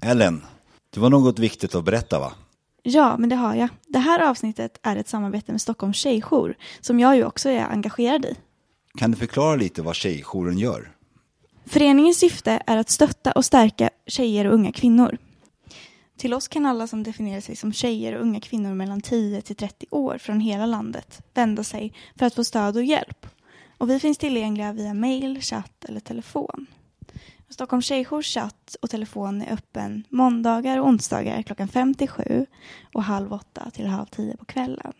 Ellen, 0.00 0.42
det 0.94 1.00
var 1.00 1.10
något 1.10 1.38
viktigt 1.38 1.74
att 1.74 1.84
berätta 1.84 2.18
va? 2.18 2.32
Ja, 2.82 3.16
men 3.18 3.28
det 3.28 3.36
har 3.36 3.54
jag. 3.54 3.68
Det 3.86 3.98
här 3.98 4.20
avsnittet 4.20 4.78
är 4.82 4.96
ett 4.96 5.08
samarbete 5.08 5.52
med 5.52 5.60
Stockholms 5.60 5.96
tjejjour 5.96 6.56
som 6.80 7.00
jag 7.00 7.16
ju 7.16 7.24
också 7.24 7.48
är 7.48 7.64
engagerad 7.64 8.24
i. 8.24 8.36
Kan 8.98 9.10
du 9.10 9.16
förklara 9.16 9.56
lite 9.56 9.82
vad 9.82 9.94
Tjejjouren 9.94 10.58
gör? 10.58 10.92
Föreningens 11.66 12.18
syfte 12.18 12.62
är 12.66 12.76
att 12.76 12.90
stötta 12.90 13.32
och 13.32 13.44
stärka 13.44 13.90
tjejer 14.06 14.44
och 14.44 14.54
unga 14.54 14.72
kvinnor. 14.72 15.18
Till 16.18 16.34
oss 16.34 16.48
kan 16.48 16.66
alla 16.66 16.86
som 16.86 17.02
definierar 17.02 17.40
sig 17.40 17.56
som 17.56 17.72
tjejer 17.72 18.14
och 18.14 18.22
unga 18.22 18.40
kvinnor 18.40 18.74
mellan 18.74 19.00
10 19.00 19.42
till 19.42 19.56
30 19.56 19.86
år 19.90 20.18
från 20.18 20.40
hela 20.40 20.66
landet 20.66 21.22
vända 21.34 21.64
sig 21.64 21.94
för 22.16 22.26
att 22.26 22.34
få 22.34 22.44
stöd 22.44 22.76
och 22.76 22.84
hjälp. 22.84 23.26
Och 23.78 23.90
vi 23.90 24.00
finns 24.00 24.18
tillgängliga 24.18 24.72
via 24.72 24.94
mail, 24.94 25.40
chatt 25.40 25.84
eller 25.84 26.00
telefon. 26.00 26.66
Stockholms 27.52 27.86
tjejjours 27.86 28.26
chatt 28.26 28.76
och 28.82 28.90
telefon 28.90 29.42
är 29.42 29.52
öppen 29.52 30.06
måndagar 30.08 30.78
och 30.78 30.86
onsdagar 30.86 31.42
klockan 31.42 31.68
5 31.68 31.94
till 31.94 32.08
7 32.08 32.46
och 32.94 33.02
halv 33.02 33.32
8 33.32 33.70
till 33.70 33.86
halv 33.86 34.06
10 34.06 34.36
på 34.36 34.44
kvällen. 34.44 34.92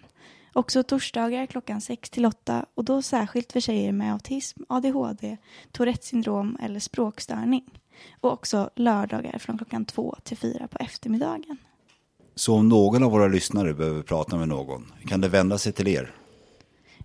Också 0.52 0.82
torsdagar 0.82 1.46
klockan 1.46 1.80
6 1.80 2.10
till 2.10 2.26
8 2.26 2.66
och 2.74 2.84
då 2.84 3.02
särskilt 3.02 3.52
för 3.52 3.60
tjejer 3.60 3.92
med 3.92 4.12
autism, 4.12 4.62
ADHD, 4.68 5.36
Tourettes 5.72 6.06
syndrom 6.06 6.58
eller 6.62 6.80
språkstörning. 6.80 7.64
Och 8.20 8.32
också 8.32 8.70
lördagar 8.76 9.38
från 9.38 9.58
klockan 9.58 9.84
2 9.84 10.16
till 10.22 10.36
4 10.36 10.68
på 10.68 10.78
eftermiddagen. 10.78 11.56
Så 12.34 12.54
om 12.54 12.68
någon 12.68 13.02
av 13.02 13.10
våra 13.10 13.28
lyssnare 13.28 13.74
behöver 13.74 14.02
prata 14.02 14.36
med 14.36 14.48
någon, 14.48 14.92
kan 15.06 15.20
det 15.20 15.28
vända 15.28 15.58
sig 15.58 15.72
till 15.72 15.88
er? 15.88 16.14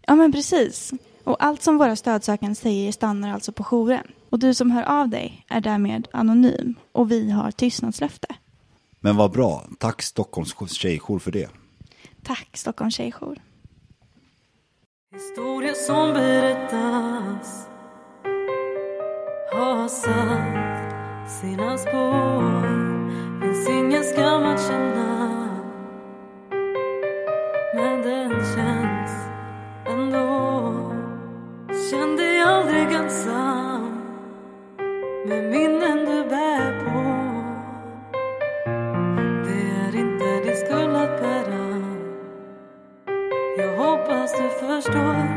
Ja 0.02 0.16
men 0.16 0.32
precis. 0.32 0.94
Och 1.24 1.44
allt 1.44 1.64
som 1.64 1.78
våra 1.78 1.96
stödsökande 1.96 2.56
säger 2.56 2.92
stannar 2.92 3.34
alltså 3.34 3.52
på 3.52 3.64
jouren. 3.64 4.08
Och 4.30 4.40
du 4.40 4.54
som 4.54 4.72
hör 4.72 4.84
av 4.84 5.10
dig 5.10 5.46
är 5.48 5.62
därmed 5.62 6.08
anonym 6.12 6.76
och 6.92 7.12
vi 7.12 7.32
har 7.32 7.52
tystnadslöfte. 7.52 8.28
Men 9.00 9.16
vad 9.16 9.32
bra, 9.32 9.68
tack 9.80 10.02
Stockholms 10.02 10.74
Tjejjour 10.74 11.20
för 11.20 11.32
det. 11.32 11.50
Tack 12.24 12.58
Stockholms 12.58 12.96
tjejjour. 12.96 13.38
Historia 15.14 15.74
som 15.74 16.14
berättas 16.14 17.68
har 19.54 19.88
satt 19.88 21.32
sina 21.32 21.78
spår 21.78 22.62
Finns 23.42 23.70
ingen 23.70 24.04
skam 24.04 24.44
att 24.44 24.68
känna 24.68 25.48
Men 27.76 28.02
den 28.02 28.30
känns 28.30 29.12
ändå 29.86 30.94
Känn 31.90 32.16
dig 32.16 32.42
aldrig 32.42 32.92
ensam 32.92 33.87
med 35.28 35.44
minnen 35.44 36.06
du 36.06 36.30
bär 36.30 36.86
på. 36.86 37.00
Det 39.46 39.62
är 39.86 39.96
inte 40.00 40.48
din 40.48 40.56
skuld 40.56 40.96
att 40.96 41.22
bära. 41.22 41.84
Jag 43.58 43.78
hoppas 43.78 44.32
du 44.32 44.50
förstår. 44.50 45.37